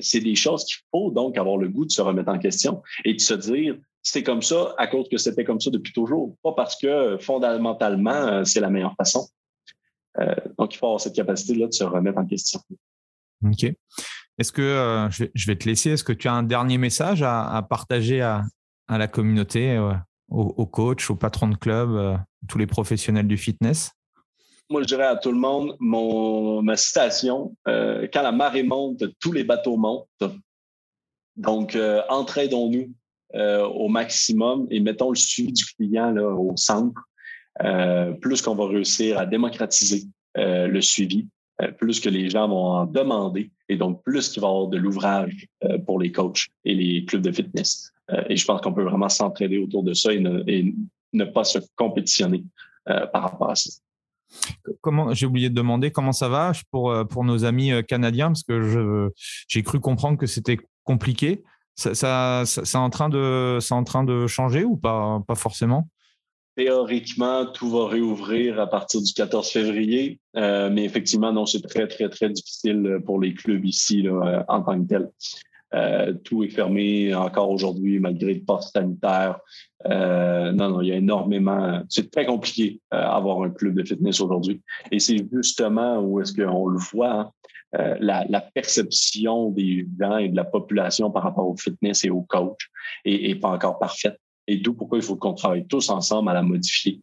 c'est 0.00 0.20
des 0.20 0.34
choses 0.34 0.64
qu'il 0.64 0.78
faut 0.90 1.10
donc 1.10 1.36
avoir 1.36 1.58
le 1.58 1.68
goût 1.68 1.84
de 1.84 1.90
se 1.90 2.00
remettre 2.00 2.30
en 2.30 2.38
question 2.38 2.82
et 3.04 3.14
de 3.14 3.20
se 3.20 3.34
dire, 3.34 3.76
c'est 4.02 4.22
comme 4.22 4.42
ça 4.42 4.74
à 4.78 4.86
cause 4.86 5.08
que 5.10 5.18
c'était 5.18 5.44
comme 5.44 5.60
ça 5.60 5.70
depuis 5.70 5.92
toujours, 5.92 6.36
pas 6.42 6.52
parce 6.52 6.76
que 6.76 7.18
fondamentalement, 7.20 8.44
c'est 8.44 8.60
la 8.60 8.70
meilleure 8.70 8.94
façon. 8.96 9.26
Euh, 10.20 10.34
donc, 10.58 10.74
il 10.74 10.78
faut 10.78 10.86
avoir 10.86 11.00
cette 11.00 11.14
capacité-là 11.14 11.66
de 11.66 11.72
se 11.72 11.84
remettre 11.84 12.18
en 12.18 12.26
question. 12.26 12.60
OK. 13.44 13.64
Est-ce 14.38 14.52
que, 14.52 14.62
euh, 14.62 15.10
je, 15.10 15.46
vais, 15.46 15.56
te 15.56 15.68
laisser, 15.68 15.90
est-ce 15.90 16.04
que 16.04 16.12
tu 16.12 16.28
as 16.28 16.32
un 16.32 16.42
dernier 16.42 16.78
message 16.78 17.22
à, 17.22 17.64
partager 17.68 18.20
à, 18.20 18.44
la 18.88 19.08
communauté, 19.08 19.76
euh, 19.76 19.92
aux, 20.28 20.66
coachs, 20.66 21.08
aux 21.10 21.16
patrons 21.16 21.48
de 21.48 21.56
club, 21.56 22.18
tous 22.48 22.58
les 22.58 22.66
professionnels 22.66 23.28
du 23.28 23.36
fitness? 23.36 23.92
Moi, 24.70 24.82
je 24.82 24.86
dirais 24.86 25.06
à 25.06 25.16
tout 25.16 25.30
le 25.30 25.38
monde, 25.38 25.76
mon, 25.78 26.62
ma 26.62 26.76
citation, 26.76 27.54
quand 27.66 28.22
la 28.22 28.32
marée 28.32 28.62
monte, 28.62 29.04
tous 29.20 29.32
les 29.32 29.44
bateaux 29.44 29.76
montent. 29.76 30.08
Donc, 31.36 31.78
entraidons-nous 32.08 32.92
au 33.34 33.88
maximum 33.88 34.66
et 34.70 34.80
mettons 34.80 35.10
le 35.10 35.16
suivi 35.16 35.52
du 35.52 35.64
client 35.64 36.10
là, 36.10 36.28
au 36.28 36.56
centre. 36.56 37.00
Euh, 37.62 38.12
plus 38.14 38.42
qu'on 38.42 38.56
va 38.56 38.66
réussir 38.66 39.18
à 39.18 39.26
démocratiser 39.26 40.04
euh, 40.36 40.66
le 40.66 40.80
suivi, 40.80 41.28
euh, 41.62 41.70
plus 41.70 42.00
que 42.00 42.08
les 42.08 42.28
gens 42.28 42.48
vont 42.48 42.66
en 42.66 42.86
demander 42.86 43.52
et 43.68 43.76
donc 43.76 44.02
plus 44.02 44.28
qu'il 44.28 44.42
va 44.42 44.48
y 44.48 44.50
avoir 44.50 44.66
de 44.66 44.76
l'ouvrage 44.76 45.46
pour 45.86 46.00
les 46.00 46.10
coachs 46.10 46.48
et 46.64 46.74
les 46.74 47.04
clubs 47.04 47.22
de 47.22 47.32
fitness. 47.32 47.92
et 48.28 48.36
je 48.36 48.44
pense 48.44 48.60
qu'on 48.60 48.74
peut 48.74 48.82
vraiment 48.82 49.08
s'entraider 49.08 49.58
autour 49.58 49.82
de 49.84 49.94
ça 49.94 50.12
et 50.12 50.20
ne, 50.20 51.24
pas 51.24 51.44
se 51.44 51.58
compétitionner 51.76 52.44
par 52.84 53.22
rapport 53.22 53.50
à 53.50 53.54
ça. 53.54 53.70
Comment 54.82 55.14
j'ai 55.14 55.26
oublié 55.26 55.48
de 55.48 55.54
demander 55.54 55.90
comment 55.90 56.12
ça 56.12 56.28
va 56.28 56.52
pour 56.70 56.92
pour 57.08 57.24
nos 57.24 57.44
amis 57.44 57.70
canadiens? 57.88 58.28
Parce 58.28 58.42
que 58.42 59.10
j'ai 59.48 59.62
cru 59.62 59.80
comprendre 59.80 60.18
que 60.18 60.26
c'était 60.26 60.58
compliqué. 60.82 61.42
Ça, 61.76 61.94
ça, 61.94 62.42
ça, 62.44 62.80
en 62.80 62.90
train 62.90 63.08
de 63.08 63.58
c'est 63.60 63.74
en 63.74 63.84
train 63.84 64.04
de 64.04 64.26
changer 64.26 64.64
ou 64.64 64.76
pas 64.76 65.22
pas 65.26 65.36
forcément? 65.36 65.88
Théoriquement, 66.56 67.46
tout 67.46 67.68
va 67.68 67.88
réouvrir 67.88 68.60
à 68.60 68.68
partir 68.68 69.02
du 69.02 69.12
14 69.12 69.50
février, 69.50 70.20
euh, 70.36 70.70
mais 70.70 70.84
effectivement, 70.84 71.32
non, 71.32 71.46
c'est 71.46 71.66
très, 71.66 71.88
très, 71.88 72.08
très 72.08 72.30
difficile 72.30 73.00
pour 73.04 73.20
les 73.20 73.34
clubs 73.34 73.64
ici 73.64 74.02
là, 74.02 74.12
euh, 74.12 74.42
en 74.46 74.62
tant 74.62 74.80
que 74.80 74.88
tel. 74.88 75.10
tout 76.22 76.44
est 76.44 76.50
fermé 76.50 77.12
encore 77.12 77.50
aujourd'hui 77.50 77.98
malgré 77.98 78.34
le 78.34 78.44
poste 78.44 78.72
sanitaire. 78.72 79.40
non, 79.84 80.68
non, 80.70 80.80
il 80.80 80.88
y 80.88 80.92
a 80.92 80.96
énormément. 80.96 81.82
C'est 81.88 82.08
très 82.12 82.24
compliqué 82.24 82.80
d'avoir 82.92 83.42
un 83.42 83.50
club 83.50 83.74
de 83.74 83.82
fitness 83.82 84.20
aujourd'hui. 84.20 84.62
Et 84.92 85.00
c'est 85.00 85.26
justement 85.32 85.98
où 85.98 86.20
est-ce 86.20 86.32
qu'on 86.32 86.68
le 86.68 86.78
voit, 86.78 87.32
hein, 87.74 87.96
la, 88.00 88.40
perception 88.54 89.50
des 89.50 89.86
gens 89.98 90.18
et 90.18 90.28
de 90.28 90.36
la 90.36 90.44
population 90.44 91.10
par 91.10 91.24
rapport 91.24 91.48
au 91.48 91.56
fitness 91.56 92.04
et 92.04 92.10
au 92.10 92.22
coach 92.22 92.70
est, 93.04 93.34
pas 93.40 93.50
encore 93.50 93.78
parfaite. 93.78 94.18
Et 94.46 94.58
d'où 94.58 94.74
pourquoi 94.74 94.98
il 94.98 95.04
faut 95.04 95.16
qu'on 95.16 95.34
travaille 95.34 95.66
tous 95.66 95.88
ensemble 95.90 96.30
à 96.30 96.34
la 96.34 96.42
modifier. 96.42 97.02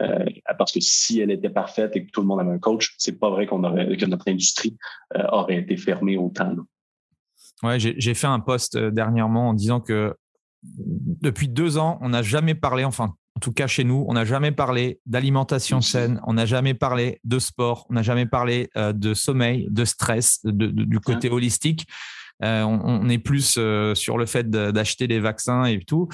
Euh, 0.00 0.24
parce 0.58 0.72
que 0.72 0.80
si 0.80 1.20
elle 1.20 1.30
était 1.30 1.50
parfaite 1.50 1.94
et 1.94 2.04
que 2.04 2.10
tout 2.10 2.20
le 2.20 2.26
monde 2.26 2.40
avait 2.40 2.50
un 2.50 2.58
coach, 2.58 2.94
c'est 2.98 3.18
pas 3.18 3.30
vrai 3.30 3.46
qu'on 3.46 3.62
aurait 3.62 3.96
que 3.96 4.06
notre 4.06 4.28
industrie 4.28 4.76
euh, 5.16 5.22
aurait 5.30 5.58
été 5.58 5.76
fermée 5.76 6.16
autant. 6.16 6.56
Ouais, 7.62 7.78
j'ai 7.78 8.14
fait 8.14 8.26
un 8.26 8.40
post 8.40 8.74
euh, 8.74 8.90
dernièrement 8.90 9.50
en 9.50 9.54
disant 9.54 9.80
que 9.80 10.14
depuis 10.62 11.48
deux 11.48 11.78
ans, 11.78 11.98
on 12.00 12.08
n'a 12.08 12.22
jamais 12.22 12.54
parlé, 12.54 12.84
enfin, 12.84 13.14
en 13.36 13.40
tout 13.40 13.52
cas 13.52 13.66
chez 13.66 13.84
nous, 13.84 14.04
on 14.08 14.14
n'a 14.14 14.24
jamais 14.24 14.50
parlé 14.50 15.00
d'alimentation 15.06 15.80
saine, 15.80 16.20
on 16.26 16.34
n'a 16.34 16.46
jamais 16.46 16.74
parlé 16.74 17.20
de 17.22 17.38
sport, 17.38 17.86
on 17.90 17.94
n'a 17.94 18.02
jamais 18.02 18.26
parlé 18.26 18.70
de 18.74 19.14
sommeil, 19.14 19.68
de 19.70 19.84
stress, 19.84 20.40
du 20.44 21.00
côté 21.00 21.28
holistique. 21.28 21.86
On, 22.40 23.08
est 23.08 23.18
plus 23.18 23.58
sur 23.94 24.18
le 24.18 24.26
fait 24.26 24.50
d'acheter 24.50 25.08
des 25.08 25.20
vaccins 25.20 25.64
et 25.64 25.80
tout. 25.80 26.08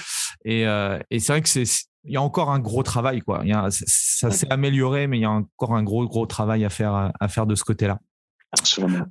Et, 0.44 0.62
et 0.62 1.18
c'est 1.18 1.32
vrai 1.32 1.42
que 1.42 1.48
c'est 1.48 1.64
il 2.04 2.12
y 2.12 2.16
a 2.16 2.22
encore 2.22 2.50
un 2.50 2.58
gros 2.58 2.82
travail, 2.82 3.20
quoi. 3.20 3.40
Il 3.44 3.50
y 3.50 3.52
a, 3.52 3.68
ça 3.70 4.30
s'est 4.30 4.50
amélioré, 4.50 5.06
mais 5.06 5.18
il 5.18 5.22
y 5.22 5.26
a 5.26 5.30
encore 5.30 5.74
un 5.74 5.82
gros, 5.82 6.06
gros 6.06 6.26
travail 6.26 6.64
à 6.64 6.70
faire, 6.70 7.12
à 7.18 7.28
faire 7.28 7.46
de 7.46 7.54
ce 7.54 7.64
côté-là. 7.64 7.98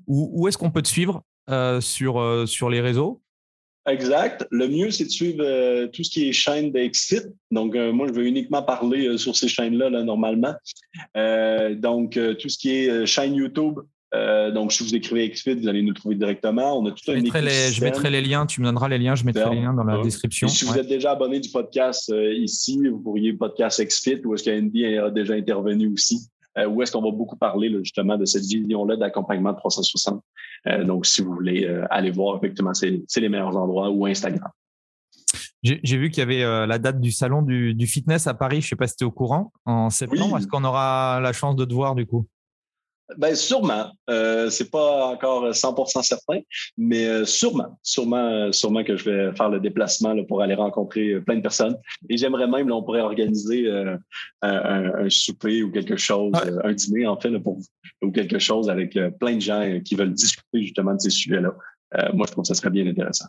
Où, 0.08 0.32
où 0.34 0.48
est-ce 0.48 0.58
qu'on 0.58 0.72
peut 0.72 0.82
te 0.82 0.88
suivre 0.88 1.24
euh, 1.50 1.82
sur, 1.82 2.20
euh, 2.20 2.46
sur 2.46 2.70
les 2.70 2.82
réseaux? 2.82 3.22
Exact. 3.88 4.46
Le 4.52 4.68
mieux, 4.68 4.92
c'est 4.92 5.06
de 5.06 5.10
suivre 5.10 5.44
euh, 5.44 5.88
tout 5.88 6.04
ce 6.04 6.10
qui 6.10 6.30
est 6.30 6.34
chaîne 6.34 6.72
d'Exit. 6.72 7.28
Donc, 7.52 7.76
moi, 7.76 8.08
je 8.08 8.14
veux 8.14 8.26
uniquement 8.26 8.64
parler 8.64 9.18
sur 9.18 9.36
ces 9.36 9.48
chaînes-là, 9.48 9.90
là, 9.90 10.04
normalement. 10.04 10.56
donc, 11.76 12.20
tout 12.40 12.50
ce 12.50 12.58
qui 12.58 12.72
est 12.72 13.06
chaîne 13.06 13.36
YouTube, 13.36 13.80
euh, 14.16 14.52
donc, 14.52 14.72
si 14.72 14.84
vous 14.84 14.96
écrivez 14.96 15.30
XFIT, 15.30 15.56
vous 15.56 15.68
allez 15.68 15.84
nous 15.84 15.94
trouver 15.94 16.16
directement. 16.16 16.80
On 16.80 16.86
a 16.88 16.92
tout 16.92 16.98
je, 17.06 17.12
mettrai 17.12 17.42
les, 17.42 17.72
je 17.72 17.84
mettrai 17.84 18.10
les 18.10 18.22
liens, 18.22 18.46
tu 18.46 18.62
me 18.62 18.66
donneras 18.66 18.88
les 18.88 18.98
liens, 18.98 19.16
je 19.16 19.24
mettrai 19.24 19.50
les 19.52 19.62
liens 19.62 19.74
dans 19.74 19.84
la 19.84 20.02
description. 20.02 20.48
si 20.48 20.66
vous 20.66 20.78
êtes 20.78 20.88
déjà 20.88 21.12
abonné 21.12 21.40
du 21.40 21.50
podcast 21.50 22.10
euh, 22.10 22.34
ici, 22.34 22.80
vous 22.88 23.00
pourriez 23.00 23.34
podcast 23.34 23.84
XFIT 23.84 24.22
ou 24.26 24.34
est-ce 24.34 24.44
qu'Andy 24.44 24.86
a 24.98 25.12
déjà 25.12 25.36
intervenu 25.36 25.92
aussi, 25.94 26.28
euh, 26.58 26.66
où 26.66 26.82
est-ce 26.82 26.92
qu'on 26.92 27.04
va 27.04 27.12
beaucoup 27.12 27.38
parler 27.38 27.72
justement 27.84 28.18
de 28.18 28.26
cette 28.26 28.46
vision-là 28.46 28.96
d'accompagnement 28.96 29.52
de 29.52 29.58
360. 29.58 30.24
donc, 30.86 31.06
si 31.06 31.22
vous 31.22 31.34
voulez 31.34 31.68
aller 31.92 32.12
voir, 32.12 32.38
effectivement, 32.38 32.74
c'est 32.74 33.02
les 33.18 33.30
meilleurs 33.30 33.56
endroits 33.56 33.92
ou 33.92 34.08
Instagram. 34.08 34.50
J'ai 35.62 35.98
vu 35.98 36.10
qu'il 36.10 36.20
y 36.20 36.24
avait 36.24 36.66
la 36.66 36.80
date 36.80 37.00
du 37.00 37.12
salon 37.12 37.44
du, 37.44 37.86
fitness 37.86 38.26
à 38.26 38.34
Paris. 38.34 38.62
Je 38.62 38.66
ne 38.66 38.70
sais 38.70 38.76
pas 38.76 38.88
si 38.88 38.96
tu 38.96 39.04
es 39.04 39.08
au 39.08 39.12
courant. 39.12 39.52
En 39.66 39.92
septembre, 39.92 40.38
est-ce 40.38 40.48
qu'on 40.48 40.64
aura 40.64 41.20
la 41.22 41.32
chance 41.32 41.56
de 41.56 41.66
te 41.66 41.74
voir 41.74 41.94
du 41.94 42.08
coup? 42.08 42.28
Ben 43.18 43.36
sûrement. 43.36 43.92
Euh, 44.10 44.50
c'est 44.50 44.70
pas 44.70 45.08
encore 45.08 45.50
100% 45.50 46.04
certain, 46.04 46.40
mais 46.78 47.08
euh, 47.08 47.26
sûrement, 47.26 47.80
sûrement, 47.82 48.52
sûrement 48.52 48.84
que 48.84 48.96
je 48.96 49.10
vais 49.10 49.36
faire 49.36 49.50
le 49.50 49.60
déplacement 49.60 50.14
là, 50.14 50.24
pour 50.28 50.42
aller 50.42 50.56
rencontrer 50.56 51.14
euh, 51.14 51.22
plein 51.22 51.38
de 51.38 51.42
personnes. 51.42 51.76
Et 52.10 52.18
j'aimerais 52.18 52.48
même, 52.48 52.70
là, 52.70 52.76
on 52.76 52.84
pourrait 52.84 53.02
organiser 53.02 53.66
euh, 53.68 53.98
un, 54.42 55.10
souper 55.10 55.64
ou 55.64 55.72
quelque 55.72 55.98
chose, 55.98 56.34
un 56.64 56.74
dîner 56.74 57.08
en 57.08 57.20
fait, 57.20 57.38
pour, 57.40 57.60
ou 58.02 58.12
quelque 58.12 58.40
chose 58.40 58.70
avec 58.70 58.98
plein 59.20 59.36
de 59.36 59.42
gens 59.42 59.80
qui 59.84 59.96
veulent 59.96 60.14
discuter 60.14 60.62
justement 60.62 60.94
de 60.94 61.00
ces 61.00 61.10
sujets-là. 61.10 61.54
moi, 62.14 62.26
je 62.28 62.32
trouve 62.32 62.44
que 62.44 62.48
ça 62.48 62.54
serait 62.54 62.70
bien 62.70 62.86
intéressant. 62.86 63.26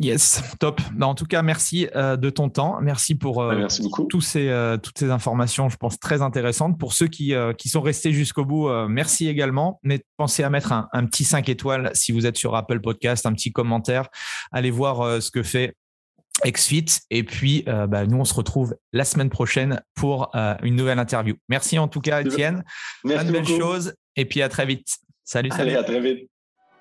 Yes, 0.00 0.42
top. 0.58 0.80
Bah, 0.94 1.06
en 1.06 1.14
tout 1.14 1.26
cas, 1.26 1.42
merci 1.42 1.86
euh, 1.94 2.16
de 2.16 2.30
ton 2.30 2.48
temps. 2.48 2.80
Merci 2.80 3.14
pour 3.14 3.42
euh, 3.42 3.54
merci 3.54 3.86
tous 4.08 4.22
ces, 4.22 4.48
euh, 4.48 4.78
toutes 4.78 4.98
ces 4.98 5.10
informations, 5.10 5.68
je 5.68 5.76
pense, 5.76 6.00
très 6.00 6.22
intéressantes. 6.22 6.78
Pour 6.78 6.94
ceux 6.94 7.06
qui, 7.06 7.34
qui 7.58 7.68
sont 7.68 7.82
restés 7.82 8.12
jusqu'au 8.12 8.46
bout, 8.46 8.70
merci 8.88 9.28
également. 9.28 9.78
Mais 9.82 10.02
pensez 10.16 10.42
à 10.42 10.48
mettre 10.48 10.72
un, 10.72 10.88
un, 10.94 11.04
petit 11.04 11.24
5 11.24 11.50
étoiles 11.50 11.90
si 11.92 12.12
vous 12.12 12.24
êtes 12.24 12.38
sur 12.38 12.56
Apple 12.56 12.80
Podcast, 12.80 13.26
un 13.26 13.34
petit 13.34 13.52
commentaire. 13.52 14.08
Allez 14.52 14.70
voir 14.70 15.20
ce 15.20 15.30
que 15.30 15.42
fait 15.42 15.76
XFIT. 16.46 16.86
Et 17.10 17.22
puis, 17.22 17.64
bah, 17.66 18.06
nous, 18.06 18.16
on 18.16 18.24
se 18.24 18.32
retrouve 18.32 18.74
la 18.94 19.04
semaine 19.04 19.28
prochaine 19.28 19.82
pour 19.94 20.30
une 20.62 20.76
nouvelle 20.76 20.98
interview. 20.98 21.34
Merci 21.50 21.78
en 21.78 21.88
tout 21.88 22.00
cas, 22.00 22.22
Étienne. 22.22 22.64
Merci 23.04 23.26
Plein 23.26 23.32
de 23.32 23.32
belles 23.32 23.58
choses. 23.58 23.94
Et 24.16 24.24
puis, 24.24 24.40
à 24.40 24.48
très 24.48 24.64
vite. 24.64 24.88
Salut, 25.24 25.50
salut. 25.50 25.72
Allez, 25.72 25.76
à 25.76 25.84
très 25.84 26.00
vite. 26.00 26.30